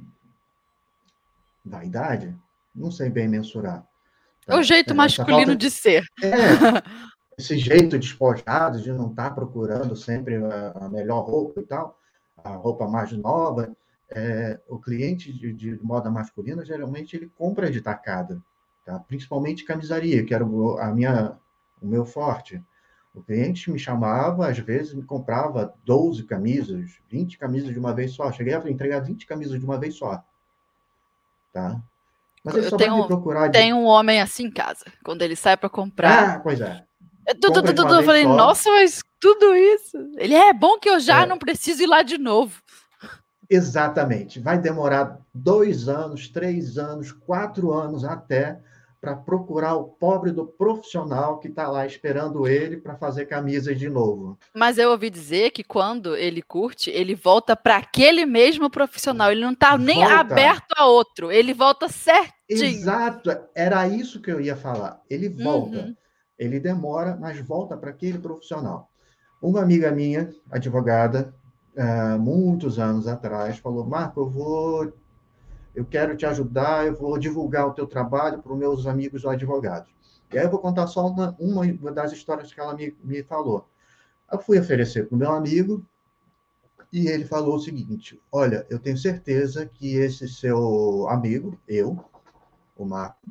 vaidade, 1.64 2.36
não 2.74 2.90
sei 2.90 3.08
bem 3.08 3.28
mensurar. 3.28 3.86
É 4.46 4.56
o 4.56 4.62
jeito 4.62 4.94
masculino 4.94 5.38
falta- 5.38 5.56
de 5.56 5.70
ser. 5.70 6.04
É, 6.22 6.28
esse 7.38 7.56
jeito 7.56 7.98
despojado 7.98 8.80
de 8.80 8.92
não 8.92 9.10
estar 9.10 9.30
procurando 9.30 9.94
sempre 9.94 10.36
a 10.74 10.88
melhor 10.88 11.20
roupa 11.24 11.60
e 11.60 11.64
tal, 11.64 11.98
a 12.42 12.50
roupa 12.50 12.88
mais 12.88 13.12
nova. 13.12 13.74
É, 14.12 14.58
o 14.68 14.78
cliente 14.78 15.32
de, 15.32 15.52
de 15.52 15.78
moda 15.84 16.10
masculina, 16.10 16.64
geralmente, 16.64 17.14
ele 17.16 17.30
compra 17.36 17.70
de 17.70 17.80
tacada, 17.80 18.42
tá? 18.84 18.98
principalmente 18.98 19.64
camisaria, 19.64 20.24
que 20.24 20.34
era 20.34 20.44
o, 20.44 20.78
a 20.78 20.86
minha, 20.92 21.38
o 21.80 21.86
meu 21.86 22.04
forte. 22.04 22.60
O 23.14 23.22
cliente 23.22 23.70
me 23.70 23.78
chamava, 23.78 24.48
às 24.48 24.58
vezes 24.58 24.94
me 24.94 25.02
comprava 25.04 25.74
12 25.84 26.24
camisas, 26.24 26.98
20 27.08 27.38
camisas 27.38 27.72
de 27.72 27.78
uma 27.78 27.92
vez 27.94 28.12
só. 28.12 28.30
Cheguei 28.32 28.54
a 28.54 28.70
entregar 28.70 29.00
20 29.00 29.26
camisas 29.26 29.58
de 29.58 29.64
uma 29.64 29.78
vez 29.78 29.94
só. 29.96 30.22
Tá? 31.52 31.80
Mas 32.44 32.54
ele 32.54 32.66
Eu 32.66 32.70
só 32.70 32.76
vai 32.78 32.86
tenho- 32.86 33.00
me 33.02 33.06
procurar 33.06 33.48
de... 33.48 33.58
Tem 33.58 33.72
um 33.72 33.84
homem 33.84 34.20
assim 34.20 34.44
em 34.46 34.50
casa. 34.50 34.84
Quando 35.04 35.22
ele 35.22 35.36
sai 35.36 35.56
para 35.56 35.68
comprar. 35.68 36.36
Ah, 36.36 36.40
pois 36.40 36.60
é. 36.60 36.84
É 37.26 37.34
tudo, 37.34 37.62
tudo, 37.62 37.74
tudo. 37.74 37.94
Eu 37.96 38.02
falei, 38.02 38.22
só. 38.24 38.34
nossa, 38.36 38.70
mas 38.70 39.00
tudo 39.20 39.54
isso. 39.54 39.96
Ele 40.16 40.34
é 40.34 40.52
bom 40.52 40.78
que 40.78 40.88
eu 40.88 40.98
já 40.98 41.22
É. 41.22 41.26
não 41.26 41.36
preciso 41.38 41.82
ir 41.82 41.86
lá 41.86 42.02
de 42.02 42.16
novo. 42.18 42.60
Exatamente. 43.50 44.38
Vai 44.38 44.58
demorar 44.58 45.18
dois 45.34 45.88
anos, 45.88 46.28
três 46.28 46.78
anos, 46.78 47.10
quatro 47.10 47.72
anos 47.72 48.04
até 48.04 48.60
para 49.00 49.16
procurar 49.16 49.74
o 49.76 49.84
pobre 49.84 50.30
do 50.30 50.46
profissional 50.46 51.38
que 51.38 51.48
está 51.48 51.66
lá 51.66 51.86
esperando 51.86 52.46
ele 52.46 52.76
para 52.76 52.96
fazer 52.96 53.24
camisas 53.24 53.78
de 53.78 53.88
novo. 53.88 54.38
Mas 54.54 54.76
eu 54.76 54.90
ouvi 54.90 55.08
dizer 55.08 55.50
que 55.52 55.64
quando 55.64 56.14
ele 56.14 56.42
curte, 56.42 56.90
ele 56.90 57.14
volta 57.14 57.56
para 57.56 57.78
aquele 57.78 58.26
mesmo 58.26 58.68
profissional. 58.68 59.32
Ele 59.32 59.40
não 59.40 59.54
tá 59.54 59.78
nem 59.78 60.00
Volta. 60.00 60.14
aberto 60.14 60.72
a 60.76 60.86
outro. 60.86 61.32
Ele 61.32 61.54
volta 61.54 61.88
certinho 61.88 62.40
Exato, 62.50 63.30
era 63.54 63.88
isso 63.88 64.20
que 64.20 64.30
eu 64.30 64.40
ia 64.40 64.56
falar. 64.56 65.00
Ele 65.08 65.28
volta, 65.28 65.78
uhum. 65.78 65.96
ele 66.38 66.60
demora, 66.60 67.16
mas 67.18 67.40
volta 67.40 67.76
para 67.76 67.90
aquele 67.90 68.18
profissional. 68.18 68.90
Uma 69.40 69.62
amiga 69.62 69.90
minha, 69.90 70.30
advogada, 70.50 71.34
uh, 71.76 72.18
muitos 72.18 72.78
anos 72.78 73.06
atrás, 73.06 73.58
falou: 73.58 73.84
Marco, 73.84 74.20
eu 74.20 74.28
vou, 74.28 74.92
eu 75.74 75.84
quero 75.84 76.16
te 76.16 76.26
ajudar, 76.26 76.86
eu 76.86 76.94
vou 76.94 77.18
divulgar 77.18 77.66
o 77.66 77.72
teu 77.72 77.86
trabalho 77.86 78.42
para 78.42 78.52
os 78.52 78.58
meus 78.58 78.86
amigos 78.86 79.24
advogados. 79.24 79.90
E 80.32 80.38
aí 80.38 80.44
eu 80.44 80.50
vou 80.50 80.60
contar 80.60 80.86
só 80.86 81.06
uma, 81.06 81.36
uma 81.38 81.92
das 81.92 82.12
histórias 82.12 82.52
que 82.52 82.60
ela 82.60 82.74
me, 82.74 82.96
me 83.02 83.22
falou. 83.22 83.68
Eu 84.30 84.38
fui 84.38 84.58
oferecer 84.58 85.08
para 85.08 85.16
o 85.16 85.18
meu 85.18 85.32
amigo 85.32 85.84
e 86.92 87.08
ele 87.08 87.24
falou 87.24 87.56
o 87.56 87.60
seguinte: 87.60 88.20
Olha, 88.30 88.66
eu 88.70 88.78
tenho 88.78 88.96
certeza 88.96 89.66
que 89.66 89.96
esse 89.96 90.28
seu 90.28 91.08
amigo, 91.08 91.58
eu, 91.66 91.98
o 92.76 92.84
Marco, 92.84 93.28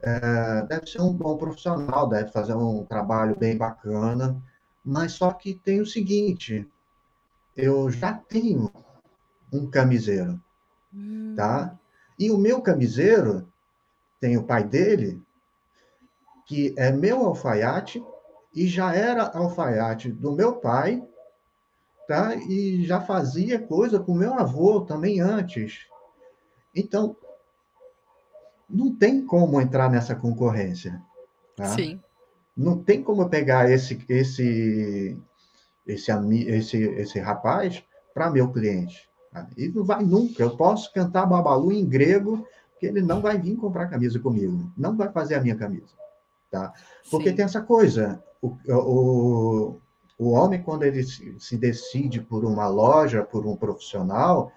é, 0.00 0.66
deve 0.66 0.86
ser 0.86 1.00
um 1.00 1.12
bom 1.12 1.36
profissional, 1.36 2.08
deve 2.08 2.32
fazer 2.32 2.54
um 2.54 2.84
trabalho 2.84 3.36
bem 3.36 3.56
bacana, 3.56 4.36
mas 4.84 5.12
só 5.12 5.32
que 5.32 5.54
tem 5.54 5.80
o 5.80 5.86
seguinte: 5.86 6.68
eu 7.56 7.90
já 7.90 8.12
tenho 8.14 8.70
um 9.52 9.70
camiseiro, 9.70 10.40
hum. 10.92 11.34
tá? 11.36 11.78
E 12.18 12.30
o 12.30 12.38
meu 12.38 12.60
camiseiro 12.60 13.48
tem 14.20 14.36
o 14.36 14.44
pai 14.44 14.64
dele, 14.64 15.20
que 16.46 16.74
é 16.76 16.90
meu 16.90 17.24
alfaiate, 17.24 18.02
e 18.54 18.66
já 18.66 18.94
era 18.94 19.24
alfaiate 19.36 20.10
do 20.10 20.32
meu 20.32 20.56
pai, 20.56 21.02
tá? 22.06 22.36
E 22.36 22.84
já 22.84 23.00
fazia 23.00 23.58
coisa 23.58 23.98
com 23.98 24.14
meu 24.14 24.34
avô 24.34 24.82
também 24.82 25.20
antes. 25.20 25.86
Então, 26.74 27.16
não 28.68 28.94
tem 28.94 29.24
como 29.24 29.60
entrar 29.60 29.90
nessa 29.90 30.14
concorrência. 30.14 31.02
Tá? 31.56 31.66
Sim. 31.66 32.00
Não 32.56 32.82
tem 32.82 33.02
como 33.02 33.28
pegar 33.28 33.70
esse 33.70 34.04
esse 34.08 35.18
esse 35.86 36.10
esse, 36.46 36.76
esse 36.78 37.18
rapaz 37.18 37.82
para 38.14 38.30
meu 38.30 38.50
cliente. 38.50 39.08
Tá? 39.32 39.46
E 39.56 39.68
não 39.68 39.84
vai 39.84 40.02
nunca. 40.02 40.42
Eu 40.42 40.56
posso 40.56 40.92
cantar 40.92 41.26
babalu 41.26 41.72
em 41.72 41.86
grego 41.86 42.46
que 42.78 42.86
ele 42.86 43.00
não 43.00 43.20
vai 43.20 43.38
vir 43.38 43.56
comprar 43.56 43.88
camisa 43.88 44.18
comigo, 44.18 44.70
não 44.76 44.96
vai 44.96 45.10
fazer 45.10 45.36
a 45.36 45.40
minha 45.40 45.54
camisa, 45.54 45.94
tá? 46.50 46.72
Porque 47.08 47.30
Sim. 47.30 47.36
tem 47.36 47.44
essa 47.44 47.60
coisa, 47.60 48.20
o, 48.40 48.56
o, 48.68 49.80
o 50.18 50.30
homem 50.30 50.60
quando 50.60 50.82
ele 50.82 51.04
se, 51.04 51.38
se 51.38 51.56
decide 51.56 52.20
por 52.20 52.44
uma 52.44 52.66
loja, 52.66 53.22
por 53.22 53.46
um 53.46 53.54
profissional, 53.54 54.50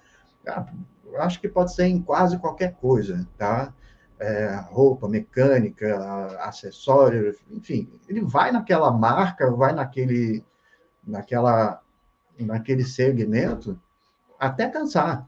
acho 1.18 1.40
que 1.40 1.48
pode 1.48 1.76
ser 1.76 1.86
em 1.86 2.02
quase 2.02 2.40
qualquer 2.40 2.74
coisa, 2.74 3.28
tá? 3.38 3.72
é, 4.20 4.56
roupa, 4.70 5.08
mecânica, 5.08 6.38
acessórios, 6.42 7.38
enfim, 7.52 7.90
ele 8.08 8.22
vai 8.22 8.52
naquela 8.52 8.92
marca, 8.92 9.52
vai 9.52 9.74
naquele, 9.74 10.44
naquela, 11.06 11.82
naquele 12.40 12.84
segmento 12.84 13.80
até 14.40 14.68
cansar, 14.70 15.28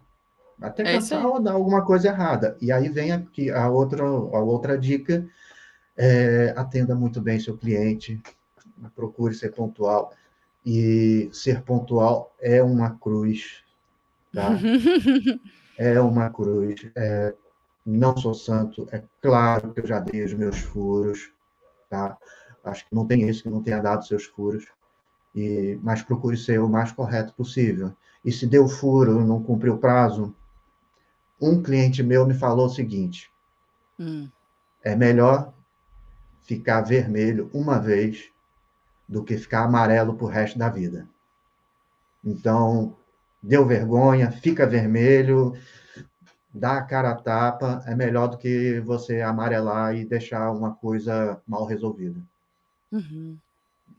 até 0.62 0.84
é 0.84 0.94
cansar 0.94 1.26
ou 1.26 1.40
dar 1.40 1.54
alguma 1.54 1.86
coisa 1.86 2.10
errada. 2.10 2.58
E 2.62 2.72
aí 2.72 2.90
vem 2.90 3.12
aqui 3.12 3.50
a 3.50 3.70
outra, 3.70 4.04
a 4.04 4.40
outra 4.40 4.78
dica, 4.78 5.28
é, 5.96 6.54
atenda 6.56 6.96
muito 6.96 7.22
bem 7.22 7.40
seu 7.40 7.58
cliente, 7.58 8.22
procure 8.96 9.34
ser 9.34 9.54
pontual. 9.54 10.14
E 10.66 11.30
ser 11.32 11.62
pontual 11.62 12.36
é 12.42 12.62
uma 12.62 12.98
cruz, 12.98 13.64
tá? 14.34 14.50
é 15.78 16.00
uma 16.02 16.30
cruz. 16.30 16.86
É, 16.94 17.34
não 17.86 18.18
sou 18.18 18.34
santo, 18.34 18.86
é 18.92 19.02
claro 19.22 19.74
que 19.74 19.80
eu 19.80 19.88
já 19.88 20.00
dei 20.00 20.26
os 20.26 20.34
meus 20.34 20.60
furos, 20.60 21.32
tá? 21.90 22.18
Acho 22.66 22.86
que 22.86 22.94
não 22.94 23.08
tem 23.08 23.30
esse 23.30 23.44
que 23.44 23.50
não 23.50 23.64
tenha 23.64 23.82
dado 23.82 24.06
seus 24.06 24.26
furos, 24.26 24.66
e, 25.36 25.80
mas 25.82 26.02
procure 26.02 26.38
ser 26.38 26.60
o 26.60 26.70
mais 26.70 26.92
correto 26.92 27.34
possível. 27.34 27.94
E 28.24 28.32
se 28.32 28.48
deu 28.48 28.68
furo, 28.68 29.26
não 29.26 29.42
cumpriu 29.42 29.76
o 29.76 29.78
prazo, 29.78 30.36
um 31.40 31.62
cliente 31.62 32.02
meu 32.02 32.26
me 32.26 32.34
falou 32.34 32.66
o 32.66 32.70
seguinte: 32.70 33.32
hum. 34.00 34.30
é 34.84 34.96
melhor 34.96 35.54
ficar 36.42 36.82
vermelho 36.82 37.50
uma 37.54 37.78
vez 37.78 38.30
do 39.08 39.24
que 39.24 39.38
ficar 39.38 39.64
amarelo 39.64 40.16
para 40.16 40.26
o 40.26 40.30
resto 40.30 40.58
da 40.58 40.70
vida. 40.70 41.08
Então, 42.24 42.96
deu 43.42 43.66
vergonha, 43.66 44.32
fica 44.32 44.66
vermelho, 44.66 45.54
dar 46.54 46.78
a 46.78 46.82
cara 46.82 47.12
a 47.12 47.16
tapa 47.16 47.84
é 47.86 47.96
melhor 47.96 48.28
do 48.28 48.38
que 48.38 48.80
você 48.82 49.22
amarelar 49.22 49.96
e 49.96 50.06
deixar 50.06 50.52
uma 50.52 50.74
coisa 50.74 51.42
mal 51.48 51.66
resolvida. 51.66 52.20
Uhum. 52.92 53.38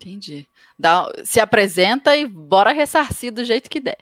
Entendi. 0.01 0.49
Dá, 0.79 1.11
se 1.25 1.41
apresenta 1.41 2.17
e 2.17 2.27
bora 2.27 2.73
ressarcir 2.73 3.33
do 3.33 3.45
jeito 3.45 3.69
que 3.69 3.81
der. 3.81 3.99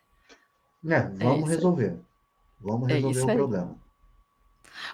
É, 0.87 1.01
vamos 1.03 1.51
é 1.51 1.55
resolver. 1.55 1.97
Vamos 2.61 2.89
é 2.89 2.95
resolver 2.95 3.21
é 3.21 3.25
o 3.25 3.37
problema. 3.37 3.77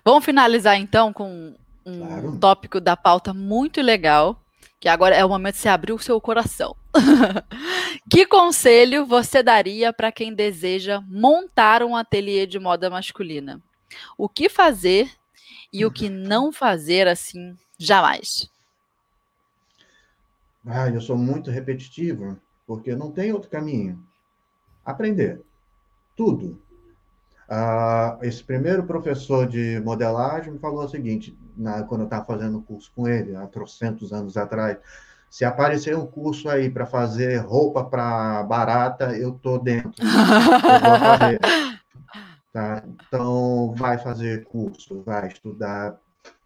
Vamos 0.05 0.25
finalizar 0.25 0.77
então 0.77 1.13
com 1.13 1.55
um 1.85 2.07
claro. 2.07 2.39
tópico 2.39 2.81
da 2.81 2.97
pauta 2.97 3.35
muito 3.35 3.83
legal, 3.83 4.41
que 4.79 4.89
agora 4.89 5.15
é 5.17 5.25
o 5.25 5.29
momento 5.29 5.55
de 5.55 5.61
você 5.61 5.69
abrir 5.69 5.93
o 5.93 5.99
seu 5.99 6.21
coração. 6.21 6.77
que 8.09 8.25
conselho 8.25 9.05
você 9.05 9.43
daria 9.43 9.93
para 9.93 10.13
quem 10.13 10.33
deseja 10.33 11.01
montar 11.01 11.83
um 11.83 11.97
ateliê 11.97 12.47
de 12.47 12.61
moda 12.61 12.89
masculina? 12.89 13.61
O 14.17 14.29
que 14.29 14.49
fazer 14.49 15.11
e 15.73 15.85
o 15.85 15.91
que 15.91 16.09
não 16.09 16.53
fazer 16.53 17.09
assim 17.09 17.57
jamais? 17.77 18.52
Ah, 20.67 20.89
eu 20.89 21.01
sou 21.01 21.17
muito 21.17 21.51
repetitivo, 21.51 22.39
porque 22.67 22.95
não 22.95 23.11
tem 23.11 23.33
outro 23.33 23.51
caminho. 23.51 24.03
Aprender. 24.85 25.43
Tudo. 26.17 26.61
Ah, 27.49 28.19
esse 28.23 28.43
primeiro 28.43 28.85
professor 28.85 29.47
de 29.47 29.81
modelagem 29.85 30.53
me 30.53 30.59
falou 30.59 30.85
o 30.85 30.89
seguinte, 30.89 31.37
na, 31.57 31.83
quando 31.83 32.03
eu 32.03 32.05
estava 32.07 32.25
fazendo 32.25 32.59
o 32.59 32.63
curso 32.63 32.91
com 32.95 33.09
ele, 33.09 33.37
há 33.37 33.47
trocentos 33.47 34.13
anos 34.13 34.37
atrás, 34.37 34.79
se 35.29 35.45
aparecer 35.45 35.97
um 35.97 36.07
curso 36.07 36.49
aí 36.49 36.71
para 36.71 36.87
fazer 36.87 37.39
roupa 37.39 37.85
para 37.85 38.43
barata, 38.45 39.17
eu 39.17 39.33
tô 39.33 39.59
dentro. 39.59 39.93
Eu 40.03 41.39
tá? 42.53 42.85
Então, 42.87 43.75
vai 43.75 43.99
fazer 43.99 44.45
curso, 44.45 45.03
vai 45.03 45.29
estudar. 45.29 45.99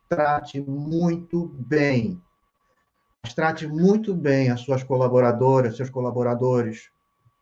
Trate 0.09 0.61
muito 0.61 1.49
bem. 1.59 2.23
Trate 3.35 3.67
muito 3.67 4.15
bem 4.15 4.51
as 4.51 4.61
suas 4.61 4.83
colaboradoras, 4.83 5.77
seus 5.77 5.91
colaboradores, 5.91 6.91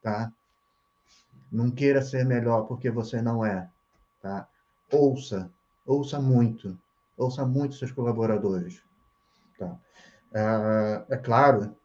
tá? 0.03 0.33
Não 1.51 1.71
queira 1.71 2.03
ser 2.03 2.25
melhor 2.25 2.63
porque 2.63 2.91
você 2.91 3.23
não 3.23 3.45
é, 3.45 3.69
tá? 4.21 4.49
Ouça, 4.93 5.51
ouça 5.87 6.21
muito, 6.21 6.79
ouça 7.17 7.47
muito 7.47 7.77
seus 7.77 7.93
colaboradores, 7.93 8.83
tá? 9.59 9.77
É, 10.33 11.15
é 11.15 11.17
claro 11.17 11.77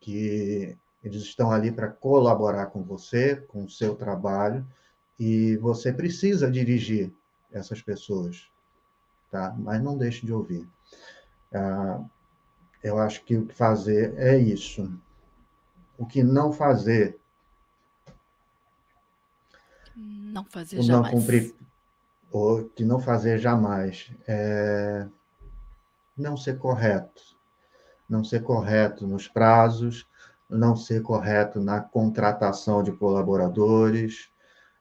que 0.00 0.76
eles 1.02 1.22
estão 1.22 1.50
ali 1.50 1.70
para 1.70 1.88
colaborar 1.88 2.66
com 2.66 2.82
você, 2.82 3.36
com 3.36 3.64
o 3.64 3.70
seu 3.70 3.94
trabalho, 3.94 4.66
e 5.18 5.56
você 5.58 5.92
precisa 5.92 6.50
dirigir 6.50 7.12
essas 7.52 7.80
pessoas, 7.80 8.48
tá? 9.30 9.54
Mas 9.58 9.82
não 9.82 9.96
deixe 9.96 10.26
de 10.26 10.32
ouvir. 10.32 10.68
É, 11.52 11.58
eu 12.86 12.98
acho 12.98 13.24
que 13.24 13.36
o 13.36 13.46
que 13.46 13.54
fazer 13.54 14.14
é 14.16 14.36
isso. 14.36 14.90
O 15.98 16.06
que 16.06 16.22
não 16.22 16.52
fazer. 16.52 17.18
Não 19.94 20.44
fazer 20.44 20.82
jamais. 20.82 21.12
Não 21.12 21.20
cumprir, 21.20 21.54
o 22.30 22.64
que 22.64 22.84
não 22.84 23.00
fazer 23.00 23.38
jamais 23.38 24.10
é 24.26 25.06
não 26.16 26.36
ser 26.36 26.58
correto 26.58 27.36
não 28.08 28.22
ser 28.22 28.42
correto 28.42 29.06
nos 29.06 29.28
prazos, 29.28 30.06
não 30.48 30.76
ser 30.76 31.02
correto 31.02 31.60
na 31.60 31.80
contratação 31.80 32.82
de 32.82 32.92
colaboradores, 32.92 34.30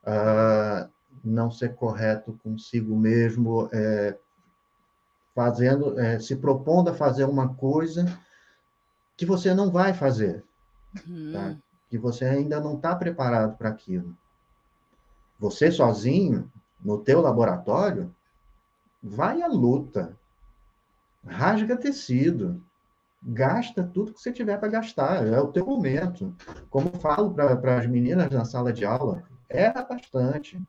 uh, 0.04 0.90
não 1.24 1.50
ser 1.50 1.76
correto 1.76 2.40
consigo 2.44 2.96
mesmo, 2.96 3.68
é, 3.74 4.18
fazendo, 5.36 6.00
é, 6.00 6.18
se 6.18 6.38
propondo 6.38 6.90
a 6.90 6.94
fazer 6.94 7.26
uma 7.26 7.54
coisa 7.54 8.06
que 9.18 9.26
você 9.26 9.54
não 9.54 9.70
vai 9.70 9.94
fazer, 9.94 10.44
uhum. 11.06 11.32
tá? 11.34 11.58
que 11.90 11.98
você 11.98 12.26
ainda 12.26 12.60
não 12.60 12.76
está 12.76 12.96
preparado 12.96 13.58
para 13.58 13.70
aquilo. 13.70 14.16
Você 15.38 15.70
sozinho, 15.72 16.50
no 16.84 16.98
teu 17.00 17.22
laboratório, 17.22 18.16
vai 19.04 19.42
à 19.42 19.48
luta, 19.48 20.18
rasga 21.26 21.76
tecido, 21.76 22.64
gasta 23.22 23.84
tudo 23.84 24.14
que 24.14 24.22
você 24.22 24.32
tiver 24.32 24.58
para 24.58 24.70
gastar, 24.70 25.28
é 25.28 25.40
o 25.40 25.52
teu 25.52 25.66
momento. 25.66 26.34
Como 26.70 26.92
falo 27.00 27.34
para 27.34 27.78
as 27.78 27.88
meninas 27.88 28.30
na 28.32 28.46
sala 28.46 28.72
de 28.72 28.86
aula, 28.86 29.24
erra 29.50 29.84
bastante. 29.84 30.62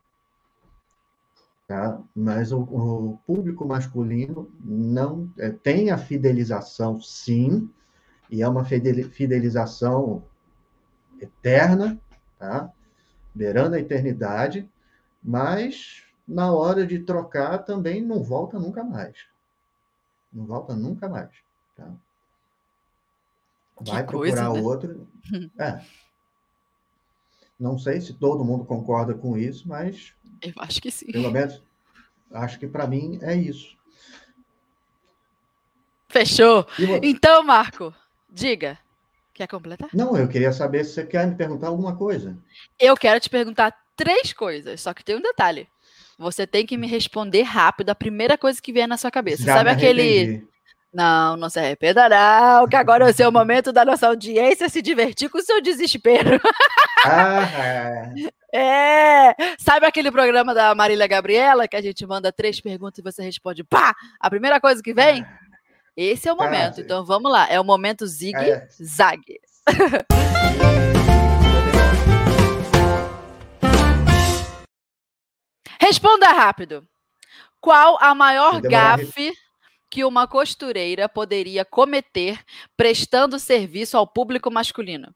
Tá? 1.67 2.01
Mas 2.15 2.53
o, 2.53 2.61
o 2.61 3.19
público 3.27 3.67
masculino 3.67 4.49
não 4.61 5.29
é, 5.37 5.51
tem 5.51 5.91
a 5.91 5.99
fidelização, 5.99 7.01
sim, 7.01 7.69
e 8.31 8.41
é 8.43 8.49
uma 8.49 8.65
fidelização 8.65 10.23
eterna, 11.21 11.99
tá? 12.39 12.71
beirando 13.35 13.77
a 13.77 13.81
eternidade, 13.81 14.69
mas 15.23 16.05
na 16.27 16.53
hora 16.53 16.87
de 16.87 17.01
trocar 17.01 17.59
também 17.59 18.01
não 18.01 18.23
volta 18.23 18.59
nunca 18.59 18.83
mais. 18.83 19.27
Não 20.33 20.47
volta 20.47 20.75
nunca 20.75 21.09
mais. 21.09 21.31
Tá? 21.77 21.93
Vai 23.81 24.05
procurar 24.05 24.53
né? 24.53 24.61
outro. 24.61 25.07
É. 25.59 25.81
Não 27.59 27.79
sei 27.79 28.01
se 28.01 28.13
todo 28.13 28.45
mundo 28.45 28.65
concorda 28.65 29.15
com 29.15 29.37
isso, 29.37 29.67
mas. 29.67 30.13
Eu 30.43 30.53
acho 30.59 30.81
que 30.81 30.91
sim. 30.91 31.07
Pelo 31.07 31.31
menos, 31.31 31.63
acho 32.31 32.59
que 32.59 32.67
para 32.67 32.87
mim 32.87 33.19
é 33.23 33.35
isso. 33.35 33.77
Fechou. 36.09 36.67
Então, 37.03 37.43
Marco, 37.43 37.95
diga. 38.31 38.79
Quer 39.33 39.47
completar? 39.49 39.91
Não, 39.93 40.17
eu 40.17 40.29
queria 40.29 40.51
saber 40.51 40.83
se 40.85 40.93
você 40.95 41.05
quer 41.05 41.27
me 41.27 41.35
perguntar 41.35 41.67
alguma 41.67 41.95
coisa. 41.95 42.39
Eu 42.79 42.97
quero 42.97 43.21
te 43.21 43.29
perguntar 43.29 43.77
três 43.95 44.33
coisas, 44.33 44.81
só 44.81 44.95
que 44.95 45.05
tem 45.05 45.17
um 45.17 45.21
detalhe. 45.21 45.69
Você 46.19 46.47
tem 46.47 46.65
que 46.65 46.79
me 46.79 46.87
responder 46.87 47.43
rápido 47.43 47.91
a 47.91 47.95
primeira 47.95 48.39
coisa 48.39 48.63
que 48.63 48.73
vier 48.73 48.89
na 48.89 48.97
sua 48.97 49.11
cabeça. 49.11 49.45
Já 49.45 49.59
Sabe 49.59 49.71
aquele. 49.71 50.47
Não, 50.97 51.37
não 51.37 51.51
se 51.51 51.59
arrependa, 51.59 52.09
não, 52.09 52.67
que 52.67 52.75
agora 52.75 53.07
é 53.07 53.11
o 53.11 53.15
seu 53.15 53.31
momento 53.31 53.71
da 53.71 53.85
nossa 53.85 54.07
audiência 54.07 54.67
se 54.67 54.81
divertir 54.81 55.29
com 55.29 55.37
o 55.37 55.43
seu 55.43 55.61
desespero. 55.61 56.41
Ah, 57.05 58.09
é. 58.51 59.35
Sabe 59.59 59.85
aquele 59.85 60.11
programa 60.11 60.55
da 60.55 60.75
Marília 60.75 61.07
Gabriela 61.07 61.69
que 61.69 61.77
a 61.77 61.83
gente 61.83 62.07
manda 62.07 62.33
três 62.33 62.63
perguntas 62.63 62.99
e 62.99 63.03
você 63.03 63.23
responde 63.23 63.63
pá? 63.63 63.95
A 64.19 64.31
primeira 64.31 64.59
coisa 64.59 64.83
que 64.83 64.95
vem? 64.95 65.21
Ah. 65.21 65.39
Esse 65.95 66.31
é 66.31 66.33
o 66.33 66.37
momento. 66.37 66.79
Ah, 66.79 66.83
então 66.83 67.05
vamos 67.05 67.31
lá. 67.31 67.47
É 67.47 67.61
o 67.61 67.65
momento 67.65 68.07
Zig 68.07 68.35
é. 68.35 68.67
Zag. 68.83 69.23
Responda 75.79 76.29
rápido. 76.29 76.89
Qual 77.61 77.99
a 78.01 78.15
maior 78.15 78.63
gafe 78.63 79.35
que 79.97 80.05
uma 80.05 80.29
costureira 80.29 81.09
poderia 81.09 81.65
cometer 81.65 82.45
prestando 82.77 83.39
serviço 83.39 83.97
ao 83.97 84.07
público 84.07 84.51
masculino? 84.51 85.15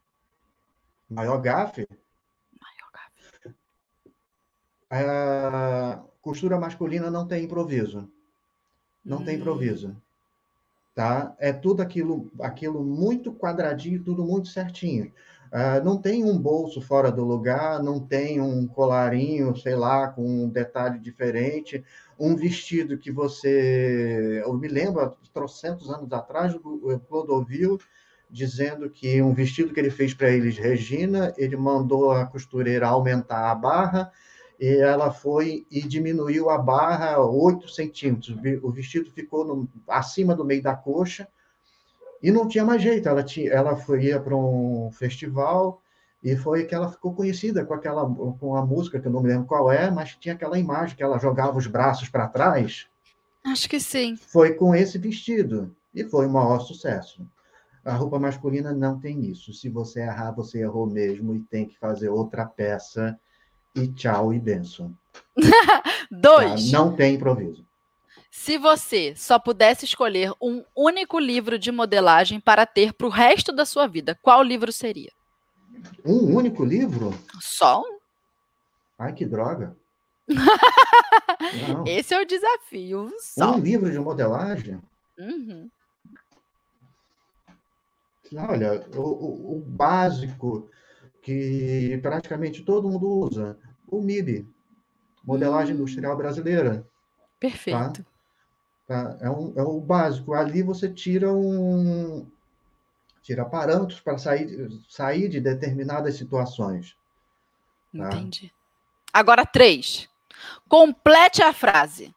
Maior 1.06 1.36
gafe? 1.36 1.86
Maior 2.58 2.90
gafe. 2.90 3.54
A 4.88 6.02
costura 6.22 6.58
masculina 6.58 7.10
não 7.10 7.28
tem 7.28 7.44
improviso. 7.44 8.10
Não 9.04 9.18
hum. 9.18 9.24
tem 9.26 9.36
improviso. 9.36 9.94
Tá? 10.94 11.36
É 11.38 11.52
tudo 11.52 11.82
aquilo, 11.82 12.32
aquilo 12.40 12.82
muito 12.82 13.34
quadradinho, 13.34 14.02
tudo 14.02 14.24
muito 14.24 14.48
certinho. 14.48 15.12
Uh, 15.52 15.84
não 15.84 16.00
tem 16.00 16.24
um 16.24 16.38
bolso 16.38 16.80
fora 16.80 17.10
do 17.10 17.24
lugar, 17.24 17.82
não 17.82 17.98
tem 17.98 18.40
um 18.40 18.66
colarinho, 18.68 19.56
sei 19.56 19.74
lá, 19.74 20.06
com 20.08 20.22
um 20.22 20.48
detalhe 20.48 20.98
diferente, 20.98 21.84
um 22.18 22.36
vestido 22.36 22.96
que 22.96 23.10
você. 23.10 24.42
Eu 24.44 24.54
me 24.54 24.68
lembro, 24.68 25.16
trocentos 25.34 25.90
anos 25.90 26.12
atrás, 26.12 26.54
o 26.54 27.00
Clodovil 27.00 27.78
dizendo 28.30 28.88
que 28.88 29.20
um 29.20 29.34
vestido 29.34 29.74
que 29.74 29.80
ele 29.80 29.90
fez 29.90 30.14
para 30.14 30.30
eles, 30.30 30.56
Regina, 30.56 31.34
ele 31.36 31.56
mandou 31.56 32.12
a 32.12 32.24
costureira 32.26 32.86
aumentar 32.86 33.50
a 33.50 33.54
barra 33.54 34.12
e 34.58 34.76
ela 34.76 35.10
foi 35.10 35.66
e 35.70 35.80
diminuiu 35.80 36.48
a 36.48 36.58
barra 36.58 37.18
8 37.18 37.68
centímetros. 37.68 38.36
O 38.62 38.70
vestido 38.70 39.10
ficou 39.10 39.44
no, 39.44 39.68
acima 39.88 40.34
do 40.34 40.44
meio 40.44 40.62
da 40.62 40.76
coxa 40.76 41.26
e 42.22 42.30
não 42.30 42.46
tinha 42.46 42.64
mais 42.64 42.82
jeito, 42.82 43.08
ela, 43.08 43.22
tinha, 43.22 43.50
ela 43.50 43.76
foi, 43.76 44.04
ia 44.04 44.20
para 44.20 44.36
um 44.36 44.90
festival 44.92 45.80
e 46.22 46.36
foi 46.36 46.64
que 46.64 46.74
ela 46.74 46.90
ficou 46.90 47.14
conhecida 47.14 47.64
com 47.64 47.72
aquela 47.72 48.04
com 48.04 48.54
a 48.54 48.64
música 48.64 49.00
que 49.00 49.08
eu 49.08 49.12
não 49.12 49.22
me 49.22 49.28
lembro 49.28 49.46
qual 49.46 49.72
é, 49.72 49.90
mas 49.90 50.16
tinha 50.16 50.34
aquela 50.34 50.58
imagem 50.58 50.96
que 50.96 51.02
ela 51.02 51.18
jogava 51.18 51.56
os 51.56 51.66
braços 51.66 52.08
para 52.08 52.28
trás. 52.28 52.86
Acho 53.44 53.68
que 53.68 53.80
sim. 53.80 54.16
Foi 54.16 54.52
com 54.52 54.74
esse 54.74 54.98
vestido 54.98 55.74
e 55.94 56.04
foi 56.04 56.26
um 56.26 56.30
maior 56.30 56.60
sucesso. 56.60 57.26
A 57.82 57.94
roupa 57.94 58.18
masculina 58.18 58.72
não 58.74 59.00
tem 59.00 59.24
isso. 59.24 59.54
Se 59.54 59.70
você 59.70 60.00
errar, 60.00 60.32
você 60.32 60.60
errou 60.60 60.86
mesmo 60.86 61.34
e 61.34 61.40
tem 61.40 61.66
que 61.66 61.78
fazer 61.78 62.10
outra 62.10 62.44
peça 62.44 63.18
e 63.74 63.88
tchau 63.88 64.34
e 64.34 64.38
benção. 64.38 64.94
Dois. 66.10 66.70
Tá? 66.70 66.78
Não 66.78 66.94
tem 66.94 67.14
improviso. 67.14 67.64
Se 68.30 68.56
você 68.56 69.14
só 69.16 69.38
pudesse 69.38 69.84
escolher 69.84 70.32
um 70.40 70.64
único 70.76 71.18
livro 71.18 71.58
de 71.58 71.72
modelagem 71.72 72.38
para 72.38 72.64
ter 72.64 72.92
para 72.92 73.06
o 73.06 73.10
resto 73.10 73.52
da 73.52 73.64
sua 73.64 73.88
vida, 73.88 74.16
qual 74.22 74.42
livro 74.42 74.72
seria? 74.72 75.10
Um 76.04 76.36
único 76.36 76.64
livro? 76.64 77.12
Só 77.40 77.82
um. 77.82 77.98
Ai, 78.98 79.12
que 79.12 79.26
droga. 79.26 79.76
Esse 81.86 82.14
é 82.14 82.20
o 82.20 82.26
desafio. 82.26 83.12
Só. 83.18 83.56
Um 83.56 83.58
livro 83.58 83.90
de 83.90 83.98
modelagem? 83.98 84.80
Uhum. 85.18 85.68
Olha, 88.36 88.86
o, 88.94 89.56
o, 89.56 89.60
básico 89.60 90.70
que 91.20 91.98
praticamente 92.00 92.62
todo 92.62 92.88
mundo 92.88 93.08
usa, 93.08 93.58
o 93.88 94.00
MIB, 94.00 94.46
Modelagem 95.24 95.74
hum. 95.74 95.78
Industrial 95.78 96.16
Brasileira. 96.16 96.86
Perfeito. 97.40 98.02
Tá? 98.02 98.10
Tá? 98.90 99.16
É, 99.20 99.30
um, 99.30 99.52
é 99.54 99.62
o 99.62 99.80
básico. 99.80 100.34
Ali 100.34 100.64
você 100.64 100.92
tira 100.92 101.32
um 101.32 102.26
tira 103.22 103.44
parâmetros 103.44 104.00
para 104.00 104.18
sair, 104.18 104.68
sair 104.88 105.28
de 105.28 105.40
determinadas 105.40 106.16
situações. 106.16 106.96
Tá? 107.96 108.08
Entendi. 108.08 108.52
Agora, 109.12 109.46
três. 109.46 110.08
Complete 110.68 111.40
a 111.40 111.52
frase. 111.52 112.12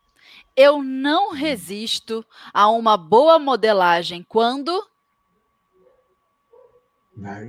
Eu 0.58 0.82
não 0.82 1.32
resisto 1.32 2.26
a 2.52 2.68
uma 2.72 2.98
boa 2.98 3.38
modelagem 3.38 4.26
quando. 4.28 4.72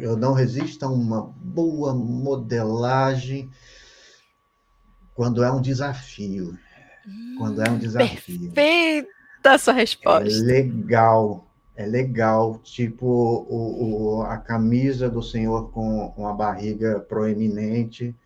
Eu 0.02 0.18
não 0.18 0.34
resisto 0.34 0.84
a 0.84 0.90
uma 0.90 1.22
boa 1.22 1.94
modelagem 1.94 3.50
quando 5.14 5.42
é 5.42 5.50
um 5.50 5.62
desafio. 5.62 6.58
Quando 7.38 7.62
é 7.62 7.70
um 7.70 7.78
desafio. 7.78 8.52
Perfeita 9.44 9.58
sua 9.58 9.74
resposta. 9.74 10.28
É 10.30 10.42
legal, 10.42 11.46
é 11.76 11.84
legal. 11.84 12.58
Tipo 12.62 13.06
o, 13.06 14.16
o, 14.16 14.22
a 14.22 14.38
camisa 14.38 15.10
do 15.10 15.22
senhor 15.22 15.70
com, 15.70 16.10
com 16.12 16.26
a 16.26 16.32
barriga 16.32 17.00
proeminente, 17.00 18.16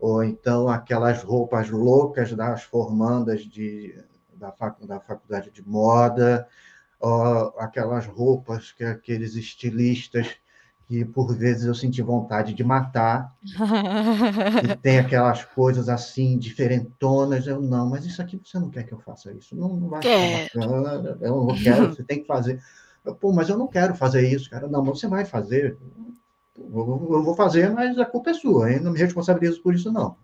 ou 0.00 0.24
então 0.24 0.68
aquelas 0.68 1.22
roupas 1.22 1.68
loucas 1.68 2.32
das 2.32 2.62
formandas 2.62 3.42
de, 3.42 3.94
da, 4.34 4.52
da 4.80 4.98
faculdade 4.98 5.50
de 5.50 5.66
moda, 5.66 6.48
ou 6.98 7.54
aquelas 7.58 8.06
roupas 8.06 8.72
que 8.72 8.82
aqueles 8.82 9.36
estilistas 9.36 10.36
que 10.88 11.04
por 11.04 11.34
vezes 11.36 11.64
eu 11.64 11.74
senti 11.74 12.00
vontade 12.00 12.54
de 12.54 12.62
matar. 12.62 13.34
e 14.70 14.76
tem 14.76 14.98
aquelas 14.98 15.44
coisas 15.44 15.88
assim, 15.88 16.38
diferentonas. 16.38 17.46
Eu, 17.46 17.60
não, 17.60 17.88
mas 17.88 18.04
isso 18.04 18.22
aqui 18.22 18.40
você 18.42 18.58
não 18.58 18.70
quer 18.70 18.84
que 18.84 18.92
eu 18.92 19.00
faça 19.00 19.32
isso. 19.32 19.56
Não, 19.56 19.76
não 19.76 19.88
vai 19.88 20.00
quer. 20.00 20.50
Eu 20.54 21.46
não 21.46 21.54
quero, 21.54 21.88
você 21.88 22.04
tem 22.04 22.20
que 22.20 22.26
fazer. 22.26 22.62
Eu, 23.04 23.14
Pô, 23.14 23.32
mas 23.32 23.48
eu 23.48 23.58
não 23.58 23.66
quero 23.66 23.94
fazer 23.94 24.28
isso, 24.28 24.48
cara. 24.48 24.68
Não, 24.68 24.84
mas 24.84 25.00
você 25.00 25.08
vai 25.08 25.24
fazer. 25.24 25.76
Eu, 26.56 27.08
eu 27.12 27.22
vou 27.22 27.34
fazer, 27.34 27.70
mas 27.70 27.98
a 27.98 28.06
culpa 28.06 28.30
é 28.30 28.34
sua, 28.34 28.72
hein? 28.72 28.80
Não 28.80 28.92
me 28.92 28.98
responsabilizo 28.98 29.60
por 29.62 29.74
isso, 29.74 29.92
não. 29.92 30.16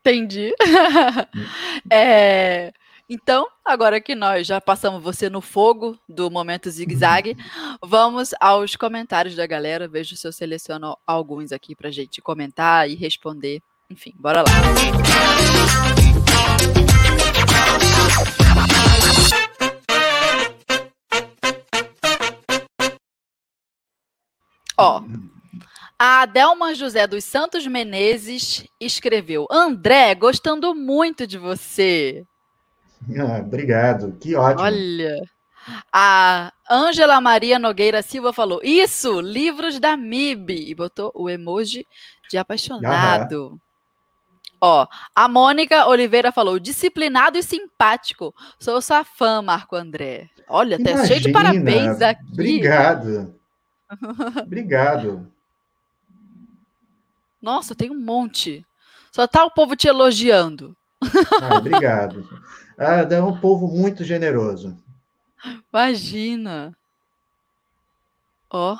Entendi. 0.00 0.52
é... 1.90 2.72
Então, 3.12 3.48
agora 3.64 4.00
que 4.00 4.14
nós 4.14 4.46
já 4.46 4.60
passamos 4.60 5.02
você 5.02 5.28
no 5.28 5.40
fogo 5.40 5.98
do 6.08 6.30
momento 6.30 6.70
zigue-zague, 6.70 7.36
vamos 7.82 8.32
aos 8.38 8.76
comentários 8.76 9.34
da 9.34 9.44
galera. 9.48 9.88
Vejo 9.88 10.14
se 10.16 10.28
eu 10.28 10.32
seleciono 10.32 10.96
alguns 11.04 11.50
aqui 11.50 11.74
para 11.74 11.90
gente 11.90 12.22
comentar 12.22 12.88
e 12.88 12.94
responder. 12.94 13.60
Enfim, 13.90 14.12
bora 14.16 14.42
lá. 14.42 14.50
Ó, 24.78 25.02
a 25.98 26.22
Adelma 26.22 26.76
José 26.76 27.08
dos 27.08 27.24
Santos 27.24 27.66
Menezes 27.66 28.64
escreveu: 28.80 29.48
André, 29.50 30.14
gostando 30.14 30.76
muito 30.76 31.26
de 31.26 31.38
você. 31.38 32.24
Ah, 33.18 33.38
obrigado, 33.40 34.12
que 34.20 34.34
ótimo. 34.36 34.62
Olha, 34.62 35.16
a 35.92 36.52
Ângela 36.70 37.20
Maria 37.20 37.58
Nogueira 37.58 38.02
Silva 38.02 38.32
falou: 38.32 38.60
Isso, 38.62 39.20
livros 39.20 39.78
da 39.80 39.96
MIB, 39.96 40.70
e 40.70 40.74
botou 40.74 41.10
o 41.14 41.28
emoji 41.28 41.86
de 42.30 42.38
apaixonado. 42.38 43.58
Ó, 44.60 44.86
a 45.14 45.28
Mônica 45.28 45.86
Oliveira 45.86 46.30
falou: 46.30 46.58
disciplinado 46.58 47.38
e 47.38 47.42
simpático. 47.42 48.34
Sou 48.58 48.80
sua 48.82 49.02
fã, 49.04 49.40
Marco 49.40 49.74
André. 49.74 50.28
Olha, 50.48 50.82
tá 50.82 51.06
cheio 51.06 51.20
de 51.20 51.32
parabéns 51.32 52.02
aqui. 52.02 52.22
Obrigado. 52.32 53.34
Obrigado. 54.44 55.26
Nossa, 57.40 57.74
tem 57.74 57.90
um 57.90 57.98
monte. 57.98 58.64
Só 59.10 59.26
tá 59.26 59.44
o 59.44 59.50
povo 59.50 59.74
te 59.74 59.88
elogiando. 59.88 60.76
Ah, 61.40 61.56
obrigado. 61.56 62.28
Ah, 62.80 63.06
é 63.08 63.22
um 63.22 63.38
povo 63.38 63.68
muito 63.68 64.02
generoso. 64.04 64.74
Imagina. 65.70 66.74
Ó. 68.50 68.78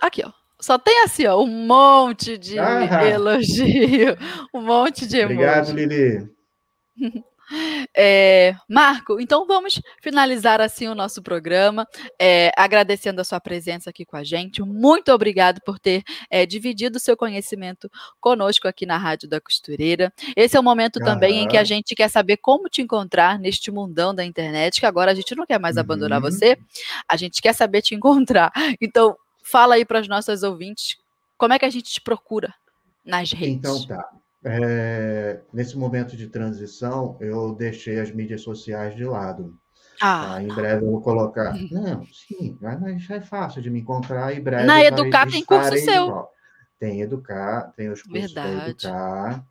Aqui, 0.00 0.24
ó. 0.26 0.32
Só 0.60 0.76
tem 0.76 1.04
assim, 1.04 1.24
ó, 1.26 1.40
um 1.40 1.46
monte 1.46 2.36
de 2.36 2.58
ah, 2.58 3.04
elogio, 3.04 4.16
um 4.52 4.60
monte 4.62 5.06
de 5.06 5.18
emoji. 5.18 5.34
Obrigado, 5.34 5.72
Lili. 5.72 6.28
É, 7.96 8.54
Marco, 8.68 9.20
então 9.20 9.46
vamos 9.46 9.80
finalizar 10.02 10.60
assim 10.60 10.88
o 10.88 10.94
nosso 10.94 11.22
programa, 11.22 11.86
é, 12.18 12.52
agradecendo 12.56 13.20
a 13.20 13.24
sua 13.24 13.40
presença 13.40 13.90
aqui 13.90 14.04
com 14.04 14.16
a 14.16 14.24
gente. 14.24 14.62
Muito 14.62 15.12
obrigado 15.12 15.60
por 15.64 15.78
ter 15.78 16.02
é, 16.30 16.44
dividido 16.44 16.96
o 16.96 17.00
seu 17.00 17.16
conhecimento 17.16 17.90
conosco 18.20 18.68
aqui 18.68 18.84
na 18.84 18.96
Rádio 18.96 19.28
da 19.28 19.40
Costureira. 19.40 20.12
Esse 20.36 20.56
é 20.56 20.60
o 20.60 20.62
momento 20.62 21.00
também 21.00 21.44
em 21.44 21.48
que 21.48 21.56
a 21.56 21.64
gente 21.64 21.94
quer 21.94 22.08
saber 22.08 22.36
como 22.38 22.68
te 22.68 22.82
encontrar 22.82 23.38
neste 23.38 23.70
mundão 23.70 24.14
da 24.14 24.24
internet, 24.24 24.80
que 24.80 24.86
agora 24.86 25.12
a 25.12 25.14
gente 25.14 25.34
não 25.34 25.46
quer 25.46 25.58
mais 25.58 25.76
uhum. 25.76 25.80
abandonar 25.80 26.20
você, 26.20 26.58
a 27.08 27.16
gente 27.16 27.40
quer 27.40 27.54
saber 27.54 27.82
te 27.82 27.94
encontrar. 27.94 28.52
Então, 28.80 29.16
fala 29.42 29.74
aí 29.74 29.84
para 29.84 30.00
os 30.00 30.08
nossos 30.08 30.42
ouvintes 30.42 30.96
como 31.36 31.54
é 31.54 31.58
que 31.58 31.64
a 31.64 31.70
gente 31.70 31.90
te 31.90 32.00
procura 32.00 32.54
nas 33.04 33.32
redes. 33.32 33.56
Então 33.56 33.86
tá. 33.86 34.17
É, 34.44 35.40
nesse 35.52 35.76
momento 35.76 36.16
de 36.16 36.28
transição, 36.28 37.16
eu 37.20 37.54
deixei 37.54 37.98
as 37.98 38.10
mídias 38.10 38.42
sociais 38.42 38.94
de 38.94 39.04
lado. 39.04 39.58
Ah. 40.00 40.34
Tá? 40.34 40.42
Em 40.42 40.48
breve 40.48 40.84
eu 40.84 40.90
vou 40.90 41.00
colocar. 41.00 41.54
Não, 41.70 42.04
sim, 42.06 42.56
mas 42.60 43.10
é 43.10 43.20
fácil 43.20 43.60
de 43.60 43.70
me 43.70 43.80
encontrar. 43.80 44.34
Em 44.34 44.40
breve. 44.40 44.64
Na 44.64 44.82
Educar 44.82 45.28
tem 45.28 45.44
curso 45.44 45.76
seu. 45.78 46.28
Tem 46.78 47.00
Educar, 47.00 47.72
tem 47.76 47.90
os 47.90 48.02
cursos 48.02 48.32
Verdade. 48.32 48.56
da 48.56 48.68
Educar. 48.68 49.44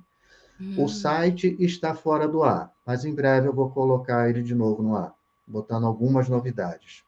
Uhum. 0.60 0.84
O 0.84 0.88
site 0.88 1.58
está 1.60 1.96
fora 1.96 2.28
do 2.28 2.44
ar, 2.44 2.72
mas 2.86 3.04
em 3.06 3.16
breve 3.16 3.48
eu 3.48 3.54
vou 3.54 3.72
colocar 3.72 4.30
ele 4.30 4.44
de 4.44 4.54
novo 4.54 4.84
no 4.84 4.96
ar, 4.96 5.16
botando 5.48 5.88
algumas 5.88 6.30
novidades. 6.30 7.04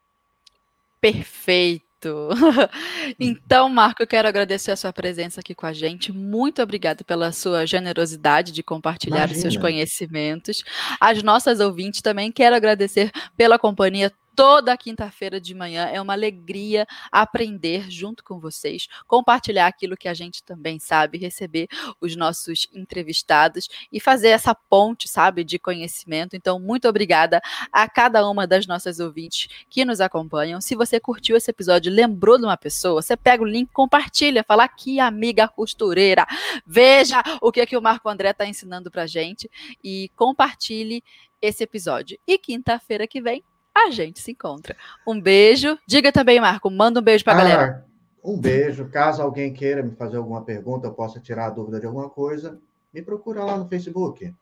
Perfeito. 1.00 1.84
Então, 3.18 3.68
Marco, 3.68 4.02
eu 4.02 4.06
quero 4.06 4.26
agradecer 4.26 4.70
a 4.70 4.76
sua 4.76 4.92
presença 4.92 5.40
aqui 5.40 5.54
com 5.54 5.66
a 5.66 5.72
gente. 5.72 6.12
Muito 6.12 6.62
obrigado 6.62 7.04
pela 7.04 7.32
sua 7.32 7.66
generosidade 7.66 8.52
de 8.52 8.62
compartilhar 8.62 9.18
Imagina. 9.18 9.36
os 9.36 9.42
seus 9.42 9.56
conhecimentos. 9.56 10.62
As 11.00 11.22
nossas 11.22 11.60
ouvintes 11.60 12.00
também 12.00 12.32
quero 12.32 12.56
agradecer 12.56 13.10
pela 13.36 13.58
companhia 13.58 14.10
toda 14.34 14.76
quinta-feira 14.76 15.40
de 15.40 15.54
manhã. 15.54 15.86
É 15.86 16.00
uma 16.00 16.12
alegria 16.12 16.86
aprender 17.10 17.90
junto 17.90 18.22
com 18.24 18.38
vocês, 18.38 18.88
compartilhar 19.06 19.66
aquilo 19.66 19.96
que 19.96 20.08
a 20.08 20.14
gente 20.14 20.42
também 20.42 20.78
sabe, 20.78 21.18
receber 21.18 21.68
os 22.00 22.16
nossos 22.16 22.66
entrevistados 22.72 23.68
e 23.92 24.00
fazer 24.00 24.28
essa 24.28 24.54
ponte, 24.54 25.08
sabe, 25.08 25.44
de 25.44 25.58
conhecimento. 25.58 26.36
Então, 26.36 26.58
muito 26.58 26.88
obrigada 26.88 27.40
a 27.72 27.88
cada 27.88 28.28
uma 28.28 28.46
das 28.46 28.66
nossas 28.66 29.00
ouvintes 29.00 29.48
que 29.70 29.84
nos 29.84 30.00
acompanham. 30.00 30.60
Se 30.60 30.74
você 30.74 30.98
curtiu 30.98 31.36
esse 31.36 31.50
episódio, 31.50 31.92
lembrou 31.92 32.38
de 32.38 32.44
uma 32.44 32.56
pessoa, 32.56 33.02
você 33.02 33.16
pega 33.16 33.42
o 33.42 33.46
link, 33.46 33.70
compartilha, 33.72 34.44
fala 34.44 34.64
aqui, 34.64 34.98
amiga 34.98 35.46
costureira. 35.48 36.26
Veja 36.66 37.22
o 37.40 37.52
que, 37.52 37.60
é 37.60 37.66
que 37.66 37.76
o 37.76 37.82
Marco 37.82 38.08
André 38.08 38.30
está 38.30 38.46
ensinando 38.46 38.90
para 38.90 39.06
gente 39.06 39.50
e 39.82 40.10
compartilhe 40.16 41.02
esse 41.40 41.62
episódio. 41.62 42.18
E 42.26 42.38
quinta-feira 42.38 43.06
que 43.06 43.20
vem 43.20 43.44
a 43.74 43.90
gente 43.90 44.20
se 44.20 44.30
encontra. 44.30 44.76
Um 45.06 45.20
beijo. 45.20 45.78
Diga 45.86 46.12
também, 46.12 46.40
Marco, 46.40 46.70
manda 46.70 47.00
um 47.00 47.02
beijo 47.02 47.24
para 47.24 47.32
a 47.32 47.36
ah, 47.36 47.38
galera. 47.38 47.86
Um 48.22 48.38
beijo. 48.38 48.88
Caso 48.88 49.20
alguém 49.20 49.52
queira 49.52 49.82
me 49.82 49.94
fazer 49.96 50.16
alguma 50.16 50.42
pergunta, 50.42 50.86
eu 50.86 50.94
possa 50.94 51.18
tirar 51.18 51.46
a 51.46 51.50
dúvida 51.50 51.80
de 51.80 51.86
alguma 51.86 52.08
coisa, 52.08 52.58
me 52.92 53.02
procura 53.02 53.44
lá 53.44 53.56
no 53.56 53.68
Facebook, 53.68 54.32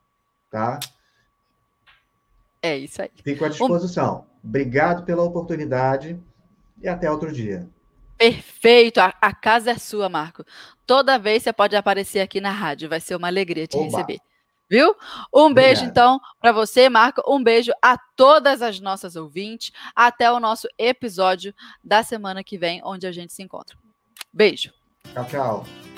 tá? 0.50 0.78
É 2.60 2.76
isso 2.76 3.00
aí. 3.02 3.10
Fico 3.24 3.44
à 3.44 3.48
disposição. 3.48 4.26
Um... 4.44 4.48
Obrigado 4.48 5.04
pela 5.04 5.22
oportunidade 5.22 6.20
e 6.80 6.88
até 6.88 7.10
outro 7.10 7.32
dia. 7.32 7.68
Perfeito, 8.18 9.00
a, 9.00 9.12
a, 9.20 9.34
casa 9.34 9.72
é 9.72 9.78
sua, 9.78 10.08
Marco. 10.08 10.44
Toda 10.86 11.18
vez 11.18 11.42
você 11.42 11.52
pode 11.52 11.74
aparecer 11.74 12.20
aqui 12.20 12.40
na 12.40 12.52
rádio, 12.52 12.88
vai 12.88 13.00
ser 13.00 13.16
uma 13.16 13.26
alegria 13.26 13.66
te 13.66 13.76
Oba. 13.76 13.84
receber. 13.86 14.20
Viu? 14.72 14.96
Um 15.30 15.52
beijo, 15.52 15.84
então, 15.84 16.18
para 16.40 16.50
você, 16.50 16.88
Marco. 16.88 17.22
Um 17.28 17.44
beijo 17.44 17.70
a 17.82 17.98
todas 18.16 18.62
as 18.62 18.80
nossas 18.80 19.16
ouvintes. 19.16 19.70
Até 19.94 20.32
o 20.32 20.40
nosso 20.40 20.66
episódio 20.78 21.54
da 21.84 22.02
semana 22.02 22.42
que 22.42 22.56
vem, 22.56 22.80
onde 22.82 23.06
a 23.06 23.12
gente 23.12 23.34
se 23.34 23.42
encontra. 23.42 23.76
Beijo. 24.32 24.72
Tchau, 25.12 25.26
tchau. 25.26 25.91